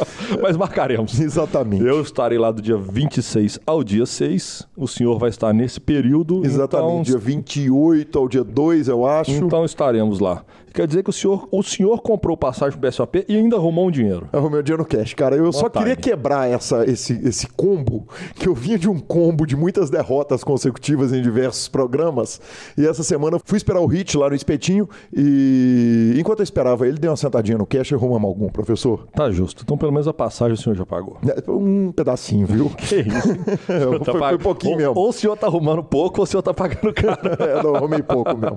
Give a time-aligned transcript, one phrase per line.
[0.41, 1.19] Mas marcaremos.
[1.20, 1.85] Exatamente.
[1.85, 4.67] Eu estarei lá do dia 26 ao dia 6.
[4.77, 6.45] O senhor vai estar nesse período.
[6.45, 6.81] Exatamente.
[6.81, 9.30] Então, Dia 28 ao dia 2, eu acho.
[9.30, 10.42] então estaremos lá.
[10.73, 13.91] Quer dizer que o senhor, o senhor comprou passagem pro BSOP e ainda arrumou um
[13.91, 14.29] dinheiro.
[14.33, 15.37] Arrumei o dinheiro no cash, cara.
[15.37, 15.85] Eu só time.
[15.85, 20.45] queria quebrar essa, esse, esse combo, que eu vinha de um combo de muitas derrotas
[20.45, 22.41] consecutivas em diversos programas.
[22.79, 26.87] E essa semana eu fui esperar o hit lá no espetinho e enquanto eu esperava
[26.87, 29.07] ele, dei uma sentadinha no cash e arrumamos algum, professor.
[29.15, 29.63] Tá justo.
[29.65, 31.19] Então pelo menos a passagem o senhor já pagou.
[31.27, 32.71] É, Um pedacinho, viu?
[32.79, 33.29] Que isso?
[33.71, 34.95] O senhor Foi- foi pouquinho ou, mesmo.
[34.97, 37.21] Ou o senhor tá arrumando pouco ou o senhor tá pagando caro.
[37.43, 38.57] é, não, arrumei pouco mesmo.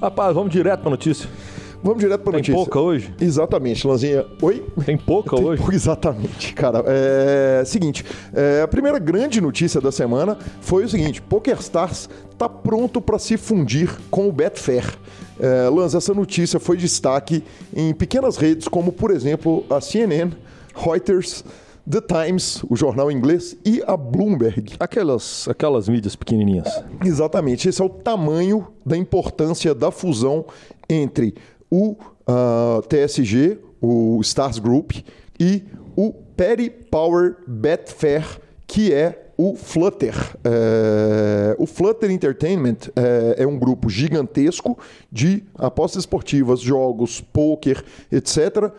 [0.00, 1.19] Rapaz, vamos direto pra notícia.
[1.82, 2.54] Vamos direto pra Tem notícia.
[2.54, 3.14] pouca hoje?
[3.18, 4.26] Exatamente, Lanzinha.
[4.42, 4.62] Oi?
[4.84, 5.56] Tem pouca Tem hoje?
[5.62, 6.84] pouco- Exatamente, cara.
[6.86, 8.04] É, seguinte,
[8.34, 13.38] é, a primeira grande notícia da semana foi o seguinte: PokerStars está pronto para se
[13.38, 14.84] fundir com o Betfair.
[15.38, 17.42] É, Lanz, essa notícia foi destaque
[17.74, 20.32] em pequenas redes como, por exemplo, a CNN,
[20.74, 21.42] Reuters,
[21.90, 24.74] The Times, o jornal inglês, e a Bloomberg.
[24.78, 26.68] Aquelas, aquelas mídias pequenininhas.
[27.02, 30.44] Exatamente, esse é o tamanho da importância da fusão
[30.90, 31.34] entre
[31.70, 31.96] o
[32.26, 34.92] ah, TSG, o Stars Group,
[35.38, 35.64] e
[35.96, 38.24] o Petty Power Betfair,
[38.66, 40.14] que é o Flutter.
[40.44, 44.78] É, o Flutter Entertainment é, é um grupo gigantesco
[45.10, 48.70] de apostas esportivas, jogos, poker, etc.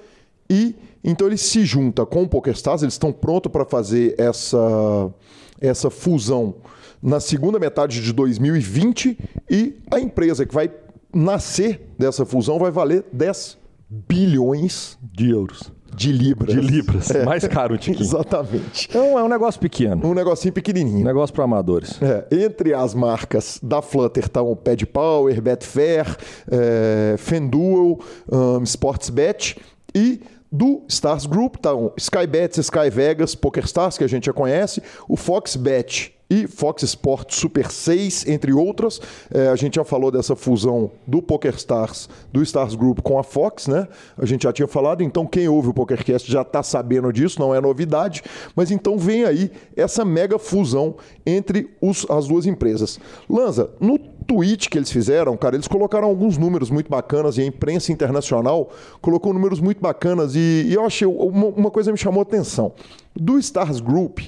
[0.48, 5.12] E então ele se junta com o PokerStars, eles estão prontos para fazer essa,
[5.60, 6.54] essa fusão
[7.02, 9.18] na segunda metade de 2020
[9.50, 10.70] e a empresa que vai
[11.14, 13.58] nascer dessa fusão vai valer 10
[13.90, 15.72] bilhões De euros.
[15.96, 16.54] de libras.
[16.54, 17.12] De libras.
[17.12, 17.26] É.
[17.26, 18.02] Mais caro um tiquinho.
[18.08, 18.88] Exatamente.
[18.90, 20.06] Então é um negócio pequeno.
[20.08, 21.04] Um negocinho pequenininho.
[21.04, 22.02] Negócio para amadores.
[22.02, 26.16] É, entre as marcas da Flutter estão o Pad Power, Betfair,
[26.50, 28.00] é, FanDuel,
[28.32, 29.58] um, Sportsbet
[29.94, 35.16] e do Stars Group estão Skybets, Sky Vegas, PokerStars, que a gente já conhece, o
[35.16, 39.02] Foxbet e Fox Sports Super 6, entre outras.
[39.34, 43.68] É, a gente já falou dessa fusão do PokerStars, do Stars Group com a Fox,
[43.68, 43.86] né?
[44.18, 47.54] A gente já tinha falado, então quem ouve o PokerCast já está sabendo disso, não
[47.54, 48.24] é novidade.
[48.56, 52.98] Mas então vem aí essa mega fusão entre os- as duas empresas.
[53.30, 57.46] Lanza, no tweet que eles fizeram, cara, eles colocaram alguns números muito bacanas e a
[57.46, 58.70] imprensa internacional
[59.02, 62.72] colocou números muito bacanas e, e eu achei uma, uma coisa me chamou a atenção.
[63.14, 64.20] Do Stars Group,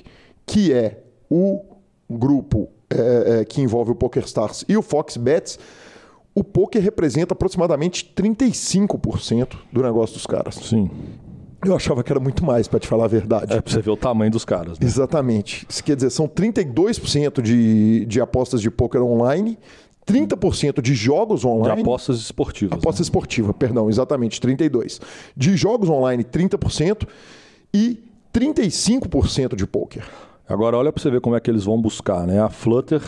[0.45, 0.99] que é
[1.29, 1.61] o
[2.13, 5.59] grupo é, é, que envolve o PokerStars e o Fox Bets,
[6.35, 10.55] o poker representa aproximadamente 35% do negócio dos caras.
[10.55, 10.89] Sim.
[11.65, 13.53] Eu achava que era muito mais, para te falar a verdade.
[13.53, 14.77] É pra você ver o tamanho dos caras.
[14.77, 14.85] Né?
[14.85, 15.65] Exatamente.
[15.69, 19.57] Isso quer dizer, são 32% de, de apostas de poker online,
[20.05, 21.81] 30% de jogos De online.
[21.81, 22.77] apostas esportivas.
[22.77, 25.01] Aposta esportiva, perdão, exatamente, 32%.
[25.37, 27.07] De jogos online, 30%
[27.73, 30.03] e 35% de poker.
[30.47, 32.41] Agora olha para você ver como é que eles vão buscar, né?
[32.41, 33.01] A Flutter,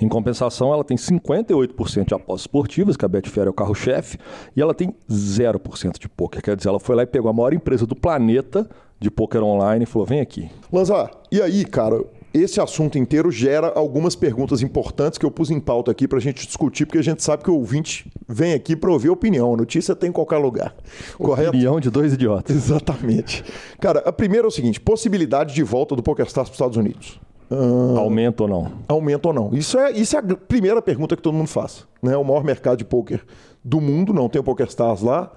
[0.00, 4.18] em compensação, ela tem 58% de apostas esportivas, que a Betfair é o carro-chefe,
[4.54, 6.42] e ela tem 0% de poker.
[6.42, 8.68] Quer dizer, ela foi lá e pegou a maior empresa do planeta
[9.00, 10.50] de poker online e falou: "Vem aqui".
[10.72, 12.02] Lanza, e aí, cara,
[12.38, 16.46] esse assunto inteiro gera algumas perguntas importantes que eu pus em pauta aqui pra gente
[16.46, 19.54] discutir, porque a gente sabe que o ouvinte vem aqui pra ouvir opinião.
[19.54, 20.74] A notícia tem em qualquer lugar.
[21.18, 21.50] Correto?
[21.50, 22.54] Opinião de dois idiotas.
[22.56, 23.44] Exatamente.
[23.80, 27.20] Cara, a primeira é o seguinte: possibilidade de volta do PokerStars para os Estados Unidos.
[27.50, 28.72] Uh, aumenta ou não?
[28.88, 29.50] Aumenta ou não.
[29.52, 31.86] Isso é, isso é a primeira pergunta que todo mundo faz.
[32.02, 32.16] Né?
[32.16, 33.24] O maior mercado de poker
[33.64, 35.30] do mundo, não tem o PokerStars lá,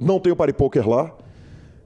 [0.00, 1.14] não tem o PariPoker lá.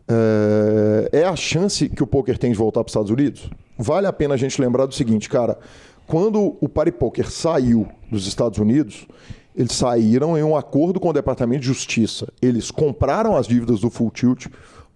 [0.09, 3.51] É, é a chance que o poker tem de voltar para os Estados Unidos?
[3.79, 5.59] Vale a pena a gente lembrar do seguinte, cara.
[6.07, 9.07] Quando o PariPoker saiu dos Estados Unidos,
[9.57, 12.29] eles saíram em um acordo com o Departamento de Justiça.
[12.41, 14.47] Eles compraram as dívidas do Full Tilt,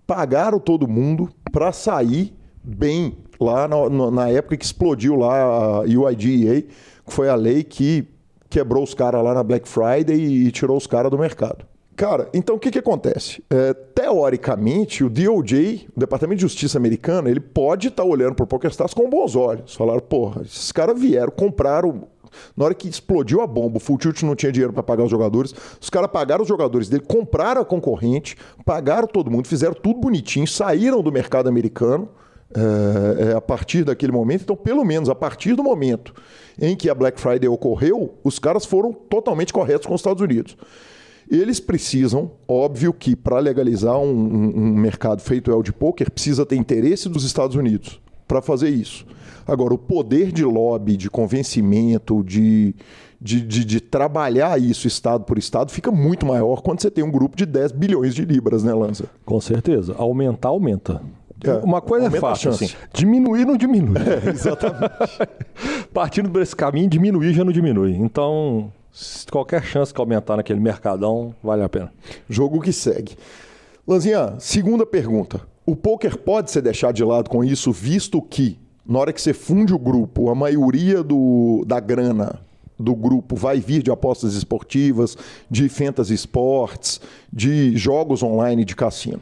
[0.07, 6.63] pagaram todo mundo para sair bem lá na, na, época que explodiu lá a UIDEA,
[6.63, 8.07] que foi a lei que
[8.51, 11.65] quebrou os caras lá na Black Friday e tirou os caras do mercado.
[12.01, 13.45] Cara, então o que, que acontece?
[13.51, 18.45] É, teoricamente, o DOJ, o Departamento de Justiça americano, ele pode estar tá olhando para
[18.45, 19.75] o PokerStars com bons olhos.
[19.75, 22.09] Falaram, porra, esses caras vieram, compraram.
[22.57, 25.55] Na hora que explodiu a bomba, o Full não tinha dinheiro para pagar os jogadores.
[25.79, 30.47] Os caras pagaram os jogadores dele, compraram a concorrente, pagaram todo mundo, fizeram tudo bonitinho,
[30.47, 32.09] saíram do mercado americano
[32.57, 34.45] é, é, a partir daquele momento.
[34.45, 36.15] Então, pelo menos a partir do momento
[36.59, 40.57] em que a Black Friday ocorreu, os caras foram totalmente corretos com os Estados Unidos.
[41.31, 46.45] Eles precisam, óbvio que para legalizar um, um, um, mercado feito el de poker, precisa
[46.45, 49.07] ter interesse dos Estados Unidos para fazer isso.
[49.47, 52.75] Agora, o poder de lobby, de convencimento, de,
[53.21, 57.11] de, de, de, trabalhar isso estado por estado fica muito maior quando você tem um
[57.11, 59.05] grupo de 10 bilhões de libras, né, Lanza?
[59.25, 59.95] Com certeza.
[59.97, 61.01] Aumentar, aumenta.
[61.45, 63.97] É, Uma coisa é fácil, assim, diminuir não diminui.
[64.27, 64.93] É, exatamente.
[65.95, 67.95] Partindo desse caminho, diminuir já não diminui.
[67.95, 68.71] Então,
[69.31, 71.93] qualquer chance que aumentar naquele mercadão, vale a pena.
[72.29, 73.17] Jogo que segue.
[73.87, 75.41] Lanzinha, segunda pergunta.
[75.65, 79.33] O poker pode ser deixado de lado com isso, visto que, na hora que você
[79.33, 82.41] funde o grupo, a maioria do, da grana
[82.79, 85.17] do grupo vai vir de apostas esportivas,
[85.51, 87.01] de fantasy sports,
[87.33, 89.21] de jogos online de cassino.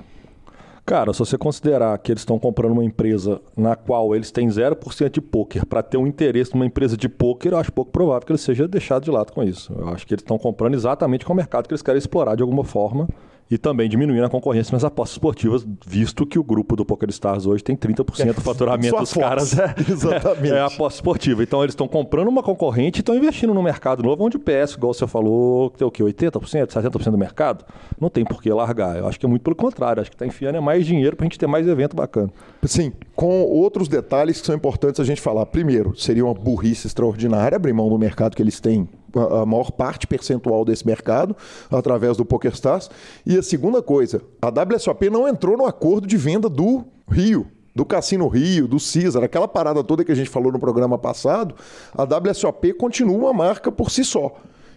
[0.88, 5.10] Cara, se você considerar que eles estão comprando uma empresa na qual eles têm 0%
[5.10, 8.32] de poker para ter um interesse numa empresa de poker, eu acho pouco provável que
[8.32, 9.70] ele seja deixado de lado com isso.
[9.78, 12.42] Eu acho que eles estão comprando exatamente com o mercado que eles querem explorar de
[12.42, 13.06] alguma forma
[13.50, 17.64] e também diminuindo a concorrência nas apostas esportivas, visto que o grupo do PokerStars hoje
[17.64, 20.52] tem 30% do faturamento dos caras é, Exatamente.
[20.52, 21.42] é, é aposta esportiva.
[21.42, 24.74] Então eles estão comprando uma concorrente e estão investindo no mercado novo, onde o PS,
[24.74, 26.02] igual você falou, tem o quê?
[26.02, 27.64] 80%, 70% do mercado?
[28.00, 28.96] Não tem por que largar.
[28.98, 30.00] Eu acho que é muito pelo contrário.
[30.00, 32.30] Acho que está enfiando é mais dinheiro para a gente ter mais evento bacana.
[32.64, 35.46] Sim, com outros detalhes que são importantes a gente falar.
[35.46, 40.06] Primeiro, seria uma burrice extraordinária abrir mão do mercado que eles têm a maior parte
[40.06, 41.36] percentual desse mercado
[41.70, 42.90] através do PokerStars.
[43.24, 47.84] E a segunda coisa, a WSOP não entrou no acordo de venda do Rio, do
[47.84, 51.54] Cassino Rio, do Caesar, aquela parada toda que a gente falou no programa passado,
[51.94, 54.34] a WSOP continua uma marca por si só.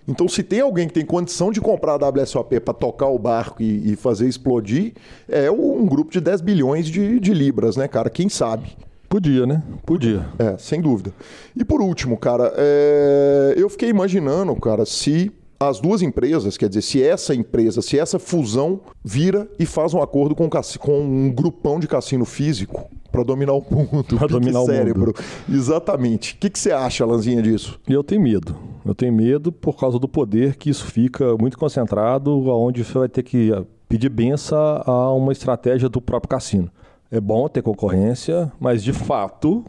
[0.07, 3.61] Então, se tem alguém que tem condição de comprar a WSOP para tocar o barco
[3.61, 4.93] e, e, fazer explodir,
[5.27, 8.09] é um grupo de 10 bilhões de, de libras, né, cara?
[8.09, 8.75] Quem sabe?
[9.11, 9.61] Podia, né?
[9.85, 10.25] Podia.
[10.39, 11.13] É, sem dúvida.
[11.53, 13.55] E por último, cara, é...
[13.57, 15.29] eu fiquei imaginando, cara, se
[15.59, 20.01] as duas empresas, quer dizer, se essa empresa, se essa fusão vira e faz um
[20.01, 20.49] acordo com,
[20.79, 25.11] com um grupão de cassino físico para dominar o mundo, para dominar cérebro.
[25.11, 25.59] o mundo.
[25.59, 26.35] Exatamente.
[26.35, 27.81] O que, que você acha, Lanzinha, disso?
[27.89, 28.55] Eu tenho medo.
[28.85, 33.09] Eu tenho medo por causa do poder que isso fica muito concentrado, aonde você vai
[33.09, 33.51] ter que
[33.89, 36.71] pedir benção a uma estratégia do próprio cassino.
[37.11, 39.65] É bom ter concorrência, mas de fato,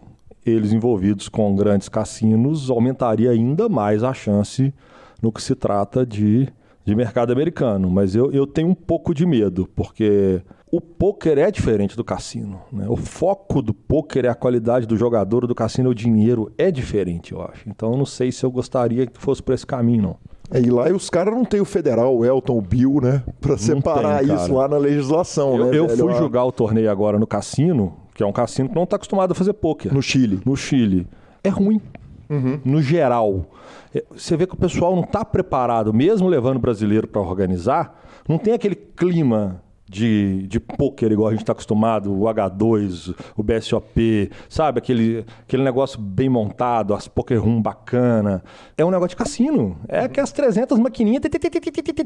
[0.47, 4.73] eles envolvidos com grandes cassinos aumentaria ainda mais a chance
[5.21, 6.49] no que se trata de,
[6.85, 7.91] de mercado americano.
[7.91, 12.63] Mas eu, eu tenho um pouco de medo, porque o poker é diferente do cassino.
[12.73, 12.87] Né?
[12.89, 17.33] O foco do poker é a qualidade do jogador, do cassino o dinheiro é diferente,
[17.33, 17.69] eu acho.
[17.69, 20.32] Então eu não sei se eu gostaria que fosse por esse caminho, não.
[20.53, 23.23] É, e lá os caras não tem o federal, o Elton, o Bill, né?
[23.41, 25.79] Pra separar tem, isso lá na legislação, eu, né?
[25.79, 28.97] Eu fui jogar o torneio agora no cassino, que é um cassino que não está
[28.97, 29.93] acostumado a fazer poker.
[29.93, 30.41] No Chile.
[30.45, 31.07] No Chile.
[31.43, 31.81] É ruim.
[32.29, 32.61] Uhum.
[32.65, 33.47] No geral.
[33.95, 38.39] É, você vê que o pessoal não está preparado, mesmo levando brasileiro para organizar, não
[38.39, 44.31] tem aquele clima de, de pôquer, igual a gente está acostumado, o H2, o BSOP,
[44.49, 44.79] sabe?
[44.79, 48.43] Aquele, aquele negócio bem montado, as poker room bacana.
[48.77, 49.77] É um negócio de cassino.
[49.87, 51.23] É que as 300 maquininhas,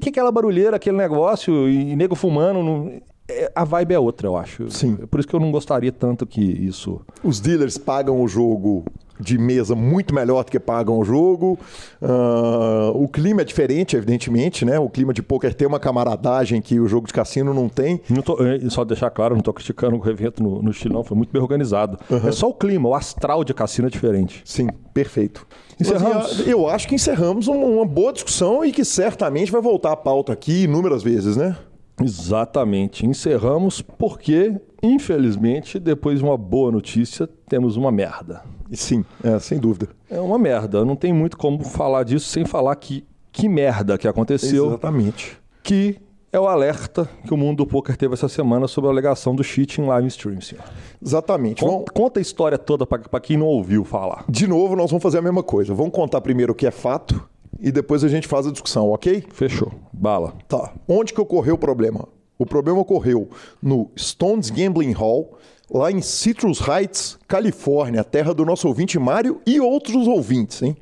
[0.09, 3.00] aquela barulheira, aquele negócio, e nego fumando.
[3.28, 4.69] É, a vibe é outra, eu acho.
[4.71, 4.97] Sim.
[4.97, 7.00] Por isso que eu não gostaria tanto que isso.
[7.23, 8.85] Os dealers pagam o jogo
[9.18, 11.58] de mesa muito melhor do que pagam o jogo.
[12.00, 14.78] Uh, o clima é diferente, evidentemente, né?
[14.78, 18.00] O clima de poker tem uma camaradagem que o jogo de cassino não tem.
[18.08, 21.04] Não tô, só deixar claro, não estou criticando o evento no, no Chile, não.
[21.04, 21.99] Foi muito bem organizado.
[22.11, 22.28] Uhum.
[22.28, 24.42] É só o clima, o astral de cassino é diferente.
[24.44, 25.46] Sim, perfeito.
[25.80, 26.46] Encerramos?
[26.46, 30.64] Eu acho que encerramos uma boa discussão e que certamente vai voltar à pauta aqui
[30.64, 31.56] inúmeras vezes, né?
[32.02, 33.06] Exatamente.
[33.06, 38.42] Encerramos porque, infelizmente, depois de uma boa notícia, temos uma merda.
[38.73, 39.88] Sim, é, sem dúvida.
[40.11, 40.85] É uma merda.
[40.85, 44.66] Não tem muito como falar disso sem falar que que merda que aconteceu.
[44.68, 45.37] Exatamente.
[45.62, 45.99] Que
[46.32, 49.44] é o alerta que o mundo do poker teve essa semana sobre a alegação do
[49.44, 50.64] cheat em live stream, senhor.
[51.04, 51.61] Exatamente.
[51.61, 54.25] Conta, Vamos- conta a história toda para quem não ouviu falar.
[54.28, 55.75] De novo, nós vamos fazer a mesma coisa.
[55.75, 57.28] Vamos contar primeiro o que é fato
[57.61, 59.25] e depois a gente faz a discussão, ok?
[59.30, 59.70] Fechou.
[59.92, 60.32] Bala.
[60.49, 60.73] Tá.
[60.88, 62.08] Onde que ocorreu o problema?
[62.38, 63.28] O problema ocorreu
[63.62, 65.37] no Stones Gambling Hall,
[65.70, 70.76] lá em Citrus Heights, Califórnia, terra do nosso ouvinte Mário e outros ouvintes, hein?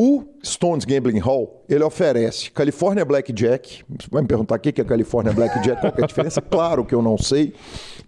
[0.00, 3.82] O Stones Gambling Hall, ele oferece California Blackjack.
[3.88, 6.40] Você vai me perguntar o que é California Blackjack, qual é a diferença?
[6.48, 7.52] Claro que eu não sei.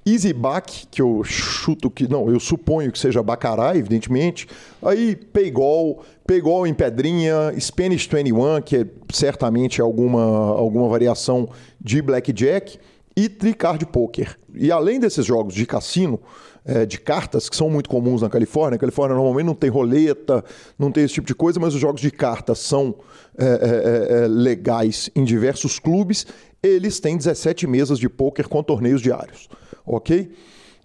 [0.07, 2.09] Easy Back, que eu chuto que...
[2.09, 4.47] Não, eu suponho que seja Bacará, evidentemente.
[4.81, 11.49] Aí, Paygol, Paygol em pedrinha, Spanish 21, que é certamente alguma, alguma variação
[11.81, 12.79] de Blackjack.
[13.21, 14.39] E Tricard Poker.
[14.55, 16.19] E além desses jogos de cassino,
[16.65, 18.77] é, de cartas, que são muito comuns na Califórnia.
[18.77, 20.43] A Califórnia normalmente não tem roleta,
[20.79, 22.95] não tem esse tipo de coisa, mas os jogos de cartas são
[23.37, 26.27] é, é, é, legais em diversos clubes.
[26.63, 29.51] Eles têm 17 mesas de pôquer com torneios diários,
[29.85, 30.31] ok?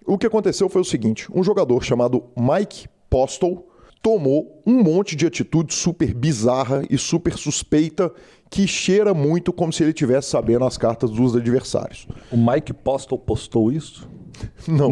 [0.04, 3.64] O que aconteceu foi o seguinte: um jogador chamado Mike Postle
[4.02, 8.12] tomou um monte de atitude super bizarra e super suspeita
[8.50, 12.06] que cheira muito como se ele tivesse sabendo as cartas dos adversários.
[12.30, 14.08] O Mike Postle postou isso?
[14.68, 14.90] Não.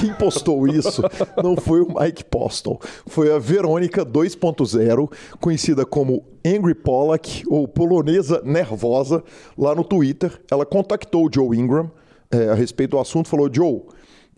[0.00, 1.02] Quem postou isso
[1.42, 2.78] não foi o Mike Postle.
[3.06, 9.24] Foi a Verônica 2.0, conhecida como Angry Pollock, ou polonesa nervosa,
[9.58, 10.40] lá no Twitter.
[10.48, 11.90] Ela contactou o Joe Ingram
[12.30, 13.82] eh, a respeito do assunto falou: Joe,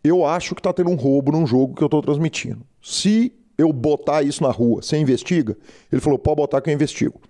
[0.03, 2.61] eu acho que tá tendo um roubo num jogo que eu tô transmitindo.
[2.83, 5.57] Se eu botar isso na rua, você investiga?
[5.91, 7.21] Ele falou: pode botar que eu investigo.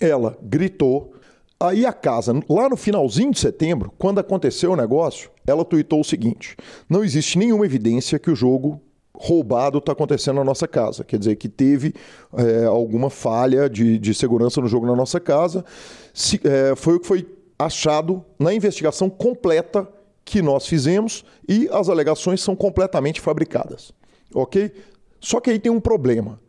[0.00, 1.12] Ela gritou.
[1.58, 6.04] Aí a casa, lá no finalzinho de setembro, quando aconteceu o negócio, ela tuitou o
[6.04, 6.56] seguinte:
[6.88, 8.80] não existe nenhuma evidência que o jogo
[9.16, 11.04] roubado está acontecendo na nossa casa.
[11.04, 11.94] Quer dizer, que teve
[12.36, 15.64] é, alguma falha de, de segurança no jogo na nossa casa.
[16.12, 17.26] Se, é, foi o que foi
[17.58, 19.88] achado na investigação completa
[20.24, 23.92] que nós fizemos e as alegações são completamente fabricadas.
[24.34, 24.72] Ok?
[25.20, 26.40] Só que aí tem um problema.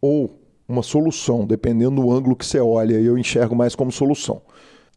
[0.00, 0.30] Ou
[0.68, 4.42] uma solução, dependendo do ângulo que você olha, eu enxergo mais como solução.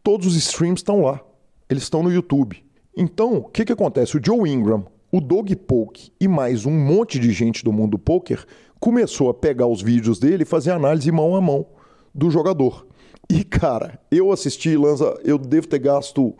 [0.04, 1.22] Todos os streams estão lá.
[1.70, 2.64] Eles estão no YouTube.
[2.98, 4.18] Então, o que, que acontece?
[4.18, 8.00] O Joe Ingram, o Dog Poke e mais um monte de gente do mundo do
[8.00, 8.46] poker
[8.80, 11.66] começou a pegar os vídeos dele e fazer análise mão a mão
[12.14, 12.88] do jogador.
[13.30, 16.36] E, cara, eu assisti, Lanza, eu devo ter gasto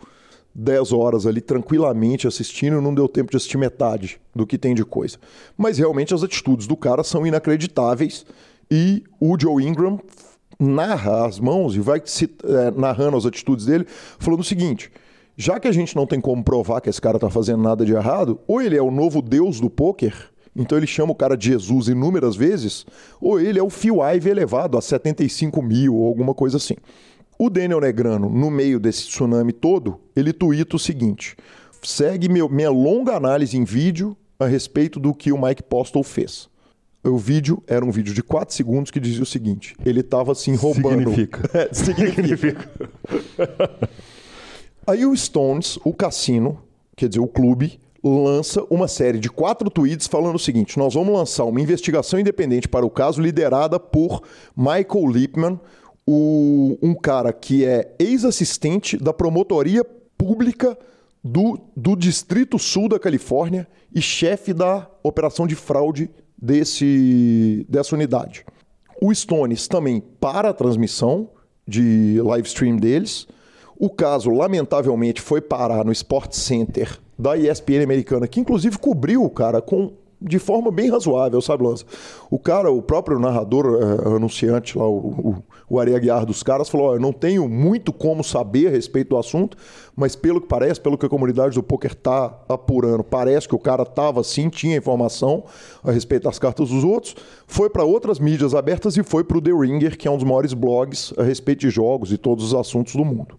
[0.54, 4.84] 10 horas ali tranquilamente assistindo, não deu tempo de assistir metade do que tem de
[4.84, 5.18] coisa.
[5.56, 8.26] Mas realmente as atitudes do cara são inacreditáveis
[8.70, 9.98] e o Joe Ingram
[10.58, 13.86] narra as mãos e vai se, é, narrando as atitudes dele,
[14.18, 14.90] falando o seguinte:
[15.36, 17.94] já que a gente não tem como provar que esse cara tá fazendo nada de
[17.94, 20.14] errado, ou ele é o novo deus do poker,
[20.54, 22.84] então ele chama o cara de Jesus inúmeras vezes,
[23.20, 26.74] ou ele é o Phil Ive elevado a 75 mil ou alguma coisa assim.
[27.38, 31.34] O Daniel Negrano, no meio desse tsunami todo, ele tuita o seguinte:
[31.82, 36.49] segue meu, minha longa análise em vídeo a respeito do que o Mike Postle fez.
[37.02, 40.54] O vídeo era um vídeo de 4 segundos que dizia o seguinte: ele estava assim
[40.54, 41.10] roubando.
[41.10, 41.50] Significa.
[41.58, 42.70] É, significa.
[44.86, 46.60] Aí o Stones, o cassino,
[46.96, 51.14] quer dizer, o clube, lança uma série de quatro tweets falando o seguinte: nós vamos
[51.14, 54.22] lançar uma investigação independente para o caso, liderada por
[54.54, 55.60] Michael Lipman,
[56.06, 59.84] o, um cara que é ex-assistente da promotoria
[60.18, 60.76] pública
[61.22, 68.44] do, do Distrito Sul da Califórnia e chefe da operação de fraude desse, dessa unidade.
[69.00, 71.28] O Stones também para a transmissão
[71.66, 73.26] de live stream deles.
[73.78, 79.30] O caso, lamentavelmente, foi parar no Sport Center da ESPN americana, que inclusive cobriu o
[79.30, 81.84] cara com de forma bem razoável, sabe, Lança?
[82.30, 86.68] O cara, o próprio narrador, eh, anunciante lá, o, o, o Ari Aguiar dos caras,
[86.68, 89.56] falou: "Ó, eu não tenho muito como saber a respeito do assunto,
[89.94, 93.58] mas pelo que parece, pelo que a comunidade do poker tá apurando, parece que o
[93.58, 95.44] cara tava sim, tinha informação
[95.84, 97.14] a respeito das cartas dos outros,
[97.46, 100.24] foi para outras mídias abertas e foi para o The Ringer, que é um dos
[100.24, 103.38] maiores blogs a respeito de jogos e todos os assuntos do mundo.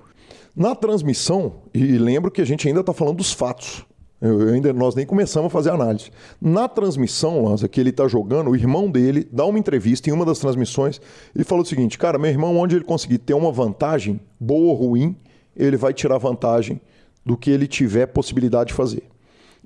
[0.55, 3.85] Na transmissão, e lembro que a gente ainda está falando dos fatos,
[4.21, 6.11] eu, ainda, nós nem começamos a fazer análise.
[6.39, 10.23] Na transmissão, Lanza, que ele está jogando, o irmão dele dá uma entrevista em uma
[10.23, 11.01] das transmissões.
[11.33, 14.75] Ele falou o seguinte: Cara, meu irmão, onde ele conseguir ter uma vantagem, boa ou
[14.75, 15.15] ruim,
[15.57, 16.79] ele vai tirar vantagem
[17.25, 19.03] do que ele tiver possibilidade de fazer.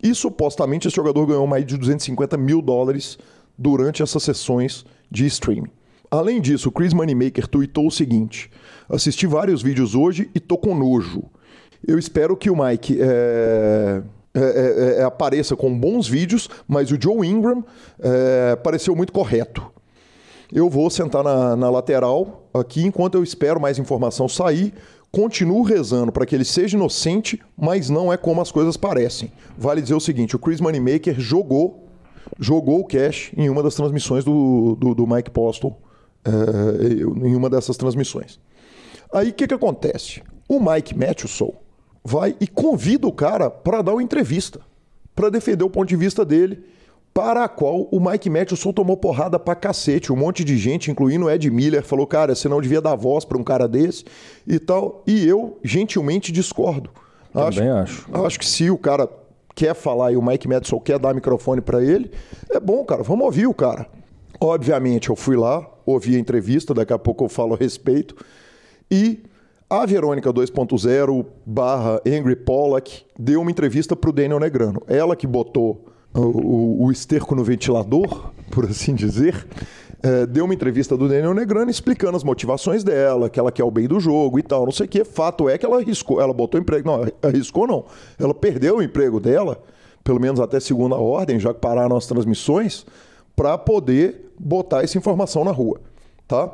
[0.01, 3.17] E supostamente esse jogador ganhou mais de 250 mil dólares
[3.57, 5.71] durante essas sessões de streaming.
[6.09, 8.49] Além disso, o Chris Moneymaker tweetou o seguinte:
[8.87, 11.23] Assisti vários vídeos hoje e tô com nojo.
[11.85, 14.01] Eu espero que o Mike é,
[14.35, 17.63] é, é, é apareça com bons vídeos, mas o Joe Ingram
[17.99, 19.71] é, pareceu muito correto.
[20.53, 24.73] Eu vou sentar na, na lateral aqui enquanto eu espero mais informação sair.
[25.11, 29.31] Continuo rezando para que ele seja inocente, mas não é como as coisas parecem.
[29.57, 31.87] Vale dizer o seguinte: o Chris Moneymaker jogou,
[32.39, 35.75] jogou o cash em uma das transmissões do, do, do Mike Postle,
[36.25, 38.39] é, em uma dessas transmissões.
[39.13, 40.21] Aí o que, que acontece?
[40.47, 41.53] O Mike Matheson
[42.05, 44.61] vai e convida o cara para dar uma entrevista,
[45.15, 46.63] para defender o ponto de vista dele
[47.11, 50.11] para a qual o Mike Matheson tomou porrada pra cacete.
[50.11, 53.23] Um monte de gente, incluindo o Ed Miller, falou: cara, você não devia dar voz
[53.23, 54.03] para um cara desse
[54.45, 55.01] e tal.
[55.07, 56.89] E eu, gentilmente, discordo.
[57.31, 58.05] Também acho.
[58.11, 59.09] Acho, acho que se o cara
[59.55, 62.11] quer falar e o Mike Matheson quer dar microfone para ele,
[62.49, 63.87] é bom, cara, vamos ouvir o cara.
[64.39, 68.13] Obviamente, eu fui lá, ouvi a entrevista, daqui a pouco eu falo a respeito.
[68.91, 69.23] E
[69.69, 74.81] a Verônica 2.0 barra Angry Pollack deu uma entrevista para o Daniel Negrano.
[74.87, 79.45] Ela que botou o, o esterco no ventilador, por assim dizer,
[80.03, 83.71] é, deu uma entrevista do Daniel Negrano explicando as motivações dela, que ela quer o
[83.71, 85.03] bem do jogo e tal, não sei o que.
[85.03, 86.87] Fato é que ela arriscou, ela botou emprego.
[86.87, 87.85] Não, arriscou não.
[88.19, 89.61] Ela perdeu o emprego dela,
[90.03, 92.85] pelo menos até segunda ordem, já que pararam as transmissões,
[93.35, 95.81] para poder botar essa informação na rua.
[96.27, 96.51] Tá?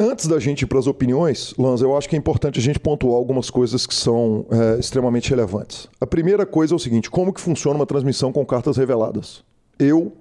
[0.00, 2.78] Antes da gente ir para as opiniões, Lanza, eu acho que é importante a gente
[2.78, 5.88] pontuar algumas coisas que são é, extremamente relevantes.
[6.00, 9.42] A primeira coisa é o seguinte: como que funciona uma transmissão com cartas reveladas?
[9.76, 10.12] Eu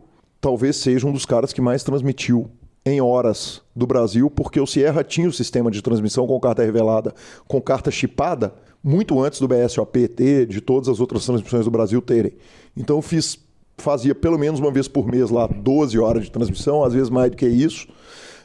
[0.41, 2.49] talvez seja um dos caras que mais transmitiu
[2.83, 7.13] em horas do Brasil, porque o Sierra tinha o sistema de transmissão com carta revelada,
[7.47, 12.01] com carta chipada, muito antes do BSOP ter, de todas as outras transmissões do Brasil
[12.01, 12.33] terem.
[12.75, 13.37] Então eu fiz,
[13.77, 17.29] fazia pelo menos uma vez por mês lá 12 horas de transmissão, às vezes mais
[17.29, 17.87] do que isso.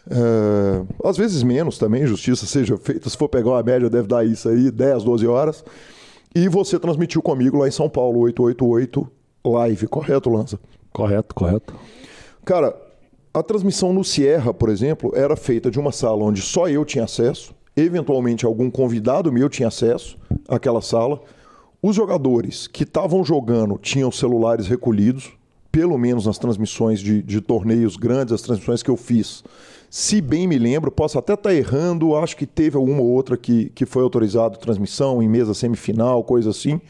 [0.07, 3.09] Uh, às vezes menos também, justiça seja feita.
[3.09, 5.65] Se for pegar uma média, deve dar isso aí, 10, 12 horas.
[6.35, 9.09] E você transmitiu comigo lá em São Paulo, 888
[9.45, 10.59] live, correto, Lança?
[10.93, 11.75] Correto, correto.
[12.45, 12.75] Cara,
[13.35, 17.05] a transmissão no Sierra, por exemplo, era feita de uma sala onde só eu tinha
[17.05, 21.21] acesso, eventualmente algum convidado meu tinha acesso àquela sala.
[21.83, 25.33] Os jogadores que estavam jogando tinham celulares recolhidos,
[25.71, 29.43] pelo menos nas transmissões de, de torneios grandes, as transmissões que eu fiz
[29.95, 33.69] se bem me lembro, posso até estar tá errando, acho que teve alguma outra que,
[33.75, 36.81] que foi autorizado transmissão em mesa semifinal, coisa assim.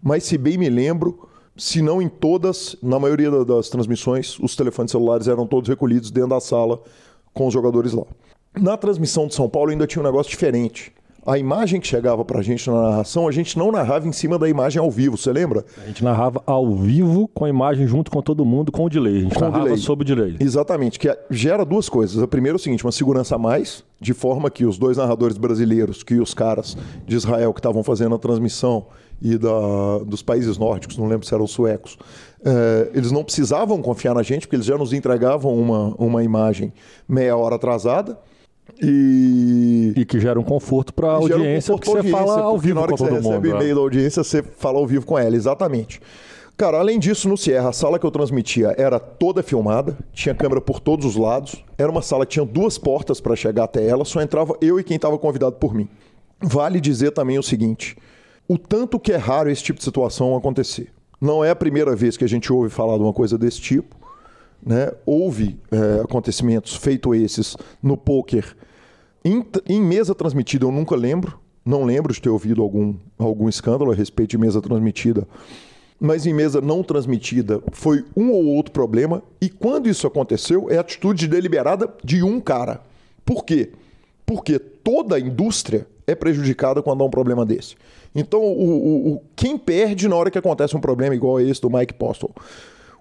[0.00, 4.92] Mas se bem me lembro, se não em todas, na maioria das transmissões, os telefones
[4.92, 6.80] celulares eram todos recolhidos dentro da sala
[7.34, 8.04] com os jogadores lá.
[8.56, 10.92] Na transmissão de São Paulo ainda tinha um negócio diferente
[11.24, 14.48] a imagem que chegava pra gente na narração, a gente não narrava em cima da
[14.48, 15.64] imagem ao vivo, você lembra?
[15.82, 19.18] A gente narrava ao vivo com a imagem junto com todo mundo, com o delay.
[19.18, 19.78] A gente com narrava delay.
[19.78, 20.36] sob o delay.
[20.40, 22.20] Exatamente, que gera duas coisas.
[22.20, 25.38] A primeira é o seguinte, uma segurança a mais, de forma que os dois narradores
[25.38, 28.86] brasileiros, que os caras de Israel que estavam fazendo a transmissão
[29.20, 31.96] e da, dos países nórdicos, não lembro se eram suecos,
[32.44, 36.72] é, eles não precisavam confiar na gente, porque eles já nos entregavam uma, uma imagem
[37.08, 38.18] meia hora atrasada,
[38.80, 39.92] e...
[39.96, 42.80] e que gera um conforto para a audiência, um porque você fala ao vivo na
[42.82, 43.28] hora com que você mundo.
[43.28, 46.00] recebe e-mail da audiência, você fala ao vivo com ela, exatamente.
[46.56, 50.60] Cara, além disso, no Sierra, a sala que eu transmitia era toda filmada, tinha câmera
[50.60, 54.04] por todos os lados, era uma sala que tinha duas portas para chegar até ela,
[54.04, 55.88] só entrava eu e quem estava convidado por mim.
[56.40, 57.96] Vale dizer também o seguinte:
[58.46, 60.92] o tanto que é raro esse tipo de situação acontecer.
[61.20, 63.96] Não é a primeira vez que a gente ouve falar de uma coisa desse tipo.
[64.64, 64.92] Né?
[65.04, 68.56] Houve é, acontecimentos feito esses no poker
[69.24, 70.64] em, em, mesa transmitida.
[70.64, 74.60] Eu nunca lembro, não lembro de ter ouvido algum, algum escândalo a respeito de mesa
[74.60, 75.26] transmitida.
[76.00, 79.22] Mas em mesa não transmitida foi um ou outro problema.
[79.40, 82.80] E quando isso aconteceu, é atitude deliberada de um cara.
[83.24, 83.70] Por quê?
[84.26, 87.76] Porque toda a indústria é prejudicada quando há um problema desse.
[88.14, 91.70] Então, o, o, o, quem perde na hora que acontece um problema igual esse do
[91.70, 92.30] Mike Postle?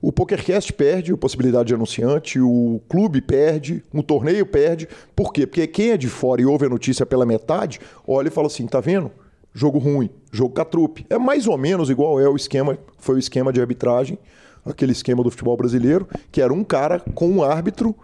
[0.01, 4.87] O PokerCast perde a possibilidade de anunciante, o clube perde, o torneio perde.
[5.15, 5.45] Por quê?
[5.45, 8.65] Porque quem é de fora e ouve a notícia pela metade, olha e fala assim:
[8.65, 9.11] tá vendo?
[9.53, 11.05] Jogo ruim, jogo catrupe.
[11.07, 14.17] É mais ou menos igual é o esquema, foi o esquema de arbitragem,
[14.65, 17.95] aquele esquema do futebol brasileiro, que era um cara com um árbitro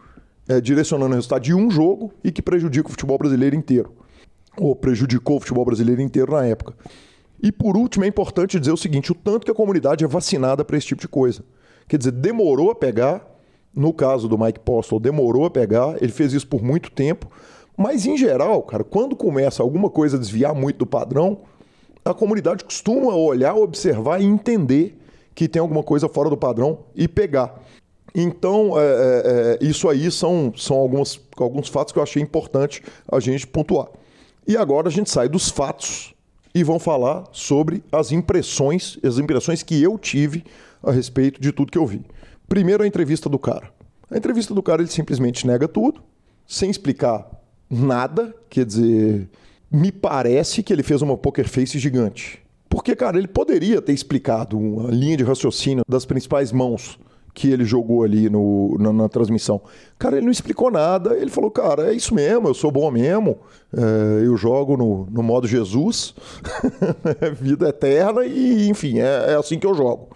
[0.47, 3.91] é, direcionando o resultado de um jogo e que prejudica o futebol brasileiro inteiro.
[4.55, 6.75] Ou prejudicou o futebol brasileiro inteiro na época.
[7.41, 10.63] E por último, é importante dizer o seguinte: o tanto que a comunidade é vacinada
[10.63, 11.43] para esse tipo de coisa.
[11.87, 13.25] Quer dizer, demorou a pegar.
[13.73, 16.01] No caso do Mike Postle, demorou a pegar.
[16.01, 17.29] Ele fez isso por muito tempo.
[17.77, 21.41] Mas, em geral, cara, quando começa alguma coisa a desviar muito do padrão,
[22.03, 24.99] a comunidade costuma olhar, observar e entender
[25.35, 27.61] que tem alguma coisa fora do padrão e pegar.
[28.15, 32.81] Então, é, é, é isso aí são, são algumas, alguns fatos que eu achei importante
[33.11, 33.89] a gente pontuar.
[34.47, 36.15] E agora a gente sai dos fatos
[36.55, 40.43] e vão falar sobre as impressões, as impressões que eu tive
[40.87, 42.01] a respeito de tudo que eu vi.
[42.47, 43.69] Primeiro, a entrevista do cara.
[44.09, 46.01] A entrevista do cara, ele simplesmente nega tudo,
[46.45, 47.29] sem explicar
[47.69, 49.29] nada, quer dizer,
[49.69, 52.41] me parece que ele fez uma poker face gigante.
[52.69, 56.97] Porque, cara, ele poderia ter explicado uma linha de raciocínio das principais mãos
[57.33, 59.61] que ele jogou ali no, na, na, transmissão.
[59.99, 61.15] Cara, ele não explicou nada.
[61.15, 63.37] Ele falou, cara, é isso mesmo, eu sou bom mesmo.
[63.71, 66.15] É, eu jogo no, no modo Jesus,
[67.39, 70.09] vida eterna, e enfim, é, é assim que eu jogo.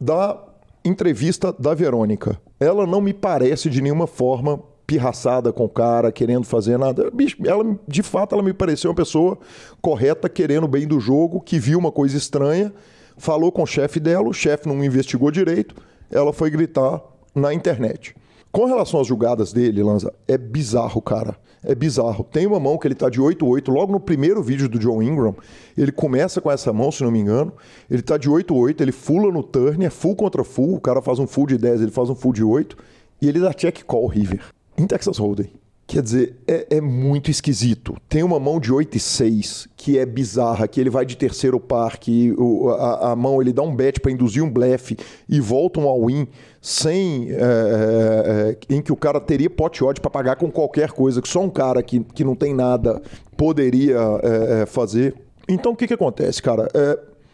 [0.00, 0.38] Da
[0.84, 2.40] entrevista da Verônica.
[2.60, 7.12] Ela não me parece de nenhuma forma pirraçada com o cara, querendo fazer nada.
[7.44, 9.38] Ela, de fato, ela me pareceu uma pessoa
[9.82, 12.72] correta, querendo bem do jogo, que viu uma coisa estranha,
[13.18, 15.74] falou com o chefe dela, o chefe não investigou direito,
[16.10, 17.02] ela foi gritar
[17.34, 18.16] na internet.
[18.50, 21.36] Com relação às julgadas dele, Lanza, é bizarro, cara.
[21.62, 22.24] É bizarro.
[22.24, 25.34] Tem uma mão que ele tá de 8-8, logo no primeiro vídeo do John Ingram,
[25.76, 27.52] ele começa com essa mão, se não me engano.
[27.90, 31.18] Ele tá de 8-8, ele fula no turn, é full contra full, o cara faz
[31.18, 32.76] um full de 10, ele faz um full de 8,
[33.20, 34.40] e ele dá check call river
[34.76, 35.50] em Texas Hold'em.
[35.88, 37.96] Quer dizer, é, é, muito esquisito.
[38.10, 41.58] Tem uma mão de 8 e 6 que é bizarra, que ele vai de terceiro
[41.58, 45.40] par, que o, a, a, mão ele dá um bet para induzir um blefe e
[45.40, 46.28] volta um all-in
[46.60, 47.30] sem.
[47.30, 51.22] É, é, é, em que o cara teria pote odd para pagar com qualquer coisa,
[51.22, 53.00] que só um cara que, que não tem nada
[53.34, 55.14] poderia é, é, fazer.
[55.48, 56.68] Então o que, que acontece, cara?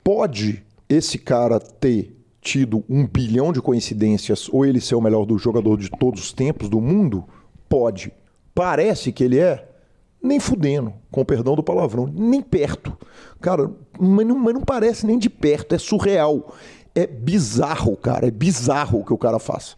[0.04, 5.36] pode esse cara ter tido um bilhão de coincidências ou ele ser o melhor do
[5.38, 7.24] jogador de todos os tempos do mundo?
[7.68, 8.12] Pode.
[8.54, 9.68] Parece que ele é?
[10.22, 12.96] Nem fudendo, com perdão do palavrão, nem perto.
[13.40, 16.54] Cara, mas não, mas não parece nem de perto, é surreal.
[16.94, 19.76] É bizarro, cara, é bizarro o que o cara faz.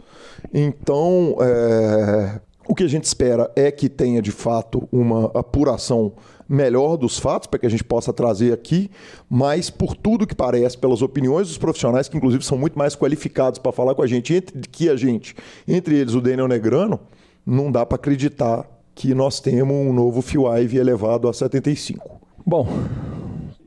[0.53, 2.39] Então, é...
[2.69, 6.13] o que a gente espera é que tenha de fato uma apuração
[6.49, 8.91] melhor dos fatos para que a gente possa trazer aqui,
[9.29, 13.59] mas por tudo que parece, pelas opiniões dos profissionais, que inclusive são muito mais qualificados
[13.59, 15.35] para falar com a gente entre, que a gente,
[15.67, 17.01] entre eles o Daniel Negrano,
[17.47, 20.25] não dá para acreditar que nós temos um novo
[20.59, 22.21] Ive elevado a 75.
[22.45, 22.67] Bom,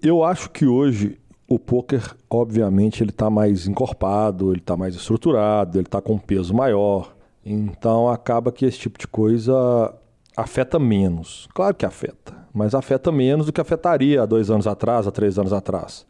[0.01, 5.77] eu acho que hoje o poker, obviamente, ele está mais encorpado, ele está mais estruturado,
[5.79, 7.15] ele está com um peso maior.
[7.45, 9.93] Então acaba que esse tipo de coisa
[10.35, 11.47] afeta menos.
[11.53, 15.39] Claro que afeta, mas afeta menos do que afetaria há dois anos atrás, há três
[15.39, 16.05] anos atrás.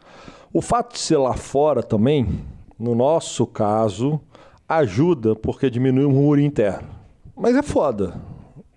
[0.52, 2.42] O fato de ser lá fora também,
[2.78, 4.20] no nosso caso,
[4.68, 6.99] ajuda porque diminui o muro interno.
[7.40, 8.16] Mas é foda.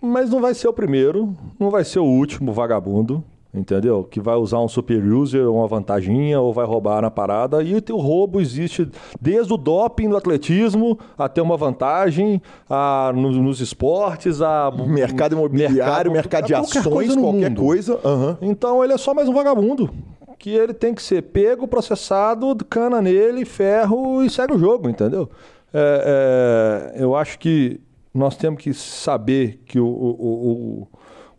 [0.01, 4.05] Mas não vai ser o primeiro, não vai ser o último vagabundo entendeu?
[4.05, 7.63] Que vai usar um super user, uma vantaginha, ou vai roubar na parada.
[7.63, 8.89] E o roubo existe
[9.21, 16.11] desde o doping do atletismo até uma vantagem a, nos, nos esportes, a mercado imobiliário,
[16.11, 18.01] mercado, mercado de ações, coisa qualquer coisa.
[18.03, 18.37] Uhum.
[18.41, 19.91] Então ele é só mais um vagabundo.
[20.39, 25.31] Que ele tem que ser pego, processado, cana nele, ferro e segue o jogo, entendeu?
[25.73, 27.81] É, é, eu acho que
[28.15, 30.89] nós temos que saber que o, o, o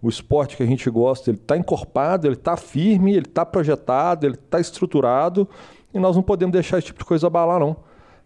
[0.04, 4.28] o esporte que a gente gosta, ele está encorpado, ele está firme, ele está projetado,
[4.28, 5.48] ele está estruturado
[5.94, 7.78] e nós não podemos deixar esse tipo de coisa abalar, não.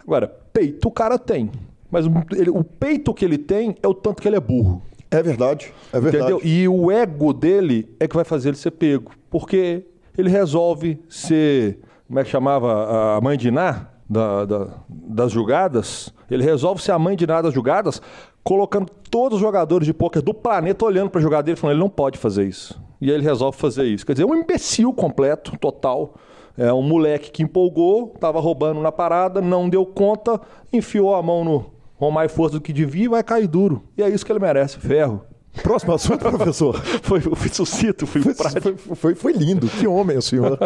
[0.02, 1.52] Agora, peito o cara tem,
[1.92, 4.82] mas ele, o peito que ele tem é o tanto que ele é burro.
[5.12, 6.34] É verdade, é verdade.
[6.34, 6.42] Entendeu?
[6.44, 9.86] E o ego dele é que vai fazer ele ser pego, porque
[10.18, 16.12] ele resolve ser, como é que chamava, a mãe de Iná da, da, das julgadas,
[16.30, 18.02] ele resolve ser a mãe de Iná das julgadas
[18.48, 21.82] colocando todos os jogadores de pôquer do planeta olhando para a jogada dele, falando ele
[21.82, 22.82] não pode fazer isso.
[23.02, 24.06] E ele resolve fazer isso.
[24.06, 26.14] Quer dizer, um imbecil completo, total.
[26.58, 30.40] É um moleque que empolgou, estava roubando na parada, não deu conta,
[30.72, 31.66] enfiou a mão no
[31.98, 33.84] com mais força do que devia e vai cair duro.
[33.98, 35.26] E é isso que ele merece, ferro.
[35.62, 36.76] Próximo assunto, professor.
[37.02, 38.96] foi, foi sucinto, foi, foi prático.
[38.96, 39.68] Foi, foi, lindo.
[39.68, 40.58] Que homem, senhor.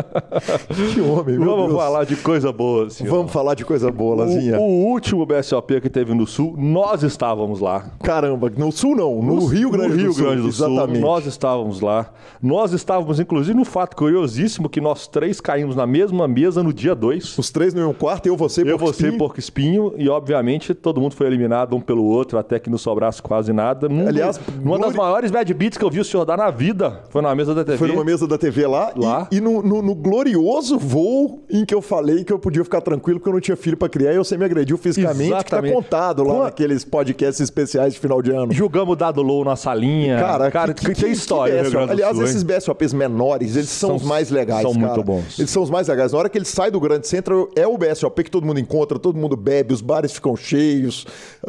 [0.94, 1.80] que homem, meu Vamos Deus.
[1.82, 3.10] falar de coisa boa, senhor.
[3.10, 4.60] Vamos falar de coisa boa, Lazinha.
[4.60, 7.86] O, o, último BSOP que teve no Sul, nós estávamos lá.
[8.04, 10.26] Caramba, no Sul não, no, no Rio Grande no Rio do Sul.
[10.26, 11.00] Grande do Exatamente.
[11.00, 11.02] Sul.
[11.02, 12.12] Nós estávamos lá.
[12.42, 16.96] Nós estávamos, inclusive, no fato curiosíssimo que nós três caímos na mesma mesa no dia
[16.96, 17.38] 2.
[17.38, 19.94] Os três no mesmo quarto, eu, você e Eu, você e Porco Espinho.
[19.98, 23.88] E, obviamente, todo mundo foi eliminado um pelo outro, até que não sobrasse quase nada.
[23.88, 27.04] Num, Aliás, numa das maiores bad beats que eu vi o senhor dar na vida.
[27.10, 27.78] Foi numa mesa da TV.
[27.78, 28.92] Foi numa mesa da TV lá.
[28.96, 29.28] Lá.
[29.32, 32.82] E, e no, no, no, glorioso voo em que eu falei que eu podia ficar
[32.82, 35.74] tranquilo porque eu não tinha filho para criar e você me agrediu fisicamente, Exatamente.
[35.74, 38.52] que tá contado lá naqueles podcasts especiais de final de ano.
[38.52, 40.20] Julgamos o Dado Low na salinha.
[40.20, 41.64] Cara, cara que, que, que tem história.
[41.64, 44.62] Que Aliás, Sul, esses BSOPs menores, eles são, são, os mais legais.
[44.62, 44.86] São cara.
[44.88, 45.40] muito bons.
[45.40, 46.12] Eles são os mais legais.
[46.12, 49.00] Na hora que ele sai do grande centro, é o BSOP que todo mundo encontra,
[49.00, 51.06] todo mundo bebe, os bares ficam cheios.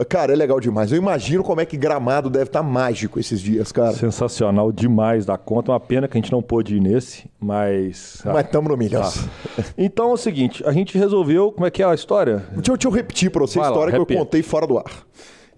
[0.09, 0.93] Cara, é legal demais.
[0.93, 3.93] Eu imagino como é que gramado deve estar tá mágico esses dias, cara.
[3.95, 5.73] Sensacional demais da conta.
[5.73, 8.21] Uma pena que a gente não pôde ir nesse, mas.
[8.25, 9.03] Mas estamos no milhão.
[9.03, 9.65] Tá.
[9.79, 11.51] Então é o seguinte, a gente resolveu.
[11.53, 12.45] Como é que é a história?
[12.53, 14.21] Deixa eu, deixa eu repetir pra você a Vai lá, história que eu repita.
[14.21, 15.07] contei fora do ar.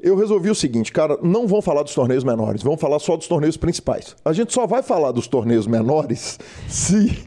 [0.00, 3.26] Eu resolvi o seguinte, cara, não vão falar dos torneios menores, vamos falar só dos
[3.26, 4.14] torneios principais.
[4.22, 7.24] A gente só vai falar dos torneios menores se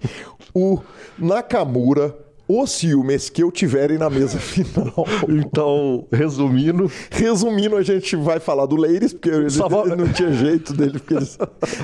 [0.53, 0.79] o
[1.17, 2.15] Nakamura
[2.47, 5.05] ou se o Mesquil tiverem na mesa final.
[5.27, 10.31] Então, resumindo, Resumindo, a gente vai falar do Ladies, porque ele, vou- ele não tinha
[10.31, 10.99] jeito dele.
[10.99, 11.37] Porque eles-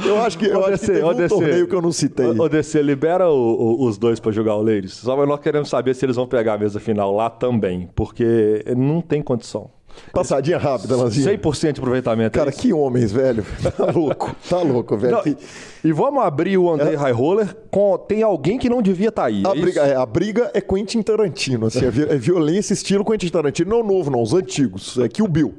[0.06, 1.30] Eu acho que, eu Ô, acho que teve um DC.
[1.36, 2.28] torneio que eu não citei.
[2.28, 3.34] Ô, DC, libera o-
[3.82, 4.93] o- os dois pra jogar o Ladies.
[4.93, 8.63] Só que nós queremos saber se eles vão pegar a mesa final lá também, porque
[8.78, 9.69] não tem condição.
[10.12, 11.38] Passadinha rápida, Lanzinha.
[11.38, 12.36] 100% de aproveitamento.
[12.38, 12.60] é Cara, isso?
[12.60, 13.43] que homens, velho.
[13.75, 15.15] Tá louco, tá louco, velho.
[15.15, 15.36] Não, Que-
[15.84, 17.97] e vamos abrir o Andrei High Roller com.
[17.97, 19.43] Tem alguém que não devia estar aí.
[19.45, 23.27] A é briga, é, a briga é Quentin Tarantino, assim, é, é violência estilo Quentin
[23.27, 25.53] Tarantino, não novo, não, os antigos, é Kill Bill.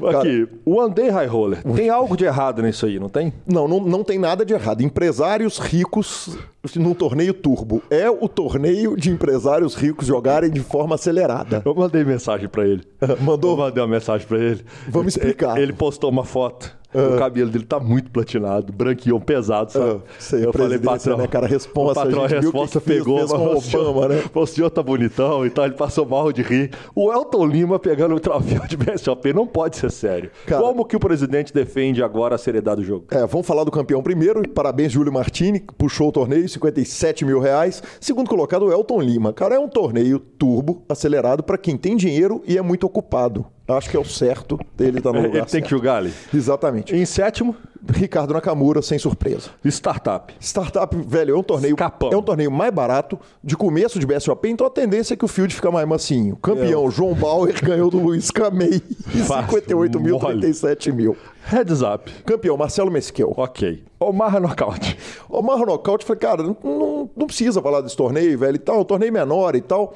[0.00, 1.62] Cara, Aqui, o Andrei High Roller.
[1.74, 3.32] Tem algo de errado nisso aí, não tem?
[3.46, 4.80] não, não, não tem nada de errado.
[4.82, 6.36] Empresários ricos
[6.76, 7.82] num torneio turbo.
[7.90, 11.62] É o torneio de empresários ricos jogarem de forma acelerada.
[11.64, 12.82] Eu mandei mensagem pra ele.
[13.20, 13.57] Mandou?
[13.58, 14.64] Mandei uma mensagem pra ele.
[14.88, 15.60] Vamos explicar.
[15.60, 16.77] Ele postou uma foto.
[16.94, 20.00] O cabelo dele tá muito platinado, branquião, pesado, sabe?
[20.02, 21.44] Ah, sei, a presidência, né, cara?
[21.44, 23.18] A responsa, o patrão, a a gente resposta que pegou.
[23.18, 24.22] fez mas o o senhor- Obama, né?
[24.34, 26.70] O senhor tá bonitão e tal, ele passou mal de rir.
[26.94, 30.30] O Elton Lima pegando o troféu de BSOP não pode ser sério.
[30.46, 33.04] Cara- Como que o presidente defende agora a seriedade do jogo?
[33.10, 34.48] É, vamos falar do campeão primeiro.
[34.48, 37.82] Parabéns, Júlio Martini, que puxou o torneio, 57 mil reais.
[38.00, 39.32] Segundo colocado, o Elton Lima.
[39.34, 43.44] Cara, é um torneio turbo, acelerado, para quem tem dinheiro e é muito ocupado.
[43.68, 45.64] Acho que é o certo dele estar no lugar Ele tem certo.
[45.64, 46.12] que julgar ali.
[46.32, 46.96] Exatamente.
[46.96, 47.54] Em sétimo,
[47.86, 49.50] Ricardo Nakamura, sem surpresa.
[49.64, 50.34] startup.
[50.40, 51.74] Startup, velho, é um torneio.
[51.74, 52.10] Escapão.
[52.10, 55.28] É um torneio mais barato, de começo de BSOP, então a tendência é que o
[55.28, 56.36] field fica mais macinho.
[56.36, 58.80] Campeão, João Bauer ganhou do Luiz Camei.
[59.26, 60.40] Fácil, 58 mil, mole.
[60.40, 61.16] 37 mil.
[61.44, 62.10] Heads up.
[62.24, 63.32] Campeão, Marcelo Mesquel.
[63.36, 63.84] Ok.
[64.00, 64.96] Omar nocaute.
[65.28, 68.80] O Marro Nocaute, falei, cara, não, não, não precisa falar desse torneio, velho, e tal,
[68.80, 69.94] um torneio menor e tal.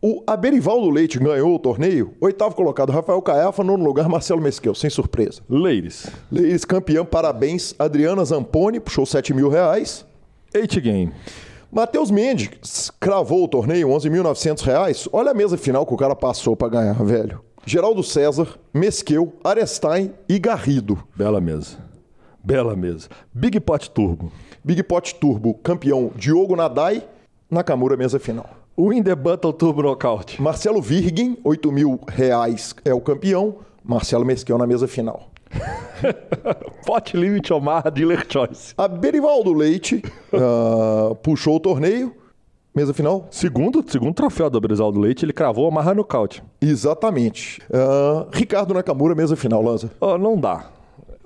[0.00, 4.90] O Aberivaldo Leite ganhou o torneio, oitavo colocado, Rafael Caiafa, nono lugar, Marcelo Mesquel, sem
[4.90, 5.40] surpresa.
[5.48, 6.06] Ladies.
[6.30, 10.04] Eles campeão, parabéns, Adriana Zamponi, puxou 7 mil reais.
[10.54, 11.12] Eight game.
[11.72, 15.08] Matheus Mendes cravou o torneio, 11.900 reais.
[15.12, 17.40] Olha a mesa final que o cara passou pra ganhar, velho.
[17.64, 21.02] Geraldo César, Mesquel, Arestain e Garrido.
[21.16, 21.78] Bela mesa.
[22.44, 23.08] Bela mesa.
[23.32, 24.30] Big Pot Turbo.
[24.62, 27.02] Big Pot Turbo, campeão Diogo Nadai,
[27.50, 28.65] Nakamura, mesa final.
[28.78, 30.40] Win the Battle Turbo Knockout.
[30.40, 33.56] Marcelo Virgin, 8 mil reais é o campeão.
[33.82, 35.30] Marcelo Mesquel na mesa final.
[36.84, 38.74] Pot Limit Omar Dealer Choice.
[38.76, 42.14] A Berivaldo Leite ah, puxou o torneio.
[42.74, 43.26] Mesa final?
[43.30, 46.42] Segundo, segundo troféu do Brisaldo Leite, ele cravou Omar nocaute.
[46.60, 47.62] Exatamente.
[47.72, 49.90] Ah, Ricardo Nakamura, mesa final, Lanza.
[49.98, 50.75] Ó, não dá.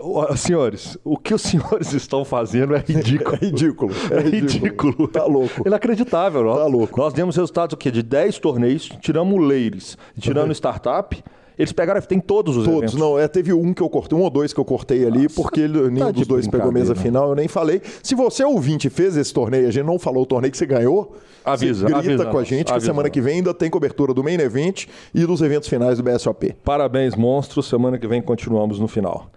[0.02, 3.36] Ó, senhores, o que os senhores estão fazendo é ridículo.
[3.40, 3.92] É ridículo.
[4.10, 5.08] É ridículo.
[5.08, 5.66] Tá louco.
[5.66, 6.56] Inacreditável, não?
[6.56, 6.98] Tá louco.
[7.00, 7.90] Nós demos resultados o quê?
[7.90, 11.22] De 10 torneios, tiramos o Leires, tirando o Startup.
[11.58, 12.94] Eles pegaram, tem todos os Todos, eventos.
[12.94, 13.18] não.
[13.18, 15.90] É, teve um que eu cortei, um ou dois que eu cortei ali, porque ele-
[15.90, 17.82] nenhum tá de dos dois pegou mesa final, eu nem falei.
[18.02, 21.14] Se você ouvinte fez esse torneio, a gente não falou o torneio que você ganhou,
[21.44, 23.12] Avisa, você grita avisa com a gente que avisa semana nós.
[23.12, 26.54] que vem ainda tem cobertura do Main Event e dos eventos finais do BSOP.
[26.64, 27.66] Parabéns, monstros.
[27.68, 29.30] Semana que vem continuamos no final.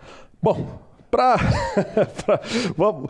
[0.43, 0.65] Bom,
[1.10, 1.38] pra.
[2.25, 2.41] pra-
[2.75, 3.10] vamos,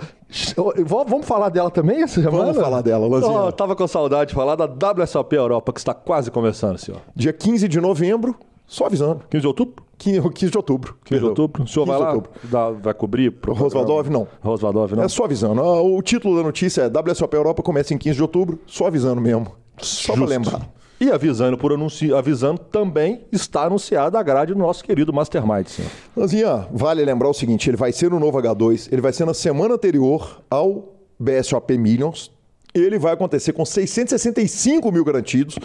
[0.86, 2.46] vamos falar dela também essa semana?
[2.46, 3.32] Vamos falar dela, Lanzinha.
[3.42, 7.02] Oh, eu tava com saudade de falar da WSOP Europa, que está quase começando, senhor.
[7.16, 8.36] Dia 15 de novembro,
[8.68, 9.22] só avisando.
[9.32, 9.84] 15 de outubro?
[9.98, 10.98] 15, 15 de outubro.
[11.06, 11.64] 15 de outubro?
[11.64, 12.24] O senhor 15 vai lá?
[12.44, 13.32] Dá- vai cobrir?
[13.32, 14.10] pro programa?
[14.10, 14.28] não.
[14.42, 15.04] Rosvaldov, não?
[15.04, 15.62] É só avisando.
[15.64, 19.48] O título da notícia é WSOP Europa começa em 15 de outubro, só avisando mesmo.
[19.80, 20.30] Só pra Justo.
[20.30, 20.62] lembrar.
[21.04, 22.14] E avisando por anunci...
[22.14, 25.92] avisando também está anunciada a grade do nosso querido Mastermind, senhor.
[26.16, 29.34] Lanzinha, vale lembrar o seguinte: ele vai ser no novo H2, ele vai ser na
[29.34, 32.32] semana anterior ao BSOP Millions.
[32.74, 35.60] Ele vai acontecer com 665 mil garantidos.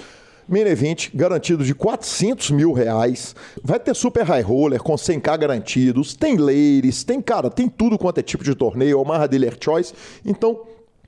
[0.48, 3.36] Main Event garantido de 400 mil reais.
[3.62, 6.16] Vai ter Super High Roller com 100k garantidos.
[6.16, 8.98] Tem Ladies, tem, cara, tem tudo quanto é tipo de torneio.
[8.98, 9.94] Omaha Dealer Choice.
[10.26, 10.62] Então,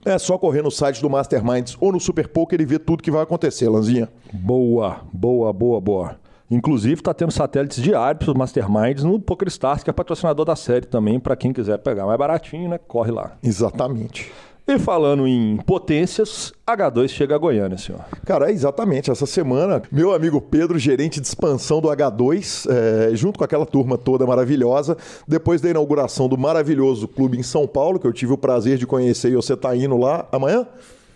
[0.04, 3.10] é só correr no site do Masterminds ou no Super Poker e ver tudo que
[3.10, 4.08] vai acontecer, Lanzinha.
[4.32, 6.16] Boa, boa, boa, boa.
[6.50, 10.84] Inclusive, tá tendo satélites diários para os Masterminds no PokerStars, que é patrocinador da série
[10.84, 12.76] também, para quem quiser pegar mais baratinho, né?
[12.76, 13.36] Corre lá.
[13.42, 14.32] Exatamente.
[14.70, 18.04] E falando em potências, H2 chega a Goiânia, senhor.
[18.24, 19.10] Cara, é exatamente.
[19.10, 23.98] Essa semana, meu amigo Pedro, gerente de expansão do H2, é, junto com aquela turma
[23.98, 28.38] toda maravilhosa, depois da inauguração do maravilhoso clube em São Paulo, que eu tive o
[28.38, 30.64] prazer de conhecer e você tá indo lá amanhã?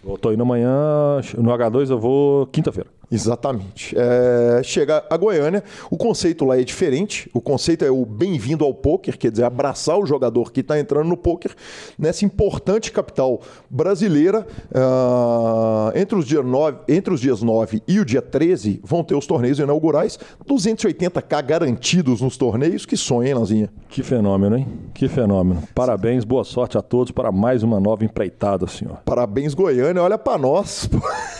[0.04, 2.90] Eu tô indo amanhã, no H2 eu vou quinta-feira.
[3.10, 3.94] Exatamente.
[3.96, 7.30] É, chega a Goiânia, o conceito lá é diferente.
[7.32, 11.08] O conceito é o bem-vindo ao poker, quer dizer, abraçar o jogador que está entrando
[11.08, 11.54] no poker
[11.98, 14.46] nessa importante capital brasileira.
[14.70, 19.14] Uh, entre, os dia 9, entre os dias 9 e o dia 13 vão ter
[19.14, 20.18] os torneios inaugurais.
[20.48, 22.86] 280k garantidos nos torneios.
[22.86, 23.70] Que sonho, hein, Lanzinha?
[23.88, 24.66] Que fenômeno, hein?
[24.92, 25.62] Que fenômeno.
[25.74, 28.98] Parabéns, boa sorte a todos para mais uma nova empreitada, senhor.
[29.04, 30.02] Parabéns, Goiânia.
[30.02, 30.88] Olha para nós.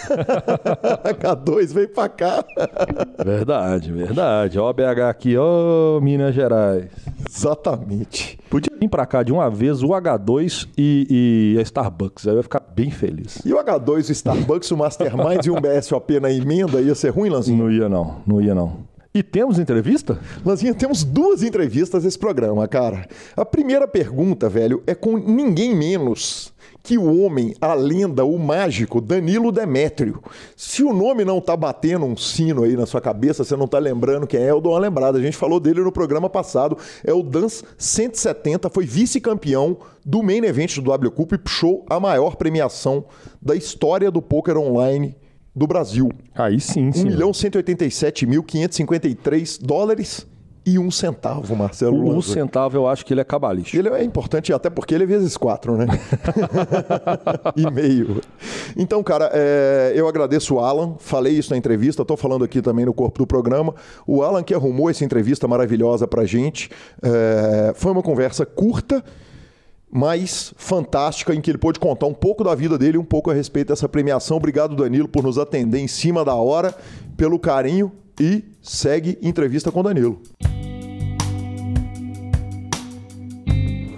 [1.21, 2.45] K2 vem pra cá.
[3.25, 4.59] Verdade, verdade.
[4.59, 6.87] Ó, BH aqui, ó, Minas Gerais.
[7.29, 8.38] Exatamente.
[8.49, 12.27] Podia vir pra cá de uma vez o H2 e, e a Starbucks.
[12.27, 13.40] Aí eu ia ficar bem feliz.
[13.45, 17.29] E o H2, o Starbucks, o Mastermind e um BSOP na emenda ia ser ruim,
[17.29, 17.64] Lanzinho?
[17.64, 18.17] Não ia, não.
[18.27, 18.94] Não ia, não.
[19.16, 20.18] E temos entrevista?
[20.44, 23.07] Lanzinha, temos duas entrevistas nesse programa, cara.
[23.37, 29.00] A primeira pergunta, velho, é com ninguém menos que o homem, a lenda, o mágico,
[29.00, 30.20] Danilo Demétrio.
[30.57, 33.79] Se o nome não tá batendo um sino aí na sua cabeça, você não tá
[33.79, 35.16] lembrando quem é, eu dou uma lembrada.
[35.16, 36.77] A gente falou dele no programa passado.
[37.05, 42.00] É o Dance 170, foi vice-campeão do main event do W Cup e puxou a
[42.00, 43.05] maior premiação
[43.40, 45.14] da história do poker online
[45.55, 46.11] do Brasil.
[46.35, 47.07] Aí sim, sim.
[47.07, 50.27] 1 milhão 187 mil 553 dólares
[50.67, 52.17] e um centavo, Marcelo.
[52.17, 53.77] Um centavo eu acho que ele é cabalístico.
[53.77, 55.87] Ele é importante até porque ele é vezes quatro, né?
[57.55, 58.23] e meio.
[58.75, 60.95] Então, cara, é, eu agradeço o Alan.
[60.99, 63.75] Falei isso na entrevista, estou falando aqui também no corpo do programa.
[64.07, 66.71] O Alan que arrumou essa entrevista maravilhosa pra gente.
[67.03, 69.05] É, foi uma conversa curta
[69.97, 73.35] mas fantástica, em que ele pôde contar um pouco da vida dele, um pouco a
[73.35, 74.39] respeito dessa premiação.
[74.39, 76.75] Obrigado, Danilo, por nos atender em cima da hora,
[77.17, 80.21] pelo carinho e segue entrevista com Danilo.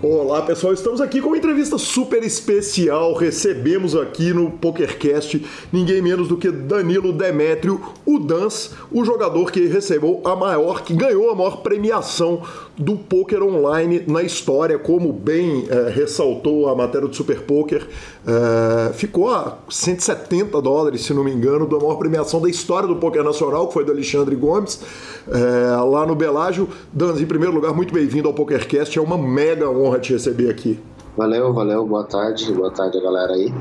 [0.08, 3.12] Olá pessoal, estamos aqui com uma entrevista super especial.
[3.14, 9.66] Recebemos aqui no PokerCast ninguém menos do que Danilo Demétrio, o Dans, o jogador que
[9.66, 12.40] recebeu a maior, que ganhou a maior premiação
[12.78, 17.84] do poker online na história, como bem é, ressaltou a matéria do Super Poker.
[18.24, 22.94] É, ficou a 170 dólares, se não me engano, da maior premiação da história do
[22.94, 24.80] poker nacional, que foi do Alexandre Gomes,
[25.28, 26.68] é, lá no Belágio.
[26.92, 28.96] Dans, em primeiro lugar, muito bem-vindo ao PokerCast.
[28.96, 30.78] É uma mega honra te receber aqui.
[31.16, 31.86] Valeu, valeu.
[31.86, 32.52] Boa tarde.
[32.52, 33.52] Boa tarde, galera aí.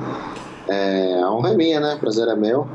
[0.67, 1.97] É, a honra é minha, né?
[1.99, 2.67] Prazer é meu.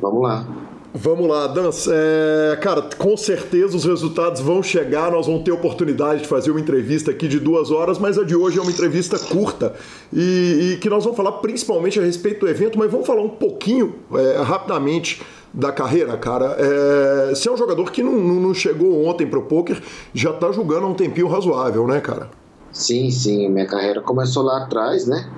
[0.00, 0.46] Vamos lá.
[0.94, 1.70] Vamos lá, Dan.
[1.90, 5.12] É, cara, com certeza os resultados vão chegar.
[5.12, 8.34] Nós vamos ter oportunidade de fazer uma entrevista aqui de duas horas, mas a de
[8.34, 9.74] hoje é uma entrevista curta
[10.12, 13.28] e, e que nós vamos falar principalmente a respeito do evento, mas vamos falar um
[13.28, 16.56] pouquinho é, rapidamente da carreira, cara.
[16.58, 19.80] É, você é um jogador que não, não chegou ontem pro poker,
[20.14, 22.30] já tá jogando há um tempinho razoável, né, cara?
[22.72, 23.48] Sim, sim.
[23.48, 25.30] Minha carreira começou lá atrás, né?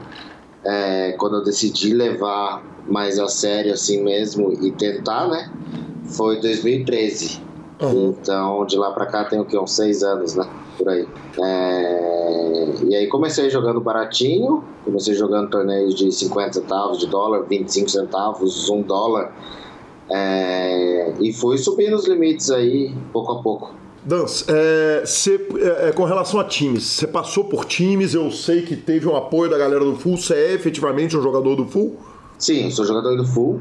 [0.65, 5.51] É, quando eu decidi levar mais a sério assim mesmo e tentar, né?
[6.05, 7.41] Foi 2013.
[7.81, 8.15] Uhum.
[8.21, 9.59] Então, de lá pra cá tem o que?
[9.59, 10.47] Uns seis anos, né?
[10.77, 11.09] Por aí.
[11.43, 12.75] É...
[12.85, 18.69] E aí comecei jogando baratinho, comecei jogando torneios de 50 centavos de dólar, 25 centavos,
[18.69, 19.33] 1 dólar.
[20.11, 21.15] É...
[21.21, 23.73] E fui subindo os limites aí, pouco a pouco.
[24.03, 28.63] Dans, é, cê, é, é, com relação a times, você passou por times, eu sei
[28.63, 31.97] que teve um apoio da galera do Full, você é efetivamente um jogador do Full?
[32.39, 33.61] Sim, sou jogador do Full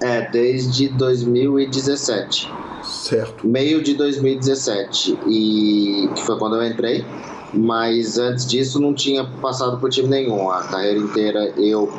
[0.00, 2.50] é, desde 2017.
[2.82, 3.46] Certo.
[3.46, 7.04] Meio de 2017, e que foi quando eu entrei,
[7.52, 10.50] mas antes disso não tinha passado por time nenhum.
[10.50, 11.92] A carreira inteira eu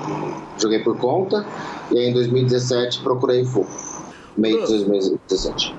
[0.58, 1.46] joguei por conta,
[1.92, 3.68] e aí em 2017 procurei Full.
[4.36, 5.76] Meio de 2017.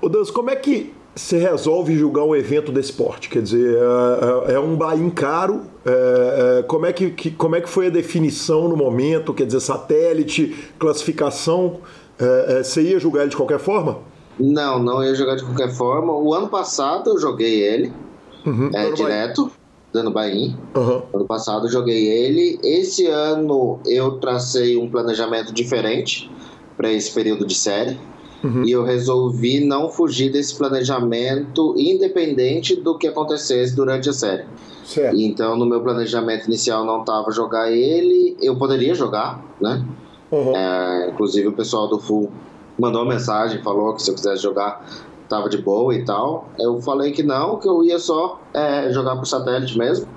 [0.00, 3.28] Ô Deus, como é que você resolve julgar um evento desse porte?
[3.28, 5.62] Quer dizer, é, é, é um buy caro?
[5.84, 9.34] É, é, como, é que, que, como é que foi a definição no momento?
[9.34, 11.78] Quer dizer, satélite, classificação,
[12.18, 13.98] é, é, você ia julgar ele de qualquer forma?
[14.38, 16.12] Não, não ia jogar de qualquer forma.
[16.12, 17.92] O ano passado eu joguei ele
[18.46, 19.50] uhum, é, direto,
[19.92, 20.56] dando buy-in.
[20.76, 21.02] Uhum.
[21.12, 22.60] Ano passado eu joguei ele.
[22.62, 26.30] Esse ano eu tracei um planejamento diferente
[26.76, 27.98] para esse período de série.
[28.42, 28.64] Uhum.
[28.64, 34.44] E eu resolvi não fugir desse planejamento, independente do que acontecesse durante a série.
[34.84, 35.18] Certo.
[35.18, 39.84] Então, no meu planejamento inicial não estava jogar ele, eu poderia jogar, né?
[40.30, 40.56] Uhum.
[40.56, 42.30] É, inclusive o pessoal do Full
[42.78, 44.84] mandou uma mensagem, falou que se eu quisesse jogar
[45.28, 46.48] tava de boa e tal.
[46.58, 50.08] Eu falei que não, que eu ia só é, jogar por satélite mesmo.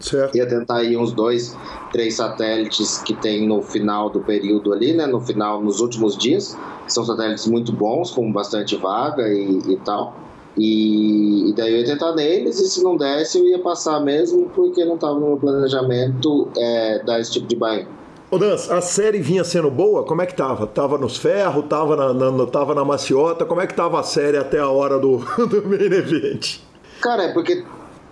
[0.00, 0.36] Certo.
[0.36, 1.56] Ia tentar ir uns dois,
[1.92, 5.06] três satélites que tem no final do período ali, né?
[5.06, 6.56] No final, nos últimos dias.
[6.86, 10.16] São satélites muito bons, com bastante vaga e, e tal.
[10.56, 14.50] E, e, daí eu ia tentar neles, e se não desse, eu ia passar mesmo,
[14.54, 17.86] porque não estava no meu planejamento é, dar esse tipo de banho.
[18.30, 20.04] Ô Dan, a série vinha sendo boa?
[20.04, 20.66] Como é que tava?
[20.66, 23.44] Tava nos ferros, tava na, na, tava na maciota?
[23.44, 26.58] Como é que tava a série até a hora do, do main event?
[27.00, 27.64] Cara, é porque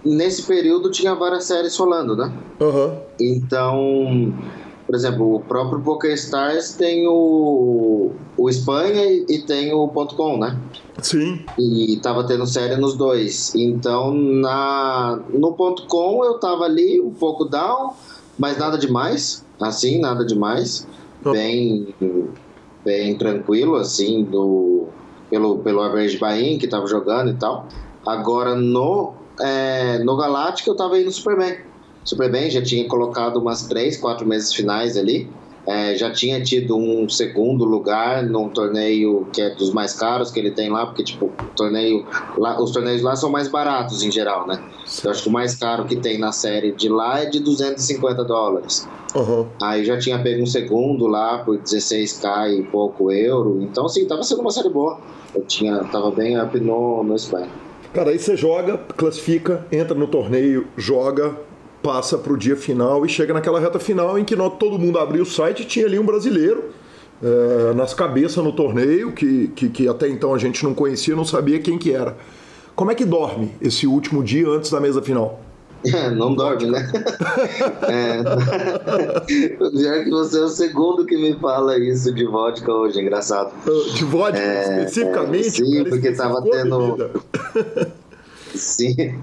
[0.07, 2.33] nesse período tinha várias séries rolando, né?
[2.61, 2.99] Uhum.
[3.21, 4.33] Então,
[4.87, 10.57] por exemplo, o próprio PokerStars tem o, o Espanha e, e tem o .com, né?
[11.03, 11.45] Sim.
[11.59, 13.55] E tava tendo série nos dois.
[13.57, 17.95] Então, na, no .com eu tava ali um pouco down,
[18.39, 20.87] mas nada demais, assim, nada demais.
[21.25, 21.33] Uhum.
[21.33, 21.95] Bem,
[22.85, 24.87] bem tranquilo, assim, do,
[25.29, 27.67] pelo, pelo average buy que tava jogando e tal.
[28.07, 31.59] Agora, no, é, no Galáctica eu tava indo super bem
[32.07, 35.29] super bem, já tinha colocado umas três, quatro meses finais ali.
[35.67, 40.39] É, já tinha tido um segundo lugar num torneio que é dos mais caros que
[40.39, 42.07] ele tem lá, porque tipo, torneio
[42.39, 44.63] lá, os torneios lá são mais baratos em geral, né?
[45.03, 48.25] Eu acho que o mais caro que tem na série de lá é de 250
[48.25, 48.89] dólares.
[49.13, 49.49] Uhum.
[49.61, 53.61] Aí já tinha pego um segundo lá por 16k e pouco euro.
[53.61, 55.01] Então, assim, tava sendo uma série boa.
[55.35, 57.49] Eu tinha, tava bem up no, no Espanha.
[57.93, 61.37] Cara, aí você joga, classifica, entra no torneio, joga,
[61.83, 64.99] passa para o dia final e chega naquela reta final em que nós, todo mundo
[64.99, 66.65] abriu o site e tinha ali um brasileiro
[67.23, 71.25] é, nas cabeças no torneio, que, que, que, até então a gente não conhecia, não
[71.25, 72.17] sabia quem que era.
[72.75, 75.41] Como é que dorme esse último dia antes da mesa final?
[76.17, 76.91] não dorme, né?
[77.89, 78.23] é,
[79.79, 83.53] já que você é o segundo que me fala isso de vodka hoje, engraçado.
[83.95, 85.47] De vodka, é, especificamente?
[85.47, 87.11] É, sim, porque tava tendo...
[88.55, 89.15] sim,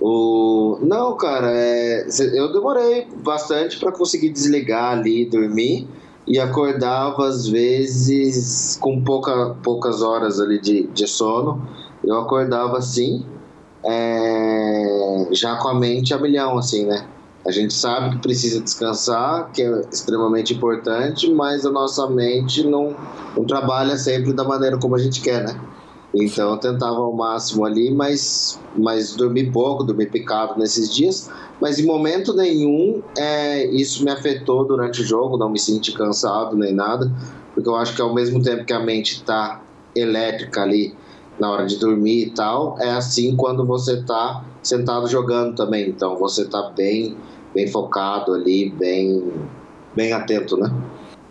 [0.00, 0.78] o...
[0.82, 2.06] Não, cara, é...
[2.34, 5.88] eu demorei bastante para conseguir desligar ali, dormir
[6.26, 11.66] e acordava às vezes com pouca, poucas horas ali de, de sono.
[12.02, 13.24] Eu acordava assim,
[13.84, 15.28] é...
[15.32, 17.06] já com a mente a milhão, assim, né?
[17.46, 22.96] A gente sabe que precisa descansar, que é extremamente importante, mas a nossa mente não,
[23.36, 25.60] não trabalha sempre da maneira como a gente quer, né?
[26.14, 31.28] Então eu tentava ao máximo ali, mas, mas dormi pouco, dormi picado nesses dias.
[31.60, 36.56] Mas em momento nenhum é, isso me afetou durante o jogo, não me senti cansado
[36.56, 37.12] nem nada,
[37.52, 39.60] porque eu acho que ao mesmo tempo que a mente está
[39.94, 40.94] elétrica ali
[41.38, 45.88] na hora de dormir e tal, é assim quando você está sentado jogando também.
[45.88, 47.16] Então você está bem,
[47.54, 49.32] bem focado ali, bem,
[49.94, 50.72] bem atento, né?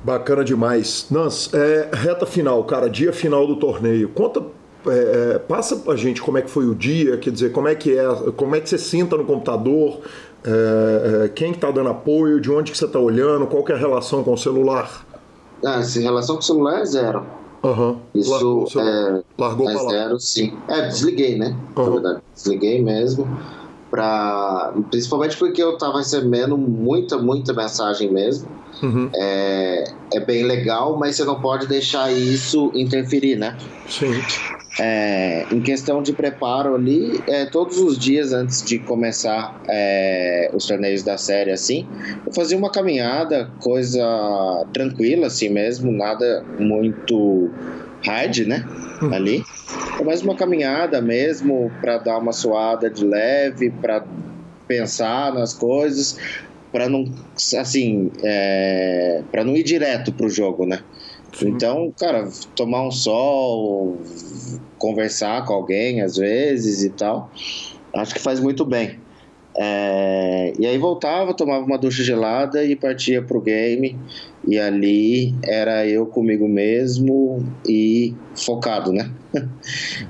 [0.04, 1.08] Bacana demais.
[1.10, 4.10] Nans, é, reta final, cara, dia final do torneio.
[4.10, 4.44] Conta
[4.86, 7.76] é, é, passa pra gente como é que foi o dia, quer dizer, como é
[7.76, 10.02] que é, como é que você senta no computador,
[10.44, 13.72] é, é quem que tá dando apoio, de onde que você tá olhando, qual que
[13.72, 15.06] é a relação com o celular?
[15.66, 17.26] Ah, essa relação com o celular é zero.
[17.64, 17.98] Uhum.
[18.14, 20.54] Isso largou, é, largou é zero, sim.
[20.68, 21.58] É, desliguei, né?
[21.78, 22.20] Uhum.
[22.36, 23.26] Desliguei mesmo.
[23.90, 28.50] Pra, principalmente porque eu tava recebendo muita, muita mensagem mesmo.
[28.82, 29.10] Uhum.
[29.16, 29.84] É,
[30.14, 33.56] é bem legal, mas você não pode deixar isso interferir, né?
[33.88, 34.14] Sim.
[34.80, 40.66] É, em questão de preparo ali, é, todos os dias antes de começar é, os
[40.66, 41.88] torneios da série, assim,
[42.26, 44.04] eu fazia uma caminhada, coisa
[44.74, 47.52] tranquila, assim mesmo, nada muito
[48.04, 48.66] hard, né?
[49.02, 49.14] Hum.
[49.14, 49.44] Ali,
[50.00, 54.04] é mais uma caminhada mesmo para dar uma suada de leve, para
[54.68, 56.18] pensar nas coisas,
[56.72, 57.06] para não,
[57.60, 60.80] assim, é, para não ir direto pro jogo, né?
[61.42, 64.00] Então, cara, tomar um sol,
[64.78, 67.32] conversar com alguém às vezes e tal,
[67.96, 69.00] acho que faz muito bem.
[69.56, 73.98] É, e aí voltava, tomava uma ducha gelada e partia pro game.
[74.46, 79.10] E ali era eu comigo mesmo e focado, né?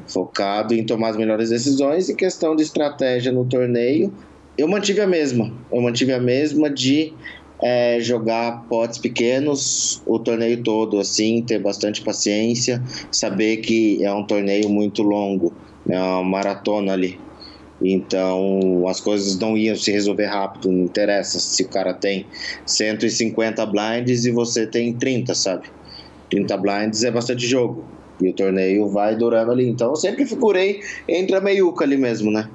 [0.08, 4.12] focado em tomar as melhores decisões e questão de estratégia no torneio.
[4.58, 5.52] Eu mantive a mesma.
[5.72, 7.14] Eu mantive a mesma de
[7.64, 14.28] é, jogar potes pequenos o torneio todo, assim, ter bastante paciência, saber que é um
[14.28, 15.54] torneio muito longo,
[15.90, 17.18] é uma maratona ali.
[17.82, 22.26] Então as coisas não iam se resolver rápido, não interessa se o cara tem
[22.66, 25.68] 150 blinds e você tem 30, sabe?
[26.30, 27.86] 30 blinds é bastante jogo.
[28.22, 29.68] E o torneio vai durando ali.
[29.68, 32.50] Então eu sempre figurei entre a meiuca ali mesmo, né?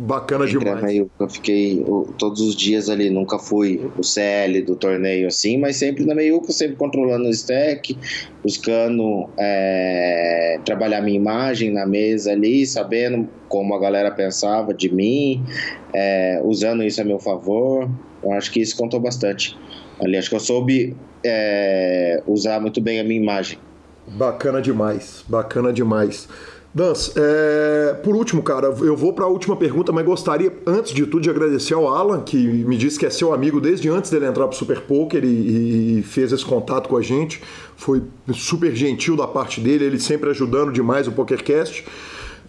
[0.00, 0.96] Bacana demais.
[0.96, 1.84] Eu fiquei
[2.18, 6.52] todos os dias ali, nunca fui o CL do torneio assim, mas sempre na meiuca,
[6.52, 7.98] sempre controlando o stack,
[8.40, 15.44] buscando é, trabalhar minha imagem na mesa ali, sabendo como a galera pensava de mim,
[15.92, 17.90] é, usando isso a meu favor.
[18.22, 19.58] Eu acho que isso contou bastante.
[20.00, 23.58] Ali, acho que eu soube é, usar muito bem a minha imagem.
[24.06, 26.28] Bacana demais, bacana demais.
[26.74, 31.06] Dans, é, por último, cara, eu vou para a última pergunta, mas gostaria, antes de
[31.06, 34.26] tudo, de agradecer ao Alan, que me disse que é seu amigo desde antes dele
[34.26, 37.42] entrar para o Super Poker e, e, fez esse contato com a gente.
[37.76, 38.02] Foi
[38.34, 41.84] super gentil da parte dele, ele sempre ajudando demais o PokerCast.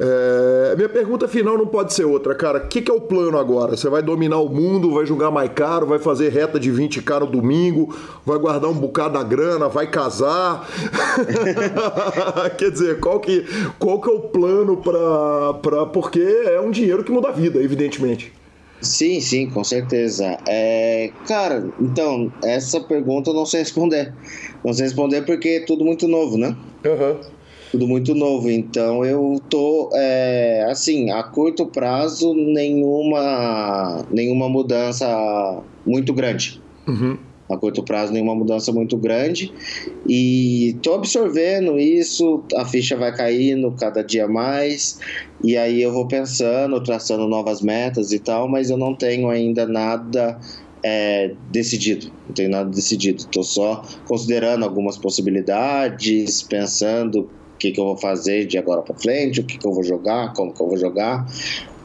[0.01, 2.59] É, minha pergunta final não pode ser outra, cara.
[2.59, 3.75] O que, que, é o plano agora?
[3.75, 7.27] Você vai dominar o mundo, vai jogar mais caro, vai fazer reta de 20k no
[7.27, 7.93] domingo,
[8.25, 10.65] vai guardar um bocado da grana, vai casar?
[12.57, 13.45] Quer dizer, qual que,
[13.77, 15.53] qual que é o plano para.
[15.61, 15.85] Pra...
[15.87, 18.31] Porque é um dinheiro que muda a vida, evidentemente.
[18.79, 20.37] Sim, sim, com certeza.
[20.47, 24.13] É, cara, então, essa pergunta eu não sei responder.
[24.63, 26.55] Não sei responder porque é tudo muito novo, né?
[26.85, 27.11] Aham.
[27.11, 27.38] Uhum
[27.71, 28.49] tudo muito novo.
[28.49, 35.07] Então eu tô é, assim, a curto prazo nenhuma nenhuma mudança
[35.85, 36.61] muito grande.
[36.87, 37.17] Uhum.
[37.49, 39.51] A curto prazo nenhuma mudança muito grande
[40.07, 44.99] e tô absorvendo isso, a ficha vai caindo cada dia mais
[45.43, 49.65] e aí eu vou pensando, traçando novas metas e tal, mas eu não tenho ainda
[49.65, 50.39] nada
[50.83, 53.21] é, decidido, não tenho nada decidido.
[53.21, 57.29] Estou só considerando algumas possibilidades, pensando
[57.59, 60.33] que, que eu vou fazer de agora para frente, o que, que eu vou jogar,
[60.33, 61.27] como que eu vou jogar,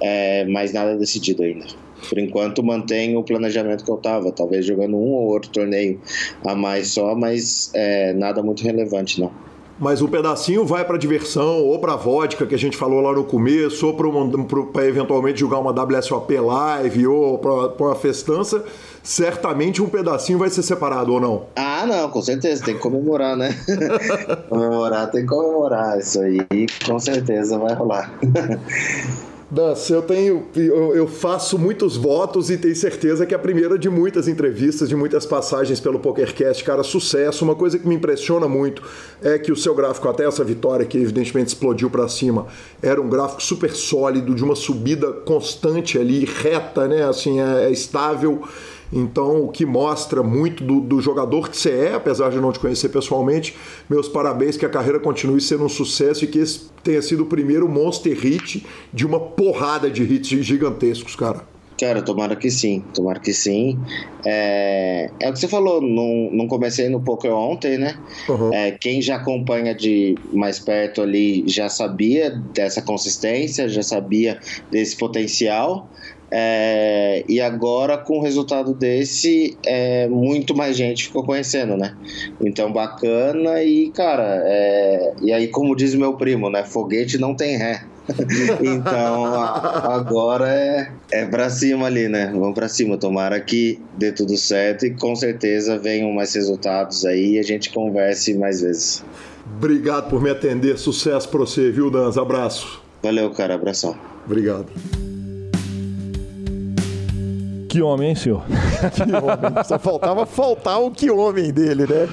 [0.00, 1.66] é, mas nada decidido ainda.
[2.08, 6.00] Por enquanto mantenho o planejamento que eu estava, talvez jogando um ou outro torneio
[6.46, 9.32] a mais só, mas é, nada muito relevante não.
[9.78, 13.24] Mas um pedacinho vai para diversão, ou para vodka, que a gente falou lá no
[13.24, 13.94] começo, ou
[14.72, 18.64] para eventualmente jogar uma WSOP live, ou para uma festança
[19.04, 21.42] certamente um pedacinho vai ser separado ou não?
[21.54, 23.54] Ah, não, com certeza, tem que comemorar, né?
[24.48, 25.98] comemorar, tem que comemorar.
[25.98, 28.10] Isso aí com certeza vai rolar.
[29.50, 30.46] Dança, eu tenho.
[30.56, 34.96] Eu, eu, faço muitos votos e tenho certeza que a primeira de muitas entrevistas, de
[34.96, 37.44] muitas passagens pelo PokerCast, cara, sucesso.
[37.44, 38.82] Uma coisa que me impressiona muito
[39.22, 42.46] é que o seu gráfico, até essa vitória, que evidentemente explodiu para cima,
[42.82, 47.04] era um gráfico super sólido, de uma subida constante ali, reta, né?
[47.04, 48.42] Assim, é, é estável.
[48.92, 52.58] Então, o que mostra muito do, do, jogador que você é, apesar de não te
[52.58, 53.54] conhecer pessoalmente,
[53.88, 57.26] meus parabéns, que a carreira continue sendo um sucesso e que esse tenha sido o
[57.26, 61.54] primeiro monster hit de uma porrada de hits gigantescos, cara.
[61.78, 63.76] Cara, tomara que sim, tomara que sim.
[64.24, 67.98] É, é o que você falou, não, não comecei no poker ontem, né?
[68.28, 68.54] Uhum.
[68.54, 74.38] É, quem já acompanha de mais perto ali já sabia dessa consistência, já sabia
[74.70, 75.88] desse potencial.
[76.36, 81.96] É, e agora, com o resultado desse, é, muito mais gente ficou conhecendo, né?
[82.40, 86.64] Então, bacana e, cara, é, e aí, como diz meu primo, né?
[86.64, 87.84] Foguete não tem ré.
[88.60, 92.32] então, a, agora é, é pra cima ali, né?
[92.32, 92.98] Vamos pra cima.
[92.98, 97.70] Tomara que dê tudo certo e com certeza venham mais resultados aí e a gente
[97.70, 99.04] converse mais vezes.
[99.56, 100.78] Obrigado por me atender.
[100.78, 102.18] Sucesso pra você, viu, Danz?
[102.18, 102.82] Abraço.
[103.04, 103.54] Valeu, cara.
[103.54, 103.96] Abração.
[104.26, 104.66] Obrigado.
[107.74, 108.44] Que homem, hein, senhor?
[108.94, 109.64] que homem.
[109.64, 112.08] Só faltava faltar o que homem dele, né?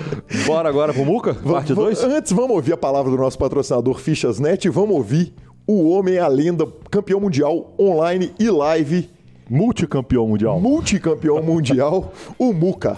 [0.47, 1.35] Bora agora pro Muca?
[1.35, 2.03] Parte 2?
[2.03, 5.31] Antes, vamos ouvir a palavra do nosso patrocinador Fichasnet e vamos ouvir
[5.67, 9.07] o homem, a lenda, campeão mundial online e live.
[9.47, 10.59] Multicampeão mundial.
[10.59, 12.97] Multicampeão mundial, o Muca.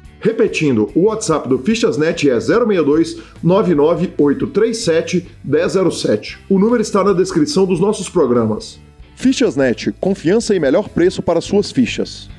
[0.21, 6.39] Repetindo, o WhatsApp do Fichasnet é 062 99837 1007.
[6.47, 8.79] O número está na descrição dos nossos programas.
[9.15, 12.29] Fichasnet, confiança e melhor preço para suas fichas.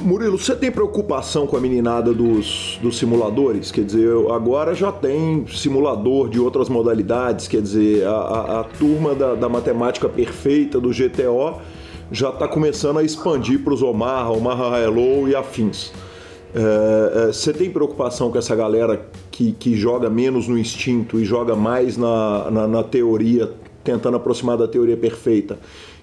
[0.00, 3.70] Murilo, você tem preocupação com a meninada dos, dos simuladores?
[3.70, 9.14] Quer dizer, agora já tem simulador de outras modalidades, quer dizer, a, a, a turma
[9.14, 11.60] da, da matemática perfeita do GTO
[12.14, 15.92] já está começando a expandir para os Omaha, Omaha Hello e afins.
[16.54, 21.24] É, é, você tem preocupação com essa galera que, que joga menos no instinto e
[21.24, 23.50] joga mais na, na, na teoria,
[23.82, 25.58] tentando aproximar da teoria perfeita,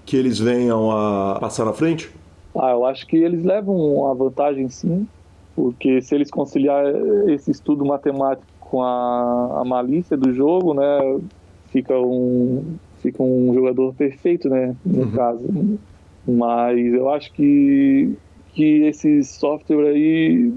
[0.05, 2.12] que eles venham a passar na frente?
[2.53, 5.07] Ah, eu acho que eles levam uma vantagem sim,
[5.55, 6.84] porque se eles conciliar
[7.30, 11.20] esse estudo matemático com a, a malícia do jogo, né,
[11.68, 15.12] fica um, fica um jogador perfeito, né, no uhum.
[15.12, 15.47] caso.
[16.28, 18.13] Mas eu acho que,
[18.53, 20.53] que esse software aí,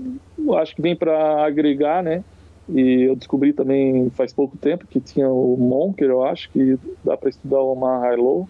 [0.56, 2.22] acho que vem para agregar, né?
[2.68, 7.16] E eu descobri também faz pouco tempo que tinha o Monker, eu acho, que dá
[7.16, 8.48] para estudar o Omar High-Low.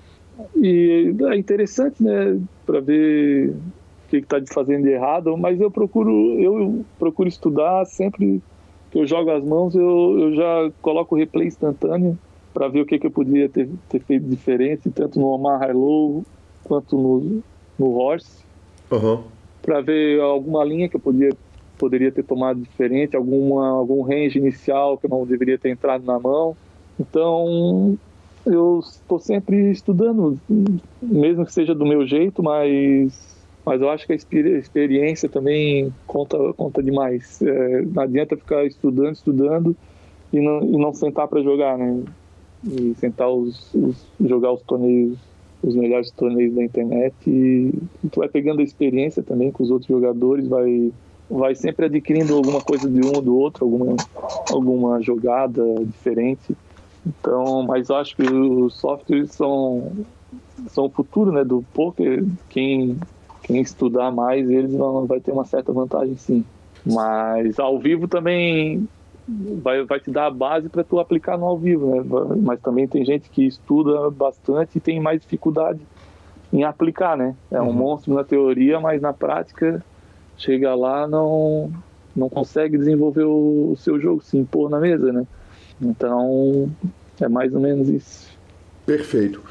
[0.56, 6.38] E é interessante, né, para ver o que está fazendo de errado, mas eu procuro,
[6.40, 8.40] eu procuro estudar sempre
[8.90, 12.16] que eu jogo as mãos, eu, eu já coloco o replay instantâneo
[12.52, 16.24] para ver o que, que eu podia ter, ter feito diferente, tanto no Omar High-Low
[16.64, 17.42] quanto no,
[17.78, 18.44] no Horse.
[18.90, 19.22] Uhum.
[19.62, 21.30] Para ver alguma linha que eu podia,
[21.78, 26.18] poderia ter tomado diferente, alguma, algum range inicial que eu não deveria ter entrado na
[26.18, 26.56] mão.
[26.98, 27.96] Então,
[28.46, 30.38] eu estou sempre estudando,
[31.02, 36.36] mesmo que seja do meu jeito, mas, mas eu acho que a experiência também conta,
[36.54, 37.40] conta demais.
[37.42, 39.76] É, não adianta ficar estudando, estudando
[40.32, 42.02] e não, e não sentar para jogar, né?
[42.64, 45.18] E sentar os, os, jogar os torneios,
[45.64, 47.72] os melhores torneios da internet e,
[48.10, 50.92] tu vai pegando a experiência também com os outros jogadores, vai
[51.28, 53.96] vai sempre adquirindo alguma coisa de um ou do outro, alguma,
[54.50, 56.54] alguma jogada diferente.
[57.06, 59.90] Então, mas eu acho que os softwares são,
[60.68, 62.24] são o futuro né, do poker.
[62.50, 62.98] Quem,
[63.42, 66.44] quem estudar mais, eles vão, vai ter uma certa vantagem sim.
[66.84, 68.86] Mas ao vivo também
[69.26, 72.04] vai, vai te dar a base para tu aplicar no ao vivo, né?
[72.42, 75.80] Mas também tem gente que estuda bastante e tem mais dificuldade
[76.52, 77.34] em aplicar, né?
[77.50, 77.72] É um uhum.
[77.72, 79.84] monstro na teoria, mas na prática
[80.36, 81.72] chega lá não
[82.14, 85.26] não consegue desenvolver o, o seu jogo, se impor na mesa, né?
[85.82, 86.70] Então,
[87.20, 88.28] é mais ou menos isso.
[88.86, 89.42] Perfeito.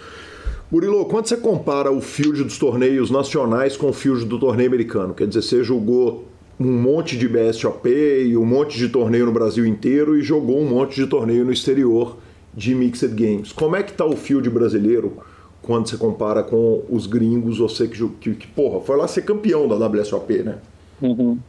[0.72, 5.14] Murilo, quando você compara o field dos torneios nacionais com o field do torneio americano,
[5.14, 6.26] quer dizer, você jogou
[6.60, 10.70] um monte de BSOP e um monte de torneio no Brasil inteiro e jogou um
[10.70, 12.18] monte de torneio no exterior
[12.54, 13.52] de Mixed Games.
[13.52, 15.18] Como é que tá o field brasileiro
[15.64, 19.68] quando você compara com os gringos, você que, que, que porra, foi lá ser campeão
[19.68, 20.58] da WSOP, né?
[21.02, 21.40] Uhum.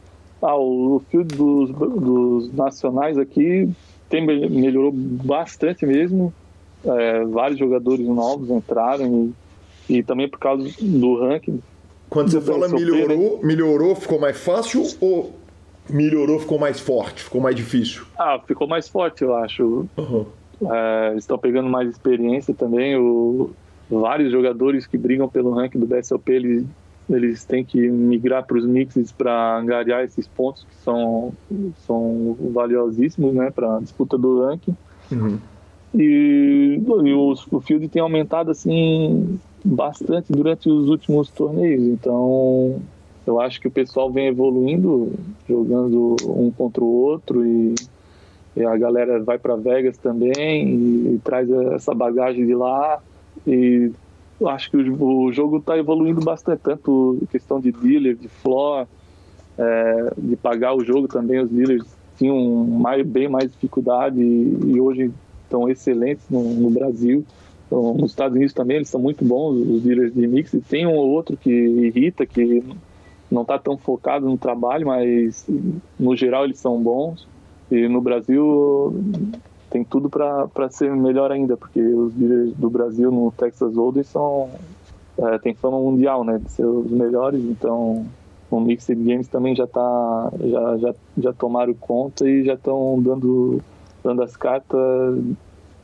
[0.41, 3.69] Ah, o, field dos, dos nacionais aqui
[4.09, 6.33] tem, melhorou bastante mesmo.
[6.83, 9.33] É, vários jogadores novos entraram
[9.89, 11.59] e, e, também por causa do ranking.
[12.09, 15.33] Quando você fala melhorou, melhorou, ficou mais fácil ou
[15.89, 18.03] melhorou, ficou mais forte, ficou mais difícil?
[18.17, 19.87] Ah, ficou mais forte, eu acho.
[19.97, 20.25] Uhum.
[20.71, 22.95] É, estão pegando mais experiência também.
[22.95, 23.51] O,
[23.89, 26.65] vários jogadores que brigam pelo ranking do BSOP, eles
[27.09, 31.33] eles têm que migrar para os mixes para angariar esses pontos que são,
[31.85, 34.75] são valiosíssimos né, para a disputa do ranking.
[35.11, 35.37] Uhum.
[35.97, 42.81] E, o, o field tem aumentado assim bastante durante os últimos torneios, então
[43.25, 45.13] eu acho que o pessoal vem evoluindo,
[45.47, 47.73] jogando um contra o outro e,
[48.57, 53.01] e a galera vai para Vegas também e, e traz essa bagagem de lá
[53.47, 53.89] e
[54.45, 58.85] acho que o, o jogo está evoluindo bastante, tanto questão de dealer, de floor,
[59.57, 61.39] é, de pagar o jogo também.
[61.39, 61.85] Os dealers
[62.17, 65.11] tinham mais, bem mais dificuldade e, e hoje
[65.45, 67.25] estão excelentes no, no Brasil.
[67.67, 70.55] Então, nos Estados Unidos também eles são muito bons, os dealers de mix.
[70.69, 72.63] Tem um ou outro que irrita, que
[73.31, 75.47] não está tão focado no trabalho, mas
[75.99, 77.27] no geral eles são bons.
[77.71, 78.93] E no Brasil
[79.69, 84.49] tem tudo para ser melhor ainda, porque os líderes do Brasil no Texas Hold'em são
[85.17, 88.05] é, tem fama mundial, né, de ser os melhores, então
[88.51, 93.61] o Mixed Games também já tá já já, já tomaram conta e já estão dando
[94.05, 95.17] dando as cartas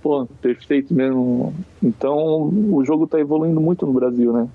[0.01, 1.53] pô, perfeito mesmo.
[1.81, 4.47] Então o jogo está evoluindo muito no Brasil, né?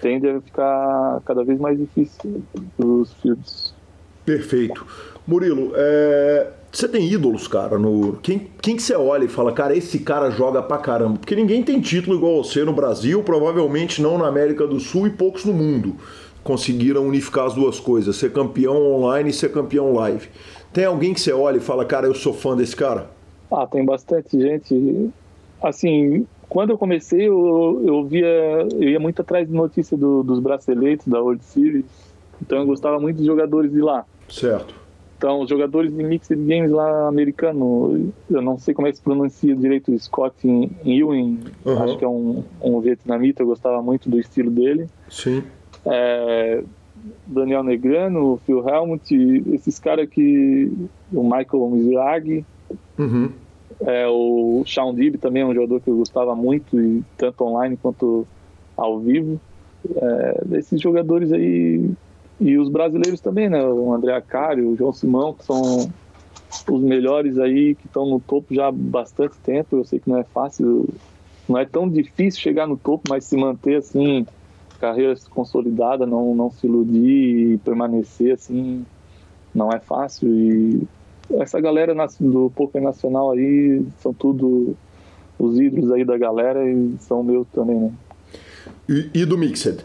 [0.00, 2.42] Tende a ficar cada vez mais difícil
[2.78, 3.74] os fields.
[4.24, 4.86] Perfeito.
[5.26, 8.16] Murilo, é, você tem ídolos, cara, no.
[8.22, 11.18] Quem, quem que você olha e fala, cara, esse cara joga pra caramba?
[11.18, 15.10] Porque ninguém tem título igual você no Brasil, provavelmente não na América do Sul e
[15.10, 15.96] poucos no mundo
[16.42, 20.28] conseguiram unificar as duas coisas, ser campeão online e ser campeão live.
[20.72, 23.06] Tem alguém que você olha e fala, cara, eu sou fã desse cara?
[23.50, 25.10] Ah, tem bastante gente.
[25.62, 30.40] Assim, quando eu comecei, eu, eu via, eu ia muito atrás de notícia do, dos
[30.40, 31.84] braceletes da World Series,
[32.40, 34.04] então eu gostava muito dos jogadores de lá.
[34.28, 34.74] Certo.
[35.16, 39.02] Então, os jogadores de Mixed Games lá americano, eu não sei como é que se
[39.02, 40.34] pronuncia direito, Scott
[40.84, 41.82] Ewing, uhum.
[41.84, 44.88] acho que é um, um vietnamita, eu gostava muito do estilo dele.
[45.08, 45.44] Sim.
[45.86, 46.64] É,
[47.26, 49.14] Daniel Negrano, Phil Helmut,
[49.52, 50.70] esses caras que.
[51.12, 52.44] O Michael Mizrag,
[52.98, 53.30] uhum.
[53.80, 57.76] é, o Sean Dib também é um jogador que eu gostava muito, e tanto online
[57.76, 58.26] quanto
[58.76, 59.40] ao vivo.
[59.96, 61.90] É, esses jogadores aí
[62.40, 63.64] e os brasileiros também, né?
[63.64, 65.88] O André Acário, o João Simão, que são
[66.70, 69.76] os melhores aí que estão no topo já há bastante tempo.
[69.76, 70.88] Eu sei que não é fácil,
[71.48, 74.26] não é tão difícil chegar no topo, mas se manter assim,
[74.82, 78.84] carreira consolidada, não, não se iludir e permanecer assim,
[79.54, 80.28] não é fácil.
[80.28, 80.82] E
[81.34, 84.76] essa galera do poker nacional aí são tudo
[85.38, 87.92] os ídolos aí da galera e são meus também, né?
[88.88, 89.84] E, e, do Mixed?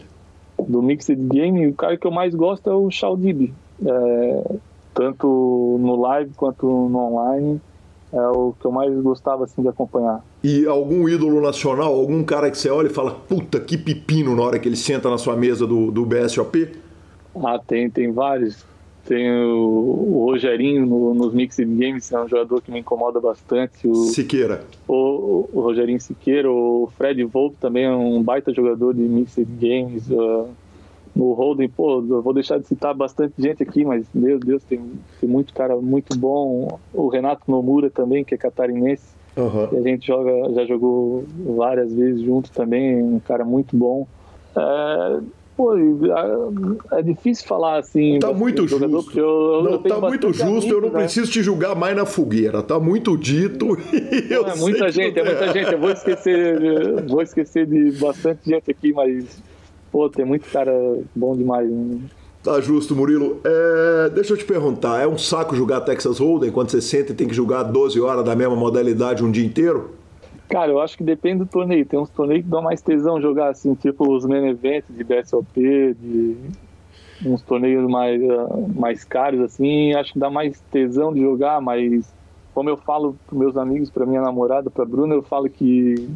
[0.68, 3.54] Do Mixed Game, o cara que eu mais gosto é o Shaldib.
[3.86, 4.56] É,
[4.94, 7.60] tanto no live quanto no online
[8.12, 10.24] é o que eu mais gostava assim de acompanhar.
[10.42, 14.42] E algum ídolo nacional, algum cara que você olha e fala, puta que pepino na
[14.42, 16.70] hora que ele senta na sua mesa do, do BSOP?
[17.44, 18.64] Ah, tem, tem vários.
[19.04, 23.88] Tem o, o Rogerinho no, nos Mixed Games, é um jogador que me incomoda bastante.
[23.88, 24.64] O, Siqueira.
[24.86, 30.10] O, o, Rogerinho Siqueira, o Fred Volpe também é um baita jogador de Mixed Games.
[30.10, 30.48] Uh,
[31.18, 34.80] no Holden, pô, eu vou deixar de citar bastante gente aqui, mas meu Deus, tem,
[35.20, 36.78] tem muito cara muito bom.
[36.94, 39.18] O Renato Nomura também, que é catarinense.
[39.36, 39.78] Uhum.
[39.78, 41.24] a gente joga, já jogou
[41.56, 44.06] várias vezes junto também, um cara muito bom.
[44.56, 45.20] É,
[45.56, 45.74] pô,
[46.92, 48.20] é difícil falar assim.
[48.20, 48.84] Tá muito justo.
[49.18, 51.00] Eu, não, eu tá muito justo, amigos, eu não né?
[51.00, 52.62] preciso te julgar mais na fogueira.
[52.62, 53.76] Tá muito dito.
[53.92, 55.72] é muita gente, é muita gente.
[55.72, 59.42] Eu vou esquecer, vou esquecer de bastante gente aqui, mas
[59.90, 60.72] Pô, tem muito cara
[61.14, 61.70] bom demais.
[61.70, 62.00] Né?
[62.42, 63.40] Tá justo, Murilo.
[63.44, 67.14] É, deixa eu te perguntar, é um saco jogar Texas Hold'em quando você senta e
[67.14, 69.90] tem que jogar 12 horas da mesma modalidade um dia inteiro?
[70.48, 71.84] Cara, eu acho que depende do torneio.
[71.84, 75.94] Tem uns torneios que dão mais tesão jogar assim, tipo os main events de BSOP,
[76.00, 76.36] de
[77.26, 78.20] uns torneios mais,
[78.74, 82.14] mais caros assim, acho que dá mais tesão de jogar, mas
[82.54, 86.08] como eu falo para meus amigos, para minha namorada, para Bruna, eu falo que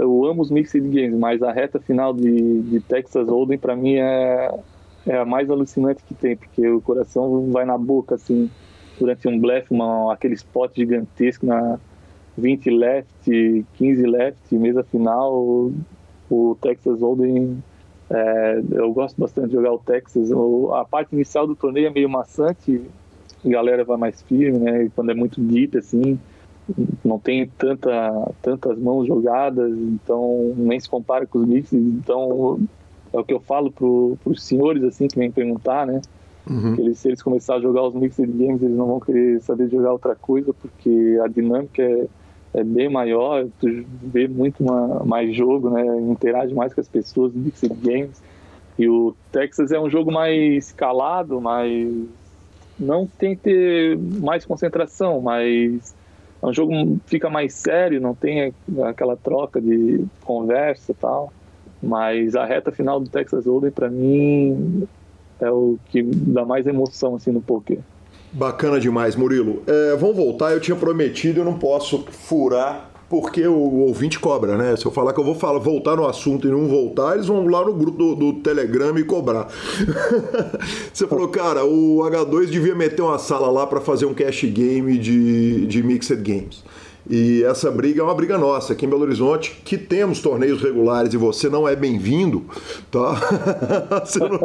[0.00, 3.96] eu amo os mixed games, mas a reta final de, de Texas Hold'em para mim
[3.96, 4.50] é,
[5.06, 8.50] é a mais alucinante que tem, porque o coração vai na boca assim
[8.98, 11.78] durante um blefe, uma, aquele spot gigantesco na
[12.36, 15.74] 20 left, 15 left, mesa final, o,
[16.30, 17.62] o Texas Hold'em
[18.10, 20.30] é, eu gosto bastante de jogar o Texas.
[20.32, 22.82] O, a parte inicial do torneio é meio maçante,
[23.44, 24.90] a galera vai mais firme, né?
[24.94, 26.18] Quando é muito deep, assim,
[27.04, 31.80] não tem tanta, tantas mãos jogadas, então nem se compara com os mixes.
[31.80, 32.58] Então
[33.12, 33.86] é o que eu falo para
[34.30, 36.00] os senhores assim que vêm perguntar, né?
[36.48, 36.74] Uhum.
[36.74, 39.68] Que eles, se eles começarem a jogar os mixed games, eles não vão querer saber
[39.68, 42.06] jogar outra coisa, porque a dinâmica é,
[42.54, 43.68] é bem maior, tu
[44.02, 45.84] vê muito uma, mais jogo, né?
[46.00, 48.22] Interage mais com as pessoas no mixed games.
[48.78, 51.92] E o Texas é um jogo mais escalado, mas
[52.78, 55.94] não tem que ter mais concentração, mas
[56.42, 56.72] é um jogo
[57.06, 58.52] fica mais sério, não tem
[58.84, 61.32] aquela troca de conversa e tal.
[61.82, 64.86] Mas a reta final do Texas Hold'em, para mim,
[65.40, 67.78] é o que dá mais emoção assim no poker.
[68.32, 69.62] Bacana demais, Murilo.
[69.66, 70.52] É, vamos voltar.
[70.52, 74.76] Eu tinha prometido, eu não posso furar porque o ouvinte cobra, né?
[74.76, 77.44] Se eu falar que eu vou falar, voltar no assunto e não voltar, eles vão
[77.48, 79.48] lá no grupo do, do Telegram e cobrar.
[80.94, 84.96] Você falou, cara, o H2 devia meter uma sala lá para fazer um cash game
[84.96, 86.62] de, de Mixed Games.
[87.08, 91.14] E essa briga é uma briga nossa aqui em Belo Horizonte, que temos torneios regulares
[91.14, 92.44] e você não é bem-vindo,
[92.90, 93.18] tá?
[94.20, 94.40] Não...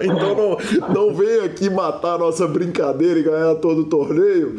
[0.00, 4.56] então não, não venha aqui matar a nossa brincadeira e ganhar todo o torneio.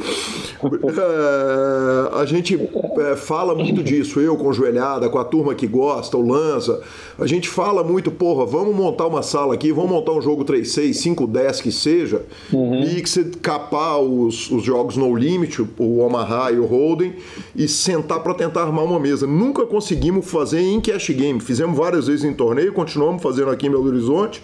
[0.63, 2.59] É, a gente
[2.99, 6.81] é, fala muito disso, eu com joelhada, com a turma que gosta, o Lança.
[7.17, 11.15] A gente fala muito, porra, vamos montar uma sala aqui, vamos montar um jogo 3-6,
[11.15, 12.81] 5-10 que seja, uhum.
[12.81, 17.06] Mixed, capar os, os jogos no limit, o Omaha e o Holden
[17.55, 19.27] e sentar para tentar armar uma mesa.
[19.27, 21.39] Nunca conseguimos fazer em cash game.
[21.39, 24.41] Fizemos várias vezes em torneio, continuamos fazendo aqui em Belo Horizonte,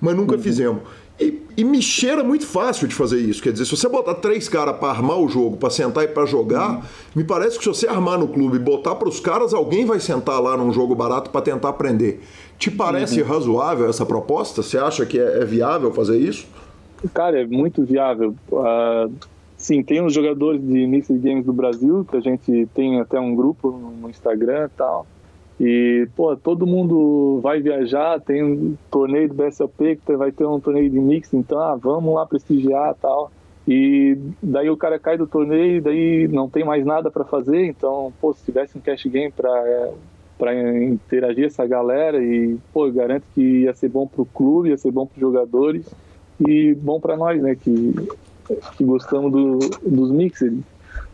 [0.00, 0.42] mas nunca uhum.
[0.42, 0.82] fizemos.
[1.20, 3.42] E, e me cheira muito fácil de fazer isso.
[3.42, 6.24] Quer dizer, se você botar três caras para armar o jogo, para sentar e para
[6.24, 6.82] jogar, uhum.
[7.14, 10.00] me parece que se você armar no clube e botar para os caras, alguém vai
[10.00, 12.20] sentar lá num jogo barato para tentar aprender.
[12.58, 13.28] Te parece uhum.
[13.28, 14.62] razoável essa proposta?
[14.62, 16.46] Você acha que é, é, viável fazer isso?
[17.12, 18.34] Cara, é muito viável.
[18.50, 19.12] Uh,
[19.62, 23.32] Sim, tem os jogadores de Mixed Games do Brasil, que a gente tem até um
[23.32, 25.06] grupo no Instagram e tal.
[25.60, 30.58] E, pô, todo mundo vai viajar, tem um torneio do BSOP, que vai ter um
[30.58, 33.30] torneio de mix, então, ah, vamos lá prestigiar tal.
[33.68, 38.12] E daí o cara cai do torneio, daí não tem mais nada para fazer, então,
[38.20, 39.92] pô, se tivesse um cash game para
[40.36, 44.90] para interagir essa galera e, pô, garanto que ia ser bom pro clube, ia ser
[44.90, 45.88] bom pros jogadores
[46.44, 47.94] e bom para nós, né, que
[48.76, 50.58] que gostamos do, dos mixers.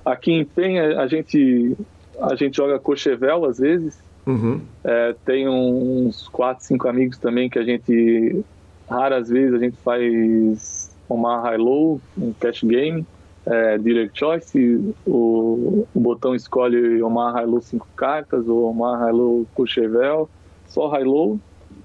[0.05, 1.77] Aqui em Penha a gente
[2.21, 3.99] a gente joga Cochevel às vezes.
[4.27, 4.61] Uhum.
[4.85, 8.45] É, tem uns quatro, cinco amigos também que a gente
[8.89, 13.07] raras vezes a gente faz uma high-low, um cash game,
[13.47, 20.29] é, direct choice, o, o botão escolhe uma high-low cinco cartas ou uma high-low Cochevel,
[20.67, 21.39] só high-low.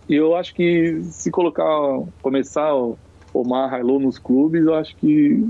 [0.10, 1.66] E eu acho que se colocar,
[2.22, 2.74] começar
[3.34, 5.48] Omar High-Low nos clubes, eu acho que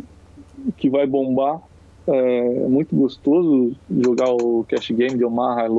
[0.77, 1.59] que vai bombar.
[2.07, 5.69] É muito gostoso jogar o Cash Game de Omar High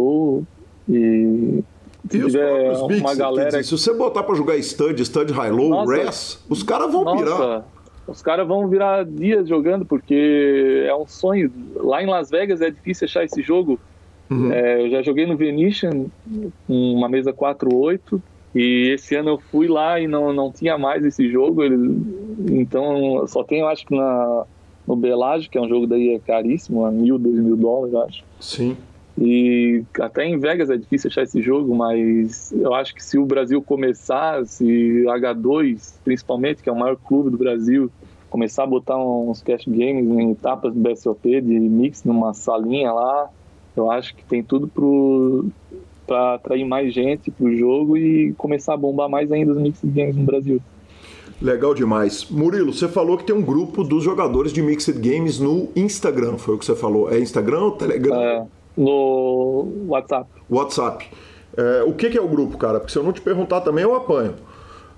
[0.88, 1.64] e
[2.11, 5.32] se e tiver os uma mix, galera dizer, se você botar para jogar stud, stud
[5.32, 7.64] high low, res, os caras vão nossa, pirar.
[8.07, 11.50] Os caras vão virar dias jogando porque é um sonho.
[11.76, 13.80] Lá em Las Vegas é difícil achar esse jogo.
[14.30, 14.52] Uhum.
[14.52, 16.07] É, eu já joguei no Venetian,
[16.68, 18.20] uma mesa 4-8,
[18.55, 21.62] e esse ano eu fui lá e não, não tinha mais esse jogo.
[21.62, 21.76] Ele,
[22.52, 24.44] então só tem, eu acho que na,
[24.86, 28.02] no Belage, que é um jogo daí é caríssimo, a mil, dois mil dólares, eu
[28.02, 28.24] acho.
[28.40, 28.76] Sim.
[29.18, 33.24] E até em Vegas é difícil achar esse jogo, mas eu acho que se o
[33.24, 34.64] Brasil começar, se
[35.07, 37.90] H2, principalmente, que é o maior clube do Brasil,
[38.28, 43.30] começar a botar uns cash games em etapas do BSOP de mix numa salinha lá,
[43.76, 44.68] eu acho que tem tudo
[46.07, 49.80] para atrair mais gente para o jogo e começar a bombar mais ainda os mix
[49.82, 50.61] games no Brasil.
[51.40, 52.30] Legal demais.
[52.30, 56.55] Murilo, você falou que tem um grupo dos jogadores de Mixed Games no Instagram, foi
[56.55, 57.12] o que você falou.
[57.12, 58.14] É Instagram ou Telegram?
[58.14, 58.46] É,
[58.76, 60.30] no WhatsApp.
[60.48, 61.11] WhatsApp.
[61.57, 62.78] É, o que, que, é o grupo, cara?
[62.78, 64.34] Porque se eu não te perguntar também, eu apanho.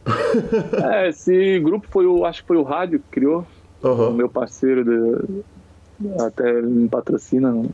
[0.92, 3.44] é, esse grupo foi o, acho que foi o Rádio que criou.
[3.82, 4.10] Uhum.
[4.10, 5.42] O meu parceiro de,
[6.20, 7.64] até me patrocina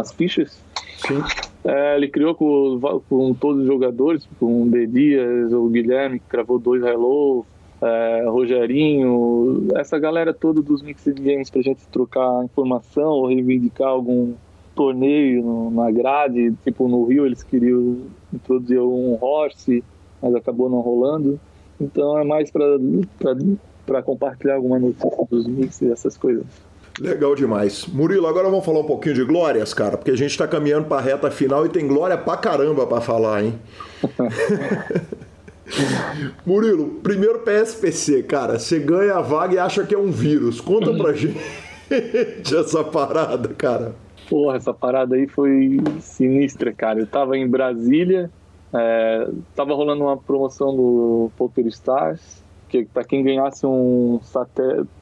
[0.00, 0.60] as fichas.
[1.06, 1.22] Sim.
[1.64, 2.78] É, ele criou com,
[3.08, 4.86] com, todos os jogadores, com o.
[4.86, 7.44] Dias, o Guilherme, que gravou dois Hello,
[7.80, 14.34] é, Rogerinho, essa galera toda dos Mixed Games pra gente trocar informação ou reivindicar algum
[14.74, 16.52] torneio no, na grade.
[16.64, 17.98] Tipo, no Rio eles queriam
[18.32, 19.82] introduzir um horse,
[20.22, 21.40] mas acabou não rolando.
[21.80, 26.46] Então é mais para compartilhar alguma notícia dos mix e essas coisas.
[27.00, 27.86] Legal demais.
[27.86, 30.98] Murilo, agora vamos falar um pouquinho de glórias, cara, porque a gente está caminhando para
[30.98, 33.54] a reta final e tem glória pra caramba para falar, hein?
[36.44, 40.60] Murilo, primeiro PSPC, cara, você ganha a vaga e acha que é um vírus.
[40.60, 41.38] Conta pra gente
[42.42, 43.94] essa parada, cara.
[44.28, 47.00] Porra, essa parada aí foi sinistra, cara.
[47.00, 48.30] Eu tava em Brasília,
[48.74, 54.20] é, tava rolando uma promoção do Poker Stars, que para quem ganhasse um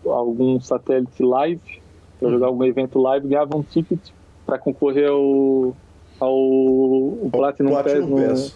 [0.04, 1.80] algum satélite live,
[2.18, 4.00] para jogar algum evento live, ganhava um ticket
[4.44, 5.74] para concorrer ao,
[6.20, 6.28] ao,
[7.24, 8.54] ao Platinum, Platinum Pass,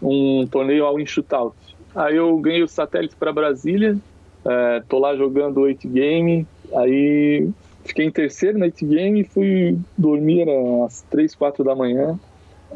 [0.00, 1.56] no, um torneio ao Shootout.
[1.94, 3.96] Aí eu ganhei o satélite para Brasília,
[4.44, 7.48] é, tô lá jogando 8 game, aí
[7.84, 10.46] fiquei em terceiro no 8 game, fui dormir
[10.84, 12.18] às 3, 4 da manhã,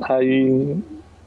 [0.01, 0.76] aí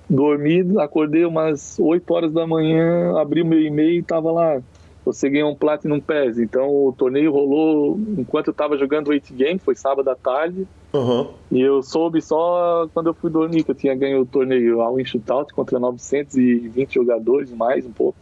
[0.09, 4.61] dormi, acordei umas 8 horas da manhã, abri o meu e-mail e tava lá
[5.05, 6.39] você ganhou um Platinum Pass.
[6.39, 10.67] Então o torneio rolou enquanto eu tava jogando o 8 Game, foi sábado à tarde.
[10.91, 11.27] Uhum.
[11.51, 14.97] E eu soube só quando eu fui dormir que eu tinha ganho o torneio ao
[15.05, 18.17] Shootout contra 920 jogadores, mais um pouco.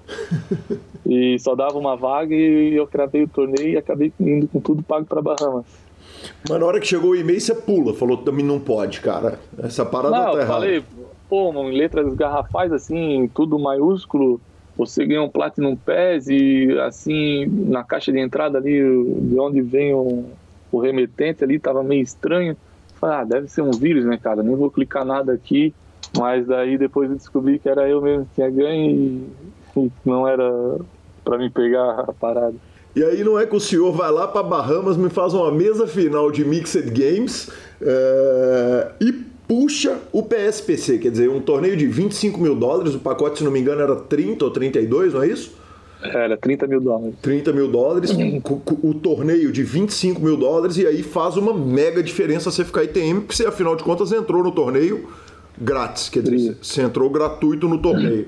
[1.06, 4.84] e só dava uma vaga e eu cravei o torneio e acabei indo com tudo
[4.84, 5.66] pago para Bahamas.
[6.50, 9.40] Mas na hora que chegou o e-mail, você pula, falou também não pode, cara.
[9.58, 10.48] Essa parada não, tá errada.
[10.48, 10.84] falei,
[11.30, 14.42] pô, em letras garrafais assim, tudo maiúsculo
[14.78, 18.80] você ganha um Platinum Pass e assim, na caixa de entrada ali,
[19.21, 20.26] de onde vem o,
[20.71, 22.57] o remetente ali, tava meio estranho.
[22.95, 24.41] Falei, ah, deve ser um vírus, né, cara?
[24.41, 25.74] Nem vou clicar nada aqui.
[26.17, 30.28] Mas daí depois eu descobri que era eu mesmo que tinha ganho e, e não
[30.28, 30.78] era
[31.24, 32.55] para me pegar a parada.
[32.95, 35.88] E aí não é que o senhor vai lá para Bahamas, me faz uma mesa
[35.88, 37.49] final de Mixed Games
[37.82, 43.39] é, e puxa o PSPC, quer dizer, um torneio de 25 mil dólares, o pacote,
[43.39, 45.52] se não me engano, era 30 ou 32, não é isso?
[46.02, 47.16] Era 30 mil dólares.
[47.22, 48.12] 30 mil dólares,
[48.84, 53.22] o torneio de 25 mil dólares, e aí faz uma mega diferença você ficar ITM,
[53.22, 55.08] porque você, afinal de contas, entrou no torneio
[55.60, 58.28] grátis, quer dizer, você entrou gratuito no torneio.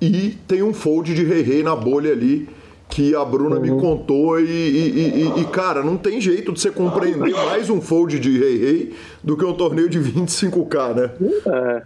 [0.00, 2.48] E tem um fold de rei rei na bolha ali,
[2.88, 3.62] que a Bruna uhum.
[3.62, 7.80] me contou e, e, e, e, cara, não tem jeito de você compreender mais um
[7.80, 11.10] fold de Rei Rei do que um torneio de 25k, né?
[11.46, 11.82] É,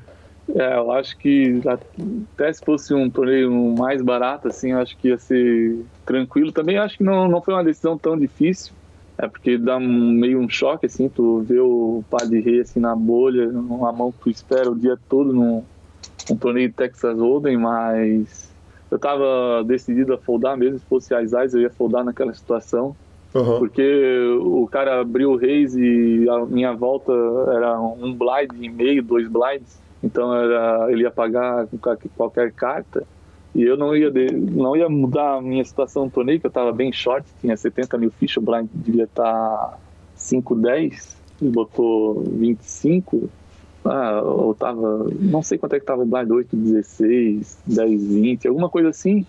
[0.57, 5.09] é, eu acho que até se fosse um torneio mais barato, assim, eu acho que
[5.09, 6.53] ia ser tranquilo.
[6.53, 8.72] Também acho que não, não foi uma decisão tão difícil,
[9.16, 12.80] é porque dá um, meio um choque, assim, tu vê o par de rei, assim,
[12.80, 15.62] na bolha, numa mão que tu espera o dia todo num,
[16.28, 18.49] num torneio de Texas Hold'em, mas
[18.91, 22.97] eu tava decidido a foldar mesmo, se fosse as Eyes eu ia foldar naquela situação.
[23.32, 23.59] Uhum.
[23.61, 27.12] Porque o cara abriu o Reis e a minha volta
[27.55, 29.78] era um blind e meio, dois blinds.
[30.03, 31.78] Então era, ele ia pagar com
[32.16, 33.07] qualquer carta.
[33.55, 36.51] E eu não ia, de, não ia mudar a minha situação no torneio, que eu
[36.51, 39.78] estava bem short, tinha 70 mil fichas, o blind devia estar tá
[40.14, 43.28] 5, 10, ele botou 25.
[43.85, 45.09] Ah, eu tava.
[45.18, 49.26] Não sei quanto é que tava o blind 8, 16, 10, 20, alguma coisa assim.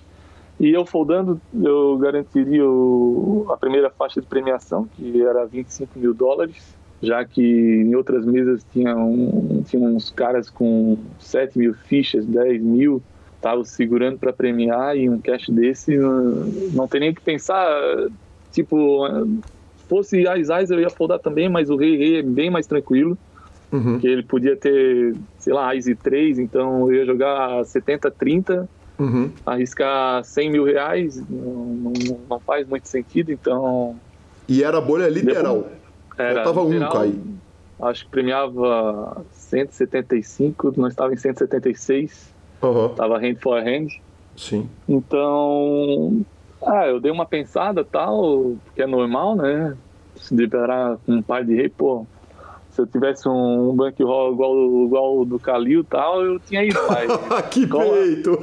[0.60, 6.14] E eu foldando, eu garantiria o, a primeira faixa de premiação, que era 25 mil
[6.14, 12.28] dólares, já que em outras mesas tinha, um, tinha uns caras com 7 mil fichas,
[12.28, 13.02] 10 mil,
[13.38, 16.22] estavam segurando para premiar e um cash desse não,
[16.74, 17.68] não tem nem que pensar.
[18.52, 19.08] Tipo,
[19.90, 23.18] fosse Ais Ais eu ia foldar também, mas o Rei Rei é bem mais tranquilo.
[23.72, 24.00] Uhum.
[24.00, 28.68] Que ele podia ter, sei lá, Ais e 3, então eu ia jogar 70-30
[29.02, 29.32] Uhum.
[29.44, 31.94] Arriscar 100 mil reais não, não,
[32.30, 33.96] não, faz muito sentido, então.
[34.48, 35.70] E era bolha literal.
[36.16, 37.20] Era Faltava literal, um cair.
[37.82, 42.32] Acho que premiava 175, nós estava em 176.
[42.62, 42.90] Uhum.
[42.90, 43.88] Tava hand for hand.
[44.36, 44.70] Sim.
[44.88, 46.24] Então.
[46.64, 49.76] Ah, eu dei uma pensada tal, porque é normal, né?
[50.16, 52.06] Se liberar com um par de rei, pô,
[52.72, 56.80] se eu tivesse um bankroll igual, igual o do Calil e tal, eu tinha ido
[56.88, 57.12] mais.
[57.52, 58.38] que peito!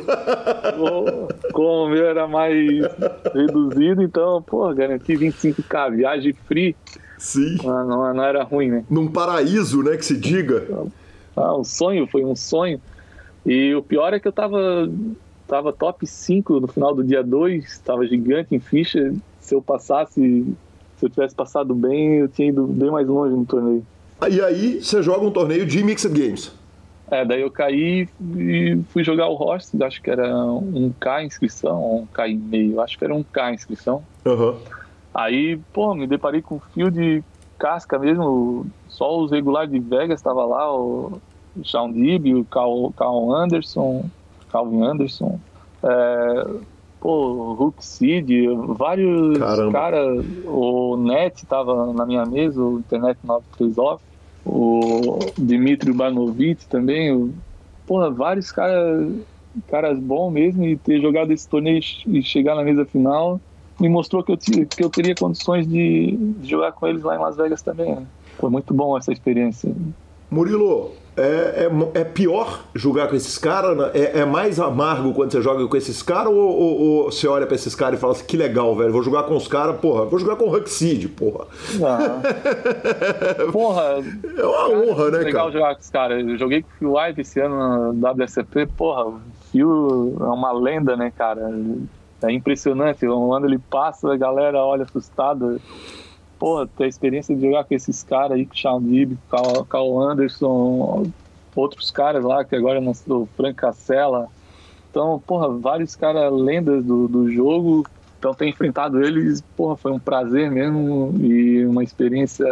[1.53, 2.55] Como o meu era mais
[3.35, 6.77] reduzido, então, pô, garanti 25k, viagem free.
[7.17, 7.57] Sim.
[7.65, 8.85] Não, não, não, era ruim, né?
[8.89, 10.67] Num paraíso, né, que se diga.
[11.35, 12.81] Ah, um sonho, foi um sonho.
[13.47, 14.91] E o pior é que eu tava,
[15.47, 19.15] tava top 5 no final do dia 2, tava gigante em ficha.
[19.41, 20.45] Se eu passasse,
[20.97, 23.85] se eu tivesse passado bem, eu tinha ido bem mais longe no torneio.
[24.29, 26.53] E aí você joga um torneio de Mixed Games.
[27.11, 31.81] É, daí eu caí e fui jogar o Horse, acho que era um K inscrição,
[31.81, 34.03] ou um K e meio, acho que era um K inscrição.
[34.27, 34.57] Uhum.
[35.15, 37.23] Aí, pô, me deparei com um fio de
[37.59, 41.19] casca mesmo, só os regulares de Vegas estava lá, o
[41.65, 44.05] Sean Dib, o Cal, Cal Anderson,
[44.51, 45.41] Calvin Anderson,
[45.83, 46.47] é,
[47.01, 48.29] pô, Hook Seed,
[48.77, 49.39] vários
[49.73, 54.05] caras, o Net tava na minha mesa, o Internet 93 Off,
[54.45, 57.33] o Dmitry Banovich também, o,
[57.87, 59.13] porra, vários caras
[59.67, 63.41] caras bons mesmo e ter jogado esse torneio e chegar na mesa final
[63.81, 67.19] me mostrou que eu, que eu teria condições de, de jogar com eles lá em
[67.19, 67.95] Las Vegas também.
[67.95, 68.07] Né?
[68.39, 69.73] Foi muito bom essa experiência.
[70.31, 73.77] Murilo, é, é, é, pior jogar com esses caras?
[73.77, 73.91] Né?
[73.95, 76.33] É, é, mais amargo quando você joga com esses caras?
[76.33, 79.03] Ou, ou, ou, você olha pra esses caras e fala assim: que legal, velho, vou
[79.03, 81.47] jogar com os caras, porra, vou jogar com o Huxid, porra.
[81.75, 82.23] Não.
[83.53, 84.03] porra.
[84.37, 85.25] É uma honra, né, legal cara?
[85.25, 86.29] legal jogar com os caras.
[86.29, 90.53] Eu joguei com o Phil White esse ano na WSP, porra, o Phil é uma
[90.53, 91.51] lenda, né, cara?
[92.23, 93.07] É impressionante.
[93.07, 95.59] Quando ele passa, a galera olha assustada
[96.39, 99.19] pô, ter a experiência de jogar com esses caras aí, com o Sean Dib,
[99.69, 101.11] Carl Anderson,
[101.55, 104.29] outros caras lá, que agora não o Frank Cassella.
[104.91, 107.87] Então, porra, vários caras lendas do, do jogo.
[108.19, 112.47] Então, ter enfrentado eles, porra, foi um prazer mesmo e uma experiência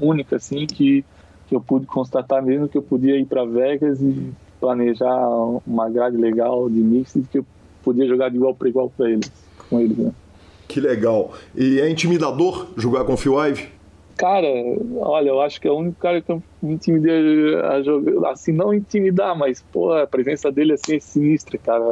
[0.00, 1.04] única, assim, que,
[1.48, 5.28] que eu pude constatar mesmo que eu podia ir para Vegas e planejar
[5.66, 7.46] uma grade legal de mix que eu
[7.82, 9.30] podia jogar de igual para igual para eles,
[9.68, 10.12] com eles, né?
[10.68, 11.32] Que legal.
[11.56, 13.68] E é intimidador jogar com o Phil Ive?
[14.18, 14.48] Cara,
[14.96, 18.32] olha, eu acho que é o único cara que eu me intimidei a jogar.
[18.32, 21.84] Assim, não intimidar, mas, pô, a presença dele assim, é sinistra, cara.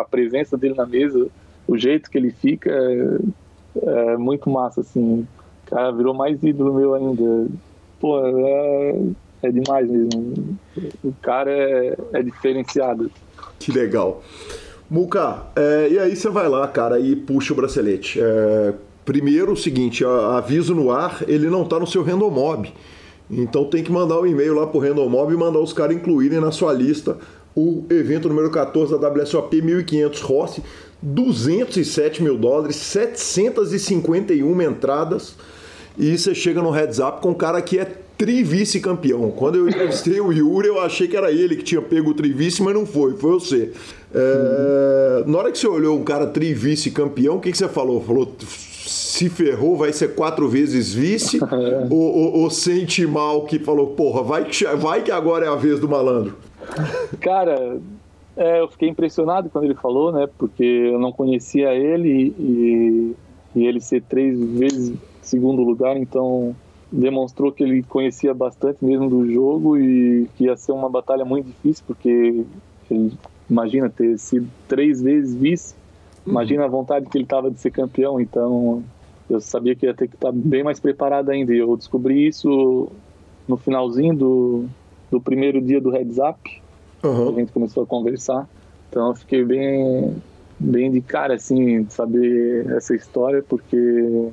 [0.00, 1.28] A presença dele na mesa,
[1.66, 5.26] o jeito que ele fica é, é muito massa, assim.
[5.64, 7.46] Cara virou mais ídolo meu ainda.
[7.98, 8.94] Pô, é,
[9.42, 10.58] é demais mesmo.
[11.02, 13.10] O cara é, é diferenciado.
[13.58, 14.22] Que legal.
[14.90, 18.20] Muca, é, e aí você vai lá, cara, e puxa o bracelete.
[18.20, 18.74] É,
[19.04, 22.72] primeiro, o seguinte, aviso no ar, ele não tá no seu Randomob.
[23.30, 26.50] Então tem que mandar um e-mail lá pro Randomob e mandar os caras incluírem na
[26.50, 27.16] sua lista
[27.54, 30.62] o evento número 14 da WSOP 1500 Rossi,
[31.02, 35.34] 207 mil dólares, 751 entradas.
[35.98, 39.32] E você chega no heads up com um cara que é tri-vice-campeão.
[39.32, 42.62] Quando eu entrevistei o Yuri, eu achei que era ele que tinha pego o tri-vice,
[42.62, 43.72] mas não foi, foi você.
[44.14, 48.00] É, na hora que você olhou um cara tri-vice-campeão, o que, que você falou?
[48.00, 51.40] Falou, se ferrou, vai ser quatro vezes vice?
[51.90, 55.56] ou, ou, ou, sente mal que falou, porra, vai que, vai que agora é a
[55.56, 56.36] vez do malandro?
[57.20, 57.76] Cara,
[58.36, 60.28] é, eu fiquei impressionado quando ele falou, né?
[60.38, 63.16] Porque eu não conhecia ele e,
[63.56, 66.54] e ele ser três vezes segundo lugar, então
[66.92, 71.46] demonstrou que ele conhecia bastante mesmo do jogo e que ia ser uma batalha muito
[71.46, 72.44] difícil, porque
[72.90, 73.12] ele,
[73.48, 75.74] imagina ter sido três vezes vice,
[76.26, 78.84] imagina a vontade que ele tava de ser campeão, então
[79.30, 81.54] eu sabia que ia ter que estar bem mais preparado ainda.
[81.54, 82.90] E eu descobri isso
[83.48, 84.66] no finalzinho do,
[85.10, 86.62] do primeiro dia do Heads Up,
[87.02, 87.30] uhum.
[87.30, 88.46] a gente começou a conversar,
[88.90, 90.14] então eu fiquei bem,
[90.60, 94.30] bem de cara, assim, de saber essa história, porque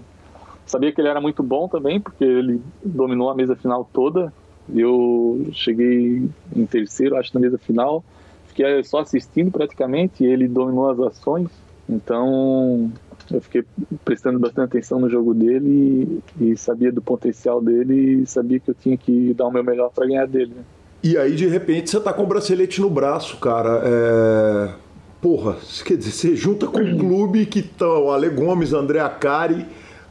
[0.69, 4.31] Sabia que ele era muito bom também, porque ele dominou a mesa final toda.
[4.71, 8.03] Eu cheguei em terceiro, acho, na mesa final.
[8.45, 11.49] Fiquei só assistindo praticamente, e ele dominou as ações.
[11.89, 12.91] Então,
[13.31, 13.63] eu fiquei
[14.05, 18.69] prestando bastante atenção no jogo dele e, e, sabia do potencial dele e sabia que
[18.69, 20.53] eu tinha que dar o meu melhor para ganhar dele.
[20.55, 20.63] Né?
[21.01, 23.81] E aí, de repente, você tá com o bracelete no braço, cara.
[23.83, 24.69] É...
[25.19, 29.65] Porra, quer dizer, você junta com um clube que tá o Ale Gomes, André Acari.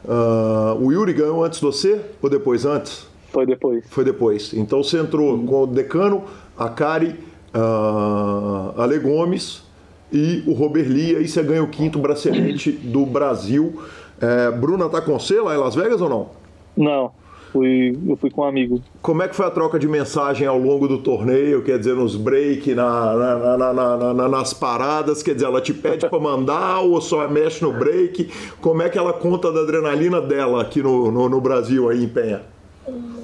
[0.05, 3.07] Uh, o Yuri ganhou antes de você ou depois antes?
[3.31, 3.85] Foi depois.
[3.89, 4.53] Foi depois.
[4.53, 5.45] Então você entrou uhum.
[5.45, 6.23] com o Decano,
[6.57, 7.15] Acari,
[7.53, 9.63] uh, Ale Gomes
[10.11, 11.15] e o Robert Lee.
[11.15, 13.81] Aí você ganha o quinto bracelete do Brasil.
[14.21, 16.29] É, Bruna tá com você lá em Las Vegas ou não?
[16.75, 17.11] Não
[17.51, 18.81] fui, eu fui com um amigo.
[19.01, 21.63] Como é que foi a troca de mensagem ao longo do torneio?
[21.63, 25.21] Quer dizer, nos break, na, na, na, nas paradas?
[25.21, 28.29] Quer dizer, ela te pede para mandar ou só mexe no break?
[28.61, 32.09] Como é que ela conta da adrenalina dela aqui no, no, no Brasil, aí em
[32.09, 32.41] Penha?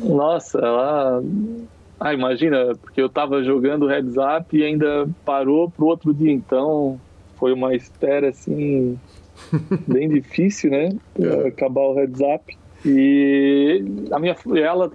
[0.03, 1.23] Nossa, ela.
[1.99, 6.99] Ah, imagina, porque eu tava jogando heads up e ainda parou pro outro dia, então
[7.37, 8.99] foi uma espera assim
[9.87, 10.89] bem difícil, né?
[11.19, 11.47] É.
[11.47, 12.57] Acabar o heads up.
[12.85, 14.91] E a minha ela,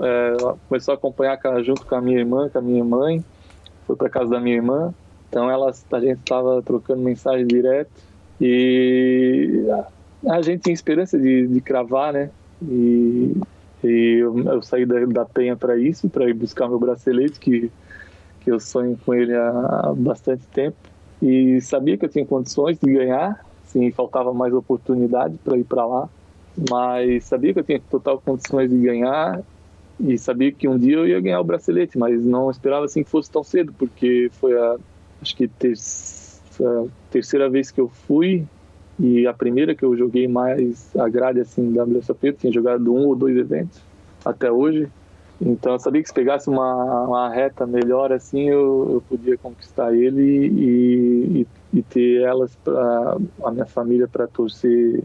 [0.00, 3.22] é, ela começou a acompanhar junto com a minha irmã, com a minha mãe,
[3.86, 4.94] foi para casa da minha irmã.
[5.28, 7.90] Então ela, a gente estava trocando mensagem direto
[8.40, 9.66] e
[10.26, 12.30] a, gente tinha esperança de, de cravar, né?
[12.62, 13.36] E,
[13.84, 17.70] e eu, eu, saí da, da penha para isso, para ir buscar meu bracelete que
[18.40, 20.76] que eu sonho com ele há bastante tempo
[21.22, 25.84] e sabia que eu tinha condições de ganhar, sim, faltava mais oportunidade para ir para
[25.84, 26.08] lá
[26.70, 29.40] mas sabia que eu tinha total condições de ganhar
[29.98, 33.10] e sabia que um dia eu ia ganhar o bracelete, mas não esperava assim que
[33.10, 34.76] fosse tão cedo, porque foi a
[35.20, 38.46] acho que ter, a terceira vez que eu fui
[38.98, 42.92] e a primeira que eu joguei mais a grade assim da WSOP, eu tinha jogado
[42.92, 43.80] um ou dois eventos
[44.24, 44.88] até hoje.
[45.40, 49.94] Então eu sabia que se pegasse uma, uma reta melhor assim, eu, eu podia conquistar
[49.94, 55.02] ele e, e, e ter elas para a minha família para torcer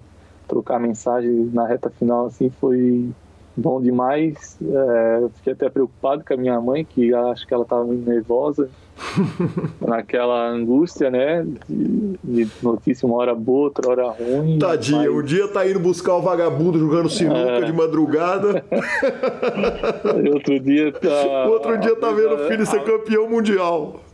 [0.47, 3.09] trocar mensagens na reta final assim foi
[3.55, 4.57] bom demais.
[4.61, 8.69] É, fiquei até preocupado com a minha mãe, que acho que ela estava muito nervosa,
[9.79, 11.45] naquela angústia, né?
[11.67, 14.59] De, de, notícia uma hora boa, outra hora ruim.
[14.59, 15.17] Tadinha, mas...
[15.17, 17.61] o dia tá indo buscar o vagabundo jogando sinuca é...
[17.61, 18.63] de madrugada.
[20.33, 21.45] outro dia tá.
[21.49, 24.04] outro dia tá vendo o filho ser campeão mundial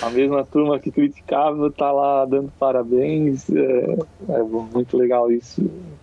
[0.00, 3.48] a mesma turma que criticava tá lá dando parabéns.
[3.50, 3.96] É,
[4.28, 5.62] é muito legal isso.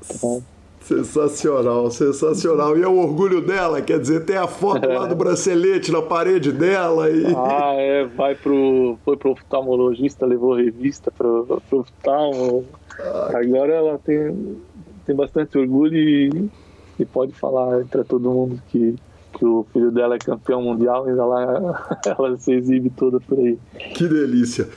[0.09, 0.43] Então,
[0.89, 2.75] Sensacional, sensacional.
[2.75, 6.51] E é o orgulho dela, quer dizer, tem a foto lá do bracelete na parede
[6.51, 7.09] dela.
[7.11, 7.25] E...
[7.37, 8.97] Ah, é, vai pro.
[9.05, 12.65] Foi pro oftalmologista, levou revista pro, pro oftalmo.
[12.99, 14.57] Ah, Agora ela tem,
[15.05, 16.49] tem bastante orgulho e,
[16.97, 18.95] e pode falar para todo mundo que
[19.33, 23.57] que o filho dela é campeão mundial, ainda lá ela se exibe toda por aí.
[23.95, 24.67] Que delícia.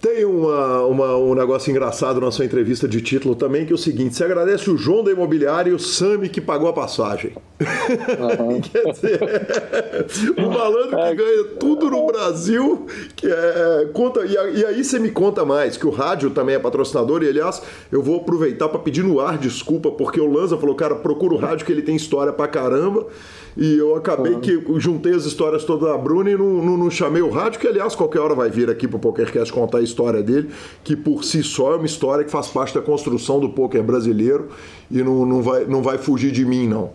[0.00, 3.78] Tem uma, uma, um negócio engraçado na sua entrevista de título também, que é o
[3.78, 7.34] seguinte: você agradece o João da Imobiliária e o Sami que pagou a passagem.
[7.60, 8.60] Uhum.
[8.64, 9.20] Quer dizer,
[10.38, 11.14] o malandro que é.
[11.14, 15.86] ganha tudo no Brasil, que é, conta, e, e, aí você me conta mais, que
[15.86, 17.60] o rádio também é patrocinador, e aliás,
[17.92, 21.38] eu vou aproveitar para pedir no ar desculpa, porque o Lanza falou, cara, procura o
[21.38, 23.06] rádio que ele tem história pra caramba.
[23.56, 24.40] E eu acabei uhum.
[24.40, 27.66] que juntei as histórias todas da Bruna e não, não, não, chamei o rádio, que
[27.66, 30.50] aliás qualquer hora vai vir aqui pro PokerCast contar a história dele,
[30.84, 34.48] que por si só é uma história que faz parte da construção do poker brasileiro
[34.90, 36.90] e não, não, vai, não vai fugir de mim, não.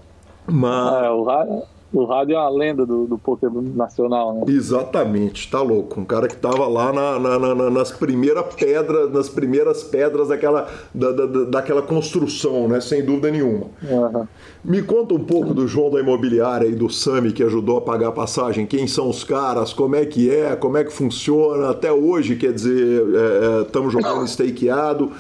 [0.48, 1.04] Mas...
[1.04, 1.64] É, o rádio,
[1.96, 4.44] o rádio é uma lenda do, do poker nacional, né?
[4.48, 6.00] Exatamente, tá louco.
[6.00, 10.68] Um cara que tava lá na, na, na, nas primeiras pedras, nas primeiras pedras daquela,
[10.94, 12.82] da, da, daquela construção, né?
[12.82, 13.68] Sem dúvida nenhuma.
[13.82, 14.28] Uhum.
[14.64, 18.10] Me conta um pouco do João da Imobiliária e do Sami que ajudou a pagar
[18.10, 18.66] a passagem.
[18.66, 19.72] Quem são os caras?
[19.72, 20.54] Como é que é?
[20.56, 21.70] Como é que funciona?
[21.70, 23.06] Até hoje, quer dizer,
[23.66, 25.12] estamos é, é, jogando stakeado.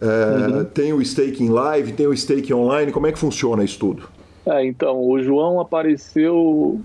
[0.00, 0.64] É, uhum.
[0.64, 2.90] Tem o staking live, tem o staking online.
[2.90, 4.15] Como é que funciona isso tudo?
[4.46, 6.80] É, então, o João apareceu,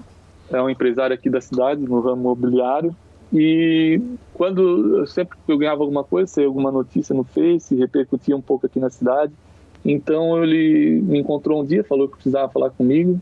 [0.49, 2.95] é um empresário aqui da cidade, no ramo imobiliário,
[3.31, 4.01] e
[4.33, 8.65] quando sempre que eu ganhava alguma coisa, saía alguma notícia no Face, repercutia um pouco
[8.65, 9.31] aqui na cidade.
[9.85, 13.19] Então ele me encontrou um dia, falou que precisava falar comigo,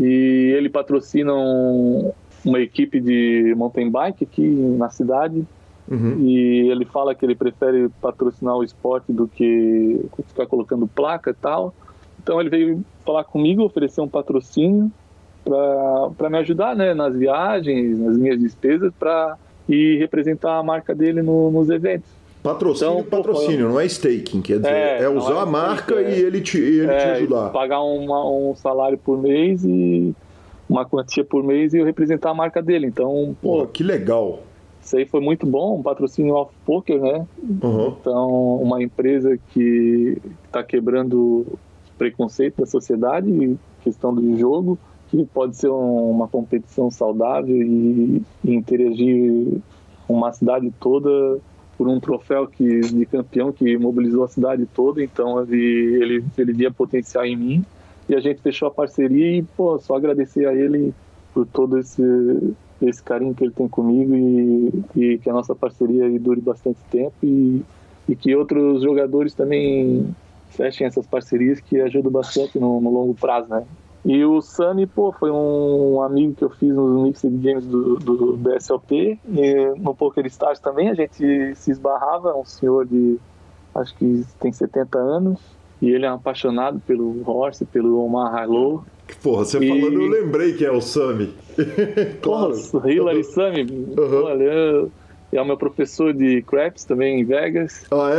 [0.00, 2.10] e ele patrocina um,
[2.44, 5.46] uma equipe de mountain bike aqui na cidade.
[5.88, 6.26] Uhum.
[6.26, 11.34] E ele fala que ele prefere patrocinar o esporte do que ficar colocando placa e
[11.34, 11.74] tal.
[12.20, 14.90] Então ele veio falar comigo, oferecer um patrocínio
[16.16, 19.36] para me ajudar né, nas viagens, nas minhas despesas, para
[19.68, 22.08] ir representar a marca dele no, nos eventos.
[22.42, 26.20] Patrocínio, então, patrocínio, não é staking, quer dizer, é, é usar é a marca e
[26.20, 27.50] ele te, ele é, te ajudar.
[27.50, 30.12] Pagar uma, um salário por mês e
[30.68, 32.88] uma quantia por mês e eu representar a marca dele.
[32.88, 34.40] Então, pô, pô que legal.
[34.82, 37.24] isso aí foi muito bom, um patrocínio off poker, né?
[37.62, 37.94] Uhum.
[38.00, 41.46] Então, uma empresa que está quebrando
[42.02, 44.76] preconceito da sociedade, questão do jogo,
[45.08, 49.60] que pode ser um, uma competição saudável e, e, interagir
[50.08, 51.38] uma cidade toda
[51.78, 55.02] por um troféu que, de campeão que mobilizou a cidade toda.
[55.02, 57.64] Então, ele, ele, ele via potencial em mim
[58.08, 60.92] e a gente fechou a parceria e, pô, só agradecer a ele
[61.32, 62.02] por todo esse
[62.82, 67.14] esse carinho que ele tem comigo e, e que a nossa parceria dure bastante tempo
[67.22, 67.62] e,
[68.08, 70.12] e que outros jogadores também
[70.52, 73.64] fechem essas parcerias que ajudam bastante no, no longo prazo, né?
[74.04, 78.38] E o Sami, pô, foi um amigo que eu fiz nos Mixed Games do, do.
[79.28, 83.18] E no Poker Stars também a gente se esbarrava, é um senhor de,
[83.74, 85.40] acho que tem 70 anos.
[85.80, 88.84] E ele é apaixonado pelo Horse, pelo Omar Harlow.
[89.20, 89.68] Porra, você e...
[89.68, 91.34] falando, eu lembrei que é o Sami.
[92.22, 92.54] claro.
[92.70, 93.62] Porra, Hillary Sami.
[93.62, 94.24] Uhum.
[94.24, 94.88] Olha,
[95.32, 97.84] é o meu professor de craps também em Vegas.
[97.90, 98.10] Ah,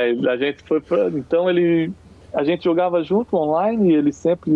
[0.00, 0.10] é?
[0.10, 1.92] é a gente foi pra, então ele
[2.34, 4.52] a gente jogava junto online e ele sempre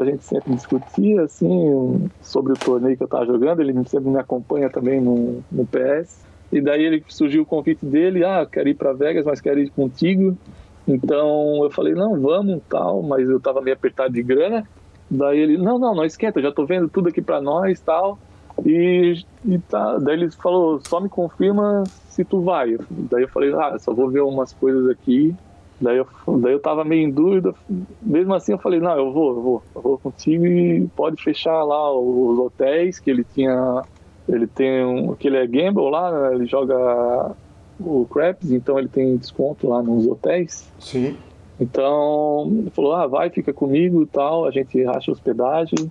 [0.00, 4.18] a gente sempre discutia assim sobre o torneio que eu estava jogando, ele sempre me
[4.18, 6.26] acompanha também no, no PS.
[6.50, 9.68] E daí ele surgiu o convite dele, ah, quero ir para Vegas, mas quero ir
[9.68, 10.38] contigo.
[10.86, 14.66] Então eu falei, não, vamos tal, mas eu tava meio apertado de grana.
[15.10, 18.18] Daí ele, não, não, não esquenta, já tô vendo tudo aqui para nós tal.
[18.64, 22.76] E, e tá, daí ele falou, só me confirma se tu vai.
[22.90, 25.34] Daí eu falei, ah, só vou ver umas coisas aqui.
[25.80, 26.06] Daí eu,
[26.38, 27.54] daí eu tava meio em dúvida.
[28.02, 31.62] Mesmo assim eu falei, não, eu vou, eu vou, eu vou contigo e pode fechar
[31.62, 33.82] lá os hotéis que ele tinha.
[34.28, 35.14] Ele tem um.
[35.14, 36.34] que ele é gamble lá, né?
[36.34, 37.34] ele joga
[37.80, 40.70] o Craps, então ele tem desconto lá nos hotéis.
[40.78, 41.16] Sim.
[41.60, 45.90] Então, ele falou, ah, vai, fica comigo e tal, a gente racha hospedagem,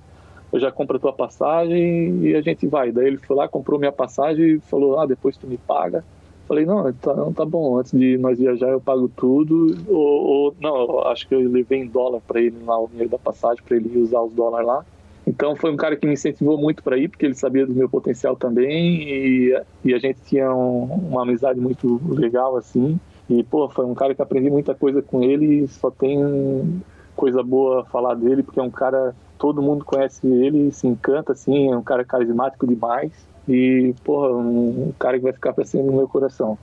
[0.57, 2.91] eu já compro a tua passagem e a gente vai.
[2.91, 6.03] Daí ele foi lá, comprou minha passagem e falou, ah, depois tu me paga.
[6.47, 9.77] Falei, não, tá, não, tá bom, antes de nós viajar eu pago tudo.
[9.87, 13.19] Ou, ou não, acho que eu levei em dólar para ele lá, o dinheiro da
[13.19, 14.85] passagem, para ele usar os dólares lá.
[15.27, 17.89] Então foi um cara que me incentivou muito para ir, porque ele sabia do meu
[17.89, 22.97] potencial também e, e a gente tinha um, uma amizade muito legal assim.
[23.29, 26.81] E pô, foi um cara que aprendi muita coisa com ele e só tem
[27.13, 31.33] coisa boa a falar dele, porque é um cara todo mundo conhece ele, se encanta
[31.33, 33.11] assim, é um cara carismático demais
[33.47, 36.57] e porra, um, um cara que vai ficar para sempre no meu coração.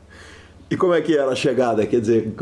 [0.70, 1.86] E como é que era a chegada?
[1.86, 2.34] Quer dizer,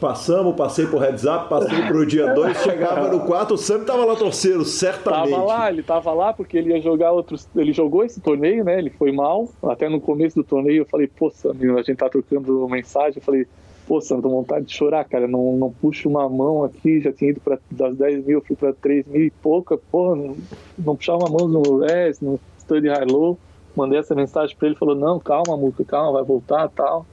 [0.00, 4.04] passamos, passei pro heads up, passei pro dia 2, chegava no 4, o Sam tava
[4.04, 5.30] lá torcendo, certamente.
[5.30, 7.48] Tava lá, ele tava lá porque ele ia jogar outros.
[7.54, 8.78] Ele jogou esse torneio, né?
[8.78, 9.50] Ele foi mal.
[9.64, 13.14] Até no começo do torneio eu falei, pô, Sam, a gente tá trocando mensagem.
[13.16, 13.46] Eu falei,
[13.86, 15.26] pô, com vontade de chorar, cara.
[15.28, 18.72] Não, não puxo uma mão aqui, já tinha ido pra, das 10 mil, fui pra
[18.72, 20.36] 3 mil e pouca, pô, não,
[20.78, 23.38] não puxava uma mão no res, no study high low.
[23.76, 27.04] Mandei essa mensagem pra ele, falou, não, calma, Muca, calma, vai voltar tal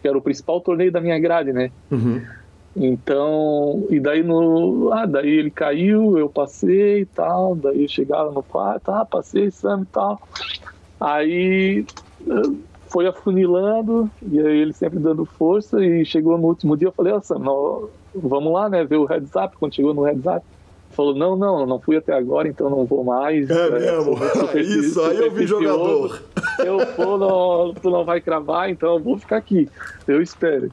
[0.00, 1.70] que era o principal torneio da minha grade, né?
[1.90, 2.22] Uhum.
[2.76, 4.90] Então, e daí no.
[4.92, 7.56] Ah, daí ele caiu, eu passei e tal.
[7.56, 10.20] Daí eu chegava no quarto, ah, passei, Sam e tal.
[11.00, 11.84] Aí
[12.88, 17.12] foi afunilando, e aí ele sempre dando força, e chegou no último dia, eu falei,
[17.12, 17.40] ó, Sam,
[18.14, 20.44] vamos lá, né, ver o heads up, quando chegou no heads up
[20.98, 23.48] falou: não, não, não fui até agora, então não vou mais.
[23.48, 24.18] É, é mesmo?
[24.58, 26.20] Isso, aí eu vi jogador.
[26.58, 29.68] Eu pô, não, tu não vai cravar, então eu vou ficar aqui.
[30.06, 30.70] Eu espero.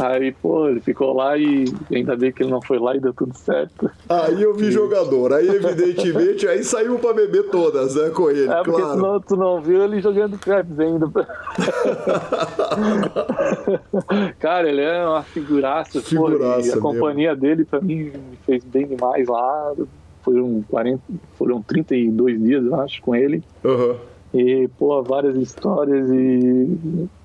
[0.00, 3.12] Aí, pô, ele ficou lá e ainda bem que ele não foi lá e deu
[3.12, 3.90] tudo certo.
[4.08, 4.70] Aí eu vi e...
[4.70, 5.32] jogador.
[5.32, 8.96] Aí, evidentemente, aí saiu pra beber todas, né, com ele, é, porque claro.
[8.96, 11.08] Tu não, tu não viu ele jogando craps ainda.
[14.38, 16.00] Cara, ele é uma figuraça.
[16.00, 19.74] figuraça pô, a companhia dele, pra mim, me fez bem demais lá.
[20.22, 21.02] Foram, 40,
[21.36, 23.42] foram 32 dias, eu acho, com ele.
[23.64, 23.96] Uhum.
[24.34, 26.68] E, pô, várias histórias e,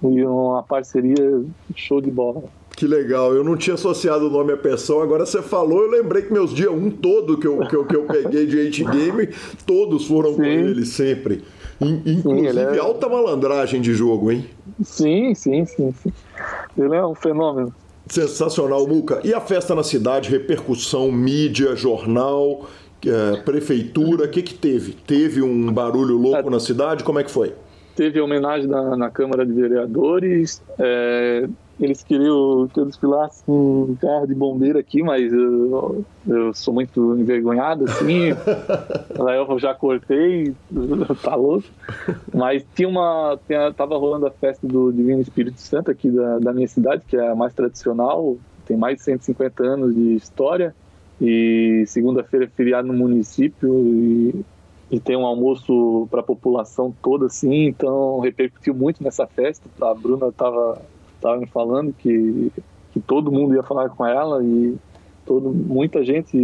[0.04, 1.44] e uma parceria
[1.76, 2.44] show de bola.
[2.76, 6.24] Que legal, eu não tinha associado o nome à pessoa, agora você falou, eu lembrei
[6.24, 9.30] que meus dias um todo que eu, que eu, que eu peguei de Hate Game,
[9.66, 10.38] todos foram sim.
[10.38, 11.44] com ele sempre.
[11.80, 12.80] Inclusive, sim, é...
[12.80, 14.46] alta malandragem de jogo, hein?
[14.84, 16.12] Sim, sim, sim, sim.
[16.78, 17.74] Ele é um fenômeno.
[18.08, 19.22] Sensacional, Muca.
[19.24, 22.66] E a festa na cidade, repercussão, mídia, jornal,
[23.44, 24.94] prefeitura, o que, que teve?
[24.94, 27.04] Teve um barulho louco é, na cidade?
[27.04, 27.54] Como é que foi?
[27.96, 30.62] Teve homenagem na, na Câmara de Vereadores.
[30.80, 31.48] É,
[31.80, 37.16] eles queriam que eu desfilasse um carro de bombeiro aqui, mas eu, eu sou muito
[37.18, 38.30] envergonhado, assim.
[39.50, 40.54] Eu já cortei,
[41.22, 41.68] tá louco.
[42.34, 43.40] Mas tinha uma.
[43.48, 47.16] Tinha, tava rolando a festa do Divino Espírito Santo aqui da, da minha cidade, que
[47.18, 50.76] é a mais tradicional, tem mais de 150 anos de história.
[51.22, 54.46] E segunda-feira é feriado no município e,
[54.92, 59.70] e tem um almoço para a população toda assim, então repercutiu muito nessa festa.
[59.82, 60.82] A Bruna estava
[61.24, 62.52] tava me falando que,
[62.92, 64.76] que todo mundo ia falar com ela e
[65.26, 66.38] todo, muita gente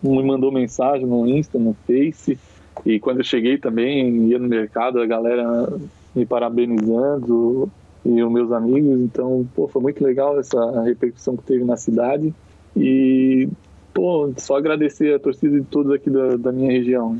[0.00, 2.38] me mandou mensagem no Insta, no Face.
[2.86, 5.68] E quando eu cheguei também, ia no mercado, a galera
[6.14, 7.70] me parabenizando
[8.04, 9.00] e os meus amigos.
[9.00, 12.32] Então, pô, foi muito legal essa repercussão que teve na cidade.
[12.76, 13.48] E,
[13.92, 17.18] pô, só agradecer a torcida de todos aqui da, da minha região.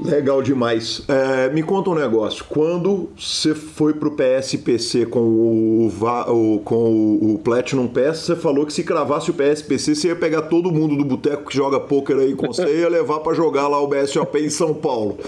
[0.00, 1.02] Legal demais.
[1.08, 2.44] É, me conta um negócio.
[2.48, 8.72] Quando você foi pro PSPC com o, o, com o Platinum Pass, você falou que
[8.72, 12.34] se cravasse o PSPC, você ia pegar todo mundo do boteco que joga pôquer aí
[12.34, 15.18] com você e ia levar para jogar lá o BSOP em São Paulo.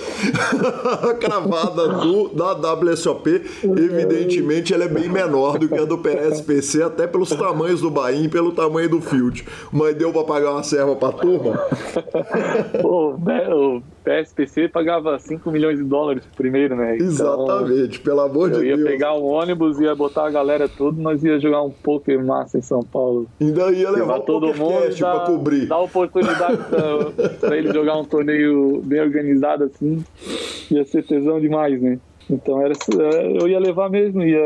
[1.03, 6.83] a cravada do, da WSOP, evidentemente, ela é bem menor do que a do PSPC,
[6.83, 9.45] até pelos tamanhos do Bahia e pelo tamanho do field.
[9.73, 11.61] Mas deu para pagar uma serva pra turma?
[12.81, 13.17] Pô,
[14.05, 16.97] PSPC pagava 5 milhões de dólares primeiro, né?
[16.97, 18.71] Então, Exatamente, pelo amor de Deus.
[18.71, 22.25] Eu ia pegar um ônibus, ia botar a galera tudo, nós ia jogar um poker
[22.25, 23.27] massa em São Paulo.
[23.41, 25.67] Ainda ia levar o todo mundo pra cobrir.
[25.67, 30.05] Dar oportunidade pra, pra ele jogar um torneio bem organizado assim.
[30.71, 31.99] Ia ser tesão demais, né?
[32.29, 32.75] Então era,
[33.41, 34.39] eu ia levar mesmo, ia,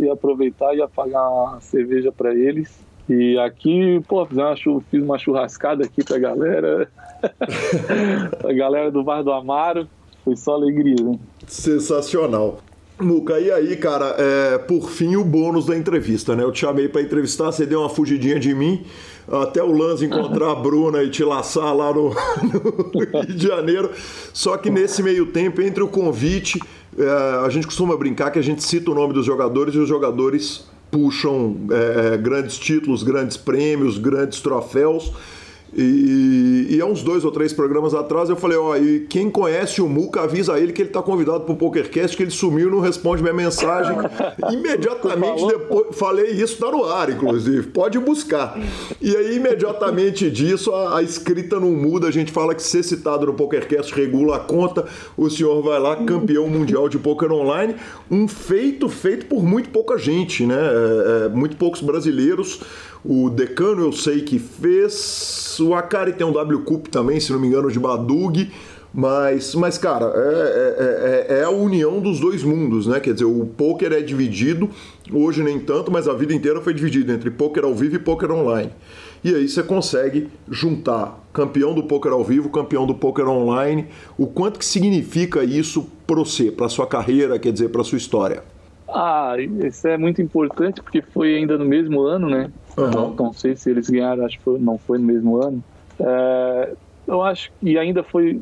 [0.00, 2.70] ia aproveitar, ia pagar uma cerveja para eles.
[3.08, 4.54] E aqui, pô, fiz uma,
[4.90, 6.88] fiz uma churrascada aqui pra galera.
[8.48, 9.88] a galera do Bar do Amaro.
[10.24, 11.18] Foi só alegria, né?
[11.46, 12.60] Sensacional.
[13.00, 16.44] Muca, e aí, cara, é, por fim o bônus da entrevista, né?
[16.44, 18.84] Eu te chamei para entrevistar, você deu uma fugidinha de mim,
[19.30, 22.10] até o Lance encontrar a Bruna e te laçar lá no,
[22.94, 23.90] no, Rio de Janeiro.
[24.32, 26.60] Só que nesse meio tempo, entre o convite,
[26.96, 29.88] é, a gente costuma brincar que a gente cita o nome dos jogadores e os
[29.88, 35.10] jogadores puxam é, grandes títulos, grandes prêmios, grandes troféus.
[35.74, 39.80] E, e há uns dois ou três programas atrás eu falei, ó, e quem conhece
[39.80, 42.80] o Muca avisa ele que ele está convidado para o PokerCast, que ele sumiu não
[42.80, 43.96] responde minha mensagem.
[44.52, 48.58] imediatamente depois, falei isso, tá no ar, inclusive, pode buscar.
[49.00, 53.26] E aí, imediatamente disso, a, a escrita não muda, a gente fala que ser citado
[53.26, 54.84] no PokerCast regula a conta,
[55.16, 57.74] o senhor vai lá, campeão mundial de poker online,
[58.10, 60.56] um feito feito por muito pouca gente, né?
[60.56, 62.60] É, é, muito poucos brasileiros.
[63.04, 65.58] O Decano eu sei que fez.
[65.60, 68.50] O Akari tem um W Cup também, se não me engano, de Badug.
[68.94, 73.00] Mas, mas cara, é, é, é, é, a união dos dois mundos, né?
[73.00, 74.68] Quer dizer, o poker é dividido,
[75.10, 78.30] hoje nem tanto, mas a vida inteira foi dividida entre poker ao vivo e poker
[78.30, 78.70] online.
[79.24, 83.86] E aí você consegue juntar campeão do poker ao vivo, campeão do poker online.
[84.18, 88.42] O quanto que significa isso para você, para sua carreira, quer dizer, para sua história?
[88.88, 92.50] Ah, isso é muito importante porque foi ainda no mesmo ano, né?
[92.76, 92.90] Uhum.
[92.90, 95.62] Não, não, sei se eles ganharam, acho que foi, não foi no mesmo ano.
[96.00, 96.72] É,
[97.06, 98.40] eu acho que ainda foi.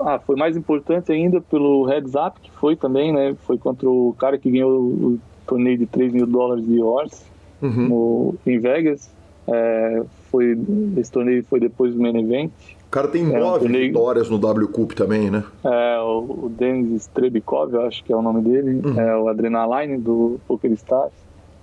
[0.00, 3.34] Ah, foi mais importante ainda pelo Heads Up, que foi também, né?
[3.46, 7.24] Foi contra o cara que ganhou o torneio de 3 mil dólares de horse
[7.60, 7.88] uhum.
[7.88, 9.10] no, em Vegas.
[9.46, 10.58] É, foi,
[10.96, 12.50] esse torneio foi depois do main event.
[12.86, 13.86] O cara tem é, nove torneio...
[13.86, 15.44] vitórias no W Cup também, né?
[15.64, 18.80] É, o, o Denis Strebikov, eu acho que é o nome dele.
[18.84, 19.00] Uhum.
[19.00, 21.12] É o Adrenaline do Poker Stars.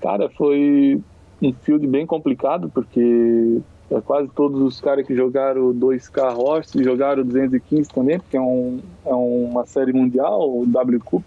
[0.01, 1.01] Cara, foi
[1.41, 3.61] um field bem complicado, porque
[3.91, 8.79] é quase todos os caras que jogaram 2K Horse jogaram 215 também, porque é, um,
[9.05, 11.23] é uma série mundial, o W Cup,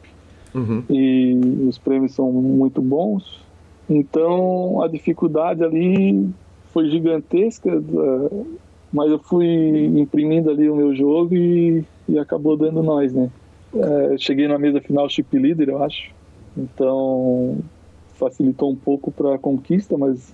[0.54, 0.84] uhum.
[0.88, 3.42] e os prêmios são muito bons.
[3.90, 6.30] Então a dificuldade ali
[6.72, 8.44] foi gigantesca, é,
[8.92, 13.28] mas eu fui imprimindo ali o meu jogo e, e acabou dando nós, né?
[13.74, 16.10] É, cheguei na mesa final chip leader, eu acho.
[16.56, 17.58] Então
[18.22, 20.32] facilitou um pouco para a conquista, mas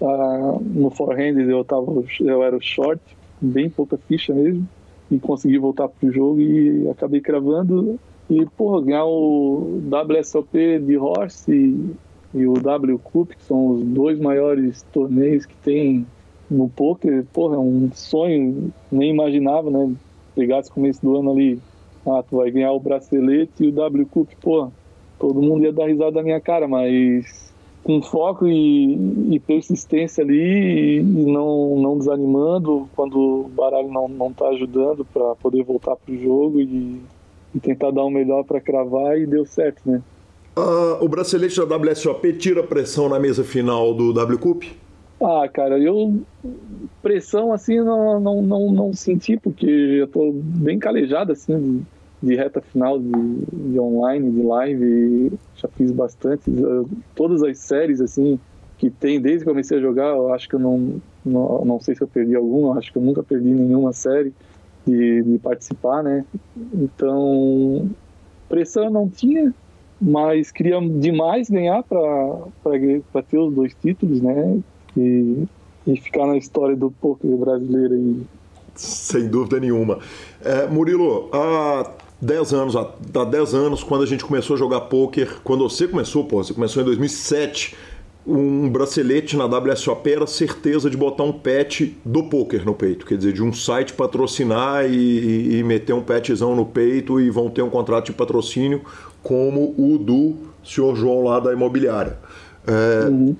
[0.00, 3.02] ah, no forehand eu tava, eu era o short,
[3.40, 4.68] bem pouca ficha mesmo,
[5.10, 7.98] e consegui voltar pro jogo e acabei cravando
[8.30, 11.94] e porra, ganhar o WSOP de Horse e,
[12.38, 16.06] e o W Cup, que são os dois maiores torneios que tem
[16.50, 19.92] no poker, porra, é um sonho, nem imaginava, né?
[20.34, 21.60] Pegasse começo do ano ali,
[22.06, 24.70] ah, tu vai ganhar o bracelete e o W Cup, porra,
[25.18, 30.34] todo mundo ia dar risada da minha cara, mas com foco e, e persistência ali
[30.34, 35.94] e, e, não, não desanimando quando o baralho não, não tá ajudando para poder voltar
[35.96, 37.00] pro jogo e,
[37.54, 40.02] e tentar dar o melhor para cravar e deu certo, né?
[40.56, 44.64] Ah, o bracelete da WSOP tira pressão na mesa final do W Cup?
[45.20, 46.20] Ah, cara, eu
[47.02, 51.84] pressão assim não, não, não, não senti porque eu tô bem calejado assim
[52.24, 53.10] de reta final de,
[53.52, 56.44] de online, de live, já fiz bastante.
[57.14, 58.38] Todas as séries, assim,
[58.78, 61.94] que tem desde que comecei a jogar, eu acho que eu não, não, não sei
[61.94, 64.32] se eu perdi alguma, acho que eu nunca perdi nenhuma série.
[64.86, 66.24] de, de participar, né?
[66.74, 67.88] Então,
[68.48, 69.52] pressão não tinha,
[70.00, 74.60] mas queria demais ganhar para ter os dois títulos, né?
[74.96, 75.44] E,
[75.86, 78.22] e ficar na história do poker brasileiro aí.
[78.74, 79.98] Sem dúvida nenhuma.
[80.44, 81.90] É, Murilo, há
[82.24, 86.24] 10 anos, há 10 anos, quando a gente começou a jogar poker, quando você começou,
[86.24, 87.76] pô, você começou em 2007,
[88.26, 93.18] um bracelete na WSOP era certeza de botar um patch do poker no peito, quer
[93.18, 97.60] dizer, de um site patrocinar e, e meter um patchzão no peito e vão ter
[97.60, 98.80] um contrato de patrocínio
[99.22, 102.18] como o do senhor João lá da imobiliária.
[102.66, 103.36] É, uhum.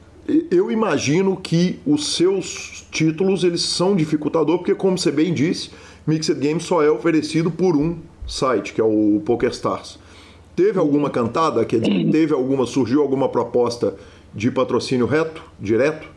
[0.51, 5.71] Eu imagino que os seus títulos eles são dificultador, porque como você bem disse,
[6.07, 9.99] Mixed Games só é oferecido por um site, que é o PokerStars.
[10.55, 11.65] Teve alguma cantada?
[11.65, 13.95] Quer dizer, teve alguma, surgiu alguma proposta
[14.35, 16.09] de patrocínio reto, direto?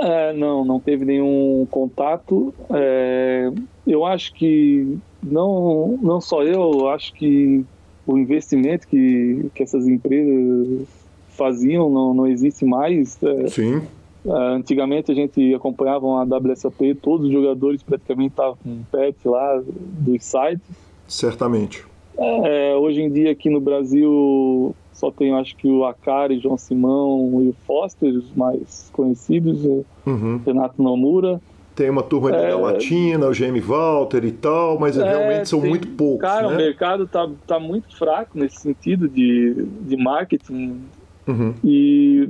[0.00, 2.54] É, não, não teve nenhum contato.
[2.70, 3.50] É,
[3.86, 7.64] eu acho que não, não só eu, acho que
[8.06, 10.86] o investimento que, que essas empresas
[11.30, 13.20] faziam não, não existe mais.
[13.22, 13.82] É, Sim.
[14.24, 19.62] É, antigamente a gente acompanhava a WSOP, todos os jogadores praticamente estavam com pet lá
[19.64, 20.87] dos sites.
[21.08, 21.84] Certamente.
[22.18, 27.40] É, hoje em dia aqui no Brasil só tem acho que o Akari, João Simão
[27.42, 29.64] e o Foster, os mais conhecidos,
[30.04, 30.40] uhum.
[30.44, 31.40] Renato Nomura.
[31.76, 35.60] Tem uma turma de é, Latina, o GM Walter e tal, mas é, realmente são
[35.60, 36.20] tem, muito poucos.
[36.20, 36.54] Cara, né?
[36.54, 40.80] o mercado tá, tá muito fraco nesse sentido de, de marketing.
[41.28, 41.54] Uhum.
[41.62, 42.28] E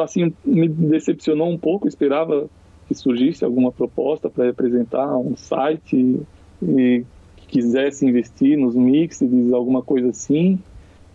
[0.00, 2.48] assim, me decepcionou um pouco, esperava
[2.86, 6.20] que surgisse alguma proposta para representar um site
[6.62, 7.04] e
[7.48, 10.58] quisesse investir nos mixes, alguma coisa assim,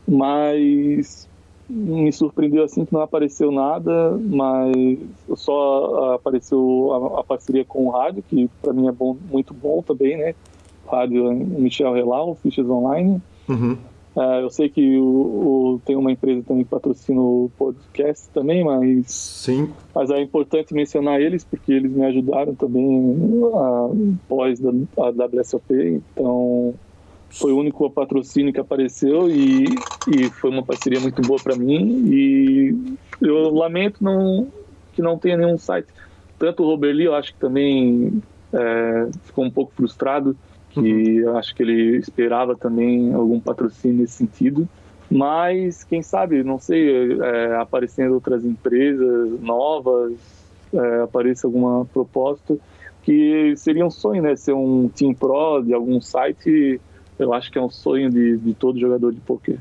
[0.07, 1.29] mas
[1.69, 4.99] me surpreendeu assim que não apareceu nada, mas
[5.35, 9.81] só apareceu a, a parceria com o rádio, que para mim é bom, muito bom
[9.81, 10.35] também, né?
[10.85, 13.21] Rádio Michel Relau, Fichas Online.
[13.47, 13.77] Uhum.
[14.15, 18.63] Uh, eu sei que o, o, tem uma empresa também que patrocina o podcast também,
[18.63, 23.17] mas sim, mas é importante mencionar eles porque eles me ajudaram também
[23.55, 23.89] a,
[24.29, 25.73] pós da a WSOP,
[26.13, 26.75] então
[27.33, 29.65] foi o único patrocínio que apareceu e,
[30.07, 32.05] e foi uma parceria muito boa para mim.
[32.07, 32.75] E
[33.19, 34.47] eu lamento não
[34.93, 35.87] que não tenha nenhum site.
[36.37, 38.21] Tanto o Roberli eu acho que também
[38.53, 40.37] é, ficou um pouco frustrado
[40.73, 41.37] que uhum.
[41.37, 44.67] acho que ele esperava também algum patrocínio nesse sentido
[45.09, 50.13] mas quem sabe não sei é, aparecendo outras empresas novas
[50.73, 52.57] é, apareça alguma proposta
[53.03, 56.79] que seria um sonho né ser um team pro de algum site
[57.17, 59.59] eu acho que é um sonho de, de todo jogador de poker.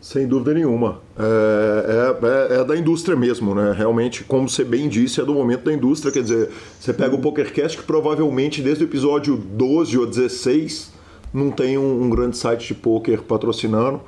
[0.00, 1.00] Sem dúvida nenhuma.
[1.18, 3.74] É, é, é, é, da indústria mesmo, né?
[3.76, 6.12] Realmente, como você bem disse, é do momento da indústria.
[6.12, 10.92] Quer dizer, você pega o PokerCast que provavelmente desde o episódio 12 ou 16
[11.34, 14.00] não tem um, um grande site de poker patrocinando.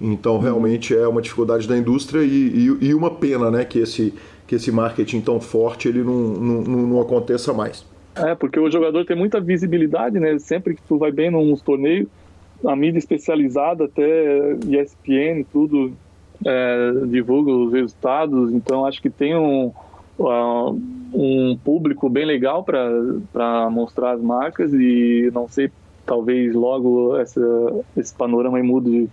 [0.00, 2.26] Então, realmente é uma dificuldade da indústria e,
[2.80, 3.64] e, e, uma pena, né?
[3.64, 4.14] Que esse,
[4.46, 7.86] que esse marketing tão forte ele não, não, não aconteça mais.
[8.16, 10.38] É, porque o jogador tem muita visibilidade, né?
[10.38, 12.08] Sempre que tu vai bem num torneio,
[12.66, 15.92] a mídia especializada, até ESPN, tudo
[16.44, 19.72] é, divulga os resultados, então acho que tem um,
[21.12, 25.70] um público bem legal para mostrar as marcas e não sei,
[26.04, 27.40] talvez logo essa,
[27.96, 29.08] esse panorama mude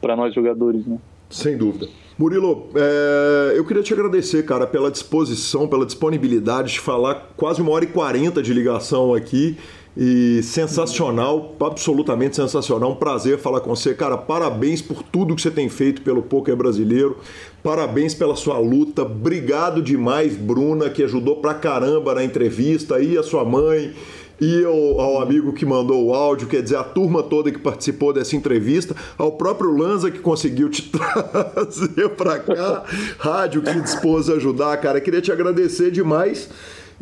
[0.00, 0.98] para nós jogadores, né?
[1.28, 1.86] Sem dúvida.
[2.18, 7.70] Murilo, é, eu queria te agradecer, cara, pela disposição, pela disponibilidade de falar quase uma
[7.70, 9.56] hora e quarenta de ligação aqui.
[9.96, 12.92] E sensacional, absolutamente sensacional.
[12.92, 14.16] Um prazer falar com você, cara.
[14.16, 17.18] Parabéns por tudo que você tem feito pelo poker brasileiro.
[17.62, 19.02] Parabéns pela sua luta.
[19.02, 23.00] Obrigado demais, Bruna, que ajudou pra caramba na entrevista.
[23.00, 23.92] E a sua mãe.
[24.40, 28.10] E ao, ao, amigo que mandou o áudio, quer dizer, a turma toda que participou
[28.10, 32.84] dessa entrevista, ao próprio Lanza que conseguiu te trazer para cá,
[33.18, 34.98] rádio que se dispôs a ajudar, cara.
[34.98, 36.48] Queria te agradecer demais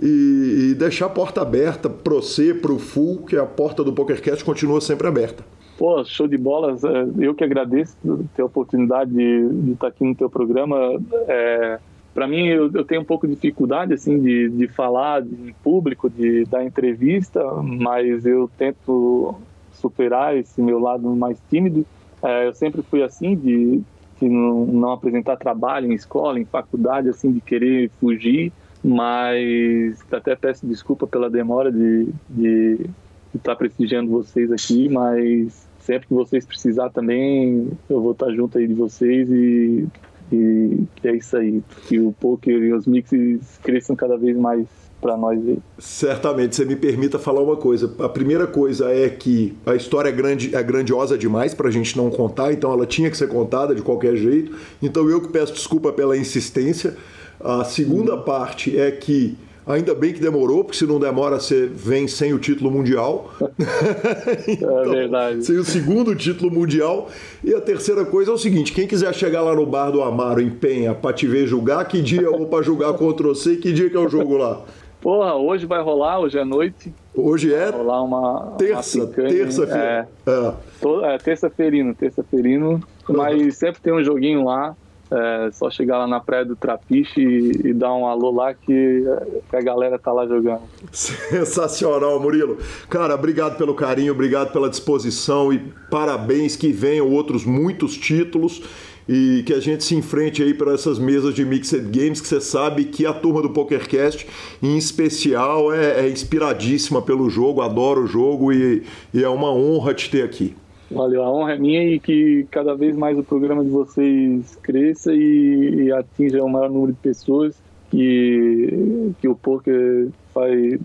[0.01, 4.45] e, e deixar a porta aberta você, para o Full, que a porta do PokerCast
[4.45, 5.45] continua sempre aberta.
[5.77, 6.73] Pô, show de bola.
[6.73, 7.97] É, eu que agradeço
[8.35, 11.01] ter a oportunidade de, de estar aqui no teu programa.
[11.29, 11.79] É,
[12.13, 16.11] para mim, eu, eu, tenho um pouco de dificuldade assim de, de falar em público,
[16.11, 19.37] de dar entrevista, mas eu tento
[19.73, 21.87] superar esse meu lado mais tímido.
[22.23, 23.81] É, eu sempre fui assim, de,
[24.21, 28.53] de não, não apresentar trabalho em escola, em faculdade, assim, de querer fugir
[28.83, 32.87] mas até peço desculpa pela demora de, de,
[33.35, 38.67] estar prestigiando vocês aqui, mas sempre que vocês precisar também, eu vou estar junto aí
[38.67, 39.87] de vocês e
[40.31, 44.67] E é isso aí, que o poker e os mixes cresçam cada vez mais
[45.01, 45.59] para nós aí.
[45.79, 47.95] Certamente, você me permita falar uma coisa.
[48.01, 51.97] A primeira coisa é que a história é, grande, é grandiosa demais para a gente
[51.97, 54.57] não contar, então ela tinha que ser contada de qualquer jeito.
[54.83, 56.97] Então eu que peço desculpa pela insistência.
[57.41, 59.37] A segunda parte é que
[59.69, 63.31] Ainda bem que demorou, porque se não demora, você vem sem o título mundial.
[64.49, 65.45] então, é verdade.
[65.45, 67.11] Sem o segundo título mundial.
[67.45, 70.41] E a terceira coisa é o seguinte: quem quiser chegar lá no bar do Amaro
[70.41, 73.57] em Penha pra te ver julgar, que dia eu vou pra julgar contra você e
[73.59, 74.63] que dia que é o jogo lá?
[75.03, 76.91] Porra, hoje vai rolar, hoje é noite.
[77.15, 77.71] Hoje é?
[77.71, 78.55] Vai rolar uma.
[78.57, 80.09] Terça, terça-feira.
[80.27, 81.15] É, é.
[81.15, 82.83] é terça-feirino, terça-feirino.
[83.07, 84.75] Mas sempre tem um joguinho lá.
[85.11, 89.05] É só chegar lá na praia do Trapiche e, e dar um alô lá que,
[89.49, 90.63] que, a galera tá lá jogando.
[90.93, 92.59] Sensacional, Murilo.
[92.91, 95.59] Cara, obrigado pelo carinho, obrigado pela disposição e
[95.91, 98.63] parabéns que venham outros muitos títulos
[99.09, 102.41] e que a gente se enfrente aí para essas mesas de Mixed Games, que você
[102.41, 104.27] sabe que a turma do PokerCast,
[104.63, 108.83] em especial, é, é inspiradíssima pelo jogo, adora o jogo e,
[109.15, 110.55] e é uma honra te ter aqui.
[110.91, 115.13] Valeu, a honra é minha e que cada vez mais o programa de vocês cresça
[115.13, 117.55] e, e atinja o maior número de pessoas,
[117.91, 120.81] que, que o poker vai,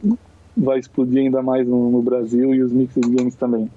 [0.58, 3.70] vai explodir ainda mais no, no Brasil e os Mixed Games também.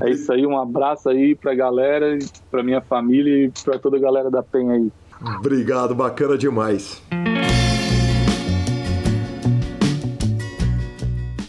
[0.00, 2.18] É isso aí, um abraço aí pra galera,
[2.50, 4.92] pra minha família e pra toda a galera da Penha aí.
[5.38, 7.02] Obrigado, bacana demais.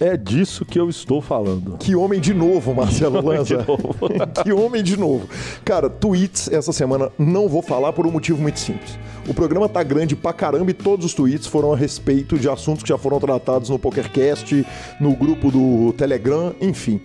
[0.02, 1.78] É disso que eu estou falando.
[1.78, 3.64] Que homem de novo, Marcelo Lanza.
[4.44, 5.30] que homem de novo.
[5.64, 8.98] Cara, tweets essa semana não vou falar por um motivo muito simples.
[9.30, 12.82] O programa tá grande pra caramba e todos os tweets foram a respeito de assuntos
[12.82, 14.66] que já foram tratados no PokerCast,
[15.00, 17.00] no grupo do Telegram, enfim.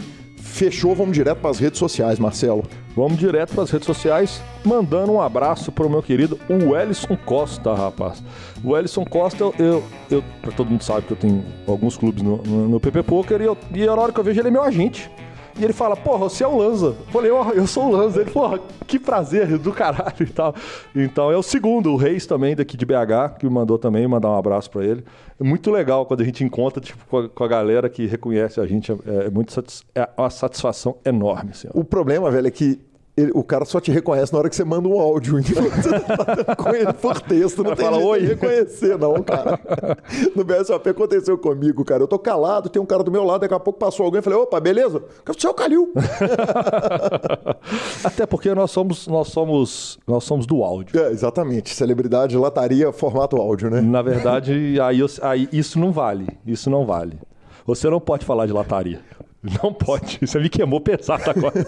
[0.57, 2.63] Fechou, vamos direto para as redes sociais, Marcelo.
[2.97, 7.15] Vamos direto para as redes sociais, mandando um abraço para o meu querido o Ellison
[7.27, 8.23] Costa, rapaz.
[8.65, 12.39] O Ellison Costa, eu, eu, eu todo mundo sabe que eu tenho alguns clubes no,
[12.39, 14.63] no, no PP Poker e, eu, e na hora que eu vejo ele é meu
[14.63, 15.11] agente.
[15.59, 16.89] E ele fala, porra, você é o Lanza.
[16.89, 18.21] Eu falei, oh, eu sou o Lanza.
[18.21, 20.55] Ele, porra, que prazer do caralho e tal.
[20.95, 24.31] Então é o segundo, o Reis também, daqui de BH, que me mandou também, mandar
[24.31, 25.05] um abraço para ele.
[25.41, 28.61] É muito legal quando a gente encontra tipo, com, a, com a galera que reconhece
[28.61, 28.93] a gente.
[28.93, 29.53] É, é muito
[29.95, 31.51] é uma satisfação enorme.
[31.53, 32.79] Assim, o problema, velho, é que
[33.17, 35.41] ele, o cara só te reconhece na hora que você manda um áudio.
[35.47, 37.63] Então você tá com ele por texto.
[37.63, 38.21] Não tem fala, oi.
[38.21, 39.59] reconhecer, não, cara.
[40.35, 42.03] No BSOP aconteceu comigo, cara.
[42.03, 44.23] Eu tô calado, tem um cara do meu lado, daqui a pouco passou alguém e
[44.23, 45.03] falei, opa, beleza?
[45.25, 45.93] Você é o Calil.
[48.05, 51.01] Até porque nós somos, nós somos, nós somos do áudio.
[51.01, 51.75] É, exatamente.
[51.75, 53.81] Celebridade, lataria, formato áudio, né?
[53.81, 56.27] Na verdade, aí, aí isso não vale.
[56.47, 57.19] Isso não vale.
[57.67, 59.01] Você não pode falar de lataria.
[59.63, 60.19] Não pode.
[60.27, 61.65] Você me queimou pesado agora.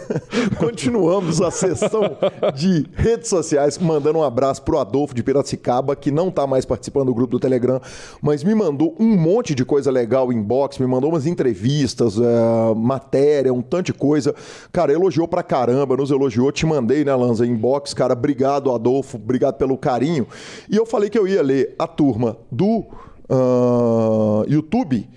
[0.59, 2.17] Continuamos a sessão
[2.55, 7.07] de redes sociais, mandando um abraço pro Adolfo de Piracicaba, que não tá mais participando
[7.07, 7.81] do grupo do Telegram,
[8.21, 13.53] mas me mandou um monte de coisa legal inbox, me mandou umas entrevistas, é, matéria,
[13.53, 14.35] um tanto de coisa.
[14.73, 17.95] Cara, elogiou pra caramba, nos elogiou, te mandei, né, Lanza, inbox.
[17.95, 20.27] Cara, obrigado, Adolfo, obrigado pelo carinho.
[20.69, 22.85] E eu falei que eu ia ler a turma do
[23.31, 25.09] uh, YouTube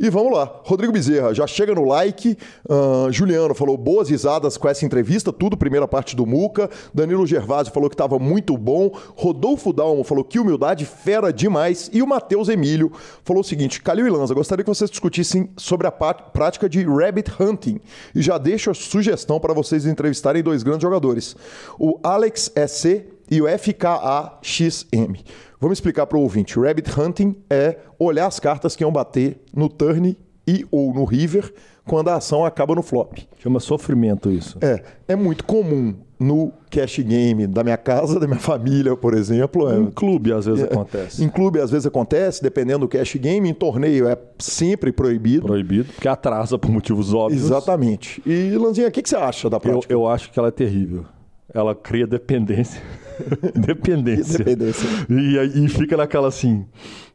[0.00, 0.50] e vamos lá.
[0.64, 2.34] Rodrigo Bezerra, já chega no like.
[2.66, 6.70] Uh, Juliano falou boas risadas com essa entrevista, tudo, primeira parte do Muca.
[6.94, 8.90] Danilo Gervásio falou que estava muito bom.
[9.14, 11.90] Rodolfo Dalmo falou que humildade fera demais.
[11.92, 12.90] E o Matheus Emílio
[13.22, 17.30] falou o seguinte: Calil e Lanza, gostaria que vocês discutissem sobre a prática de rabbit
[17.38, 17.78] hunting.
[18.14, 21.36] E já deixo a sugestão para vocês entrevistarem dois grandes jogadores:
[21.78, 25.14] o Alex SC e o FKAXM.
[25.60, 26.58] Vamos explicar para o ouvinte.
[26.58, 30.16] Rabbit hunting é olhar as cartas que iam bater no turn
[30.46, 31.52] e ou no river
[31.86, 33.18] quando a ação acaba no flop.
[33.38, 34.56] Chama sofrimento isso.
[34.62, 39.70] É, é muito comum no cash game da minha casa, da minha família, por exemplo.
[39.70, 41.24] É, em clube às vezes é, acontece.
[41.24, 43.46] Em clube às vezes acontece, dependendo do cash game.
[43.46, 45.46] Em torneio é sempre proibido.
[45.46, 47.44] Proibido, porque atrasa por motivos óbvios.
[47.44, 48.22] Exatamente.
[48.24, 49.92] E Lanzinha, o que, que você acha da prática?
[49.92, 51.04] Eu, eu acho que ela é terrível.
[51.52, 52.80] Ela cria dependência.
[53.54, 54.38] dependência.
[54.38, 54.88] dependência.
[55.08, 56.64] E aí fica naquela assim.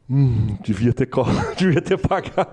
[0.08, 1.08] Hum, devia ter
[1.58, 2.52] devia ter pagado.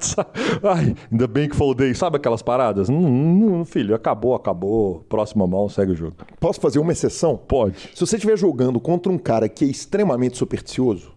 [0.64, 1.94] Ai, ainda bem que foldei.
[1.94, 2.90] Sabe aquelas paradas?
[2.90, 5.06] Hum, hum, filho, acabou, acabou.
[5.08, 6.16] Próxima mão, segue o jogo.
[6.40, 7.38] Posso fazer uma exceção?
[7.38, 7.90] Pode.
[7.94, 11.14] Se você estiver jogando contra um cara que é extremamente supersticioso,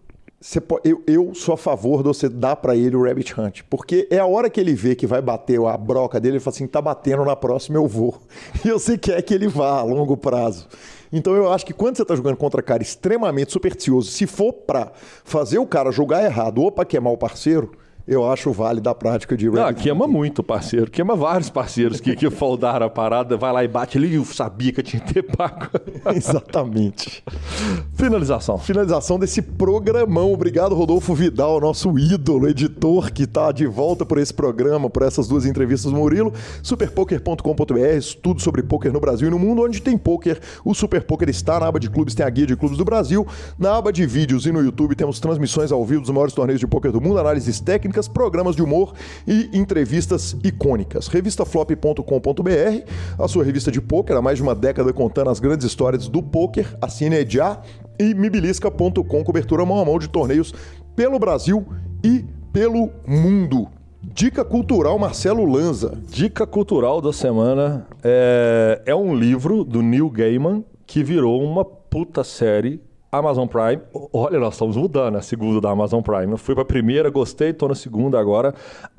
[0.67, 3.61] Pode, eu, eu, sou a favor de você dar para ele o Rabbit Hunt.
[3.67, 6.55] Porque é a hora que ele vê que vai bater a broca dele, ele fala
[6.55, 8.21] assim: tá batendo na próxima, eu vou.
[8.63, 10.67] E você quer que ele vá a longo prazo.
[11.11, 14.91] Então eu acho que quando você está jogando contra cara extremamente supersticioso, se for para
[15.23, 17.71] fazer o cara jogar errado ou para queimar o parceiro,
[18.07, 20.89] eu acho válida a prática de Não, queima muito, parceiro.
[20.89, 24.71] Queima vários parceiros que, que foldaram a parada, vai lá e bate ali, eu sabia
[24.71, 25.67] que tinha que ter pago.
[26.15, 27.23] Exatamente.
[27.95, 28.57] Finalização.
[28.57, 30.31] Finalização desse programão.
[30.31, 35.27] Obrigado, Rodolfo Vidal, nosso ídolo, editor, que está de volta por esse programa, por essas
[35.27, 36.31] duas entrevistas do Murilo.
[36.63, 40.39] Superpoker.com.br, tudo sobre poker no Brasil e no mundo, onde tem poker.
[40.63, 43.27] O Super Poker está na aba de clubes, tem a guia de clubes do Brasil.
[43.59, 46.67] Na aba de vídeos e no YouTube temos transmissões ao vivo dos maiores torneios de
[46.67, 48.93] poker do mundo, análises técnicas, programas de humor
[49.25, 51.07] e entrevistas icônicas.
[51.07, 56.09] Revistaflop.com.br, a sua revista de poker há mais de uma década contando as grandes histórias
[56.09, 56.75] do poker.
[56.81, 57.61] Assine já
[57.97, 60.53] e mibilisca.com, cobertura mão a mão de torneios
[60.97, 61.65] pelo Brasil
[62.03, 63.69] e pelo mundo.
[64.03, 65.97] Dica cultural Marcelo Lanza.
[66.09, 72.23] Dica cultural da semana é, é um livro do Neil Gaiman que virou uma puta
[72.23, 73.81] série Amazon Prime.
[74.13, 76.31] Olha, nós estamos mudando a segunda da Amazon Prime.
[76.31, 78.53] Eu fui para a primeira, gostei, estou na segunda agora.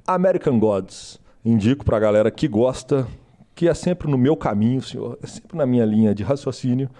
[0.07, 1.21] American Gods.
[1.45, 3.07] Indico para a galera que gosta,
[3.55, 6.91] que é sempre no meu caminho, senhor, é sempre na minha linha de raciocínio.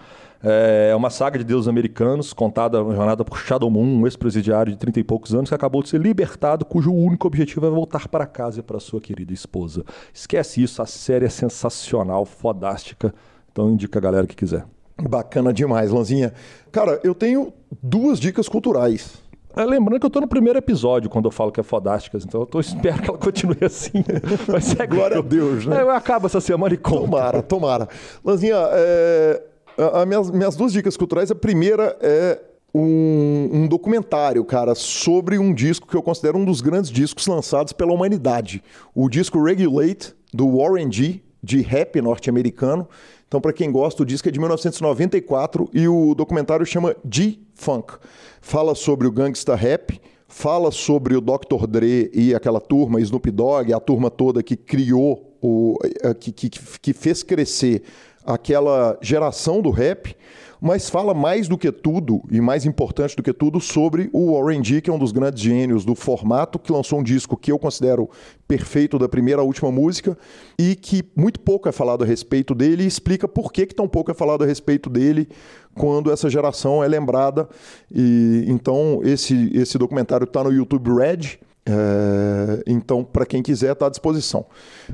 [0.41, 4.79] É uma saga de deuses americanos, contada na jornada por Shadow Moon, um ex-presidiário de
[4.79, 8.25] 30 e poucos anos que acabou de ser libertado, cujo único objetivo é voltar para
[8.25, 9.85] casa e para sua querida esposa.
[10.15, 13.13] Esquece isso, a série é sensacional, fodástica.
[13.51, 14.65] Então indica a galera que quiser.
[15.01, 16.33] Bacana demais, Lanzinha.
[16.73, 17.53] Cara, eu tenho
[17.83, 19.23] duas dicas culturais.
[19.57, 22.43] É, lembrando que eu tô no primeiro episódio quando eu falo que é fodásticas, então
[22.43, 24.05] eu tô, espero que ela continue assim.
[24.47, 25.83] Mas é Glória a Deus, né?
[25.83, 27.01] É, acaba essa semana e conta.
[27.01, 27.89] Tomara, tomara.
[28.25, 29.43] Lanzinha, é,
[29.79, 32.41] a, a minhas, minhas duas dicas culturais, a primeira é
[32.75, 37.73] um, um, documentário, cara, sobre um disco que eu considero um dos grandes discos lançados
[37.73, 38.63] pela humanidade.
[38.95, 42.89] O disco Regulate, do Warren G., de rap norte-americano.
[43.29, 47.99] Então, para quem gosta, o disco é de 1994 e o documentário chama G-Funk.
[48.41, 51.67] Fala sobre o gangsta rap, fala sobre o Dr.
[51.69, 56.49] Dre e aquela turma, Snoop Dogg, a turma toda que criou, o, eh, que, que,
[56.49, 57.83] que fez crescer
[58.25, 60.17] aquela geração do rap
[60.61, 64.63] mas fala mais do que tudo, e mais importante do que tudo, sobre o Warren
[64.63, 67.59] G, que é um dos grandes gênios do formato, que lançou um disco que eu
[67.59, 68.09] considero
[68.47, 70.17] perfeito da primeira à última música,
[70.59, 73.89] e que muito pouco é falado a respeito dele, e explica por que, que tão
[73.89, 75.29] pouco é falado a respeito dele
[75.75, 77.49] quando essa geração é lembrada.
[77.95, 81.39] E então esse, esse documentário está no YouTube Red,
[81.69, 84.47] é, então, para quem quiser, está à disposição.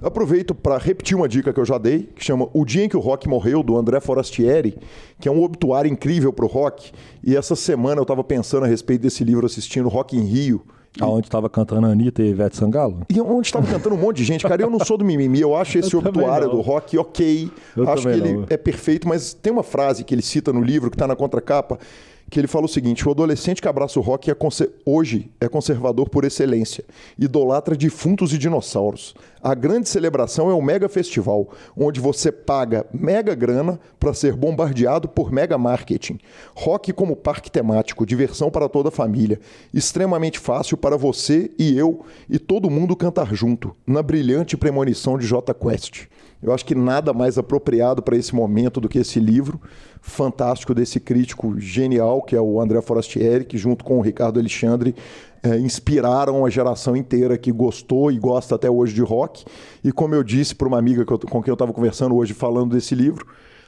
[0.03, 2.97] Aproveito para repetir uma dica que eu já dei, que chama O Dia em que
[2.97, 4.77] o Rock Morreu, do André Forastieri,
[5.21, 6.91] que é um obituário incrível para o rock.
[7.23, 10.63] E essa semana eu estava pensando a respeito desse livro, assistindo Rock em Rio.
[11.01, 13.01] Aonde estava cantando a Anitta e Ivete Sangalo?
[13.11, 14.47] E onde estava cantando um monte de gente.
[14.47, 17.51] Cara, eu não sou do mimimi, eu acho esse eu obituário do rock ok.
[17.77, 20.91] Eu acho que ele é perfeito, mas tem uma frase que ele cita no livro,
[20.91, 21.81] que está na contracapa,
[22.31, 24.37] que ele fala o seguinte: o adolescente que abraça o rock é
[24.85, 26.85] hoje é conservador por excelência,
[27.19, 29.15] idolatra defuntos e dinossauros.
[29.43, 35.07] A grande celebração é o mega festival, onde você paga mega grana para ser bombardeado
[35.07, 36.19] por mega marketing.
[36.55, 39.39] Rock como parque temático, diversão para toda a família,
[39.73, 45.27] extremamente fácil para você e eu e todo mundo cantar junto, na brilhante premonição de
[45.27, 46.07] J Quest.
[46.43, 49.59] Eu acho que nada mais apropriado para esse momento do que esse livro
[50.05, 54.95] fantástico desse crítico genial, que é o André Forastieri, que junto com o Ricardo Alexandre
[55.43, 59.47] é, inspiraram a geração inteira que gostou e gosta até hoje de rock.
[59.83, 62.75] E como eu disse para uma amiga eu, com quem eu estava conversando hoje falando
[62.75, 63.27] desse livro,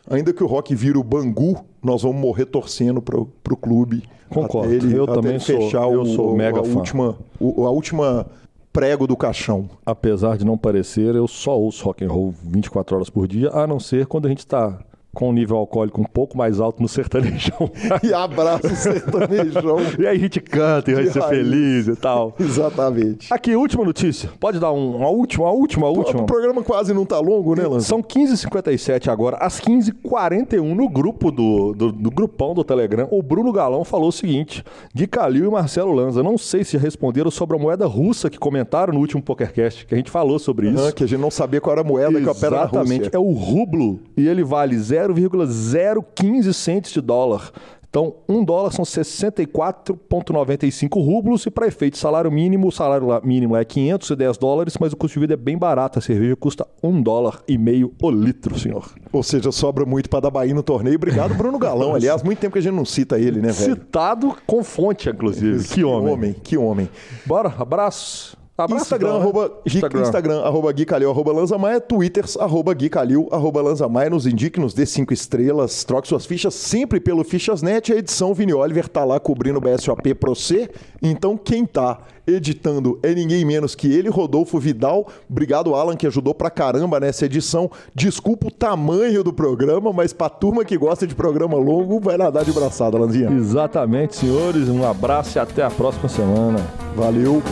[0.08, 4.04] ainda que o rock vire o Bangu, nós vamos morrer torcendo para o clube.
[4.28, 4.72] Concordo.
[4.72, 6.76] Ele, eu também fechar sou, eu o, sou mega a fã.
[6.76, 8.26] última, o, a última
[8.74, 9.70] prego do caixão.
[9.86, 13.66] Apesar de não parecer, eu só ouço rock and roll 24 horas por dia, a
[13.66, 14.78] não ser quando a gente está
[15.16, 17.70] com um nível alcoólico um pouco mais alto no sertanejão.
[18.04, 19.78] e abraça o sertanejão.
[19.98, 22.34] e aí a gente canta e vai ser feliz e tal.
[22.38, 23.32] Exatamente.
[23.32, 24.28] Aqui, última notícia.
[24.38, 26.20] Pode dar um, uma última, uma última, uma última.
[26.20, 27.86] O programa quase não tá longo, né, Lance?
[27.86, 29.38] São 15h57 agora.
[29.38, 34.12] Às 15h41, no grupo do, do, do, grupão do Telegram, o Bruno Galão falou o
[34.12, 34.62] seguinte:
[34.94, 38.92] Gui Calil e Marcelo Lanza, não sei se responderam sobre a moeda russa que comentaram
[38.92, 40.94] no último PokerCast, que a gente falou sobre isso.
[40.94, 42.38] que a gente não sabia qual era a moeda Exatamente.
[42.38, 42.80] que opera na Rússia.
[42.80, 43.16] Exatamente.
[43.16, 47.52] É o rublo e ele vale 0 0,015 centes de dólar.
[47.96, 53.64] Então, um dólar são 64,95 rublos e para efeito salário mínimo, o salário mínimo é
[53.64, 55.98] 510 dólares, mas o custo de vida é bem barato.
[55.98, 58.92] A cerveja custa um dólar e meio o litro, senhor.
[59.10, 60.96] Ou seja, sobra muito para dar Bahia no torneio.
[60.96, 61.94] Obrigado, Bruno Galão.
[61.96, 63.76] Aliás, muito tempo que a gente não cita ele, né, velho?
[63.76, 65.64] Citado com fonte, inclusive.
[65.64, 66.12] Que, que homem.
[66.12, 66.34] homem.
[66.34, 66.90] Que homem.
[67.24, 68.36] Bora, abraço.
[68.64, 70.00] Instagram, então, arroba, Instagram.
[70.00, 74.72] Instagram, arroba Gui Calil, arroba Lanzamaia, Twitters, arroba Gui Calil, arroba Lanzamaia, nos indique, nos
[74.72, 79.20] dê cinco estrelas, troque suas fichas sempre pelo Fichasnet, a edição Vini Oliver tá lá
[79.20, 80.70] cobrindo o BSOP pro você,
[81.02, 85.06] então quem tá editando é ninguém menos que ele, Rodolfo Vidal.
[85.28, 87.70] Obrigado, Alan, que ajudou pra caramba nessa edição.
[87.94, 92.44] Desculpa o tamanho do programa, mas pra turma que gosta de programa longo, vai nadar
[92.44, 93.30] de braçada, Lanzinha.
[93.30, 94.68] Exatamente, senhores.
[94.68, 96.58] Um abraço e até a próxima semana.
[96.94, 97.42] Valeu.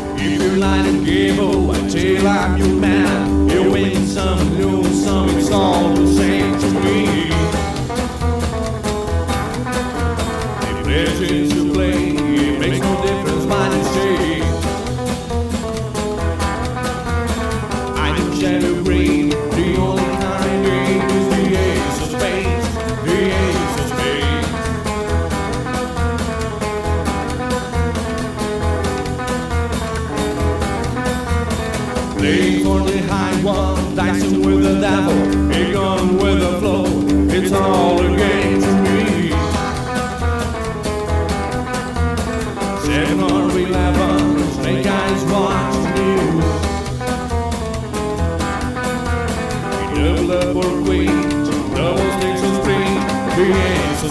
[10.86, 11.63] Legends
[33.94, 35.14] dicing with the devil,
[35.52, 36.84] a gun with a flow,
[37.28, 39.30] it's all a game to me.
[42.84, 46.22] Seven or eleven, snake eyes watching you.
[49.94, 51.16] Double up or queen,
[51.74, 52.94] double sticks of spring,
[53.36, 54.10] the ace of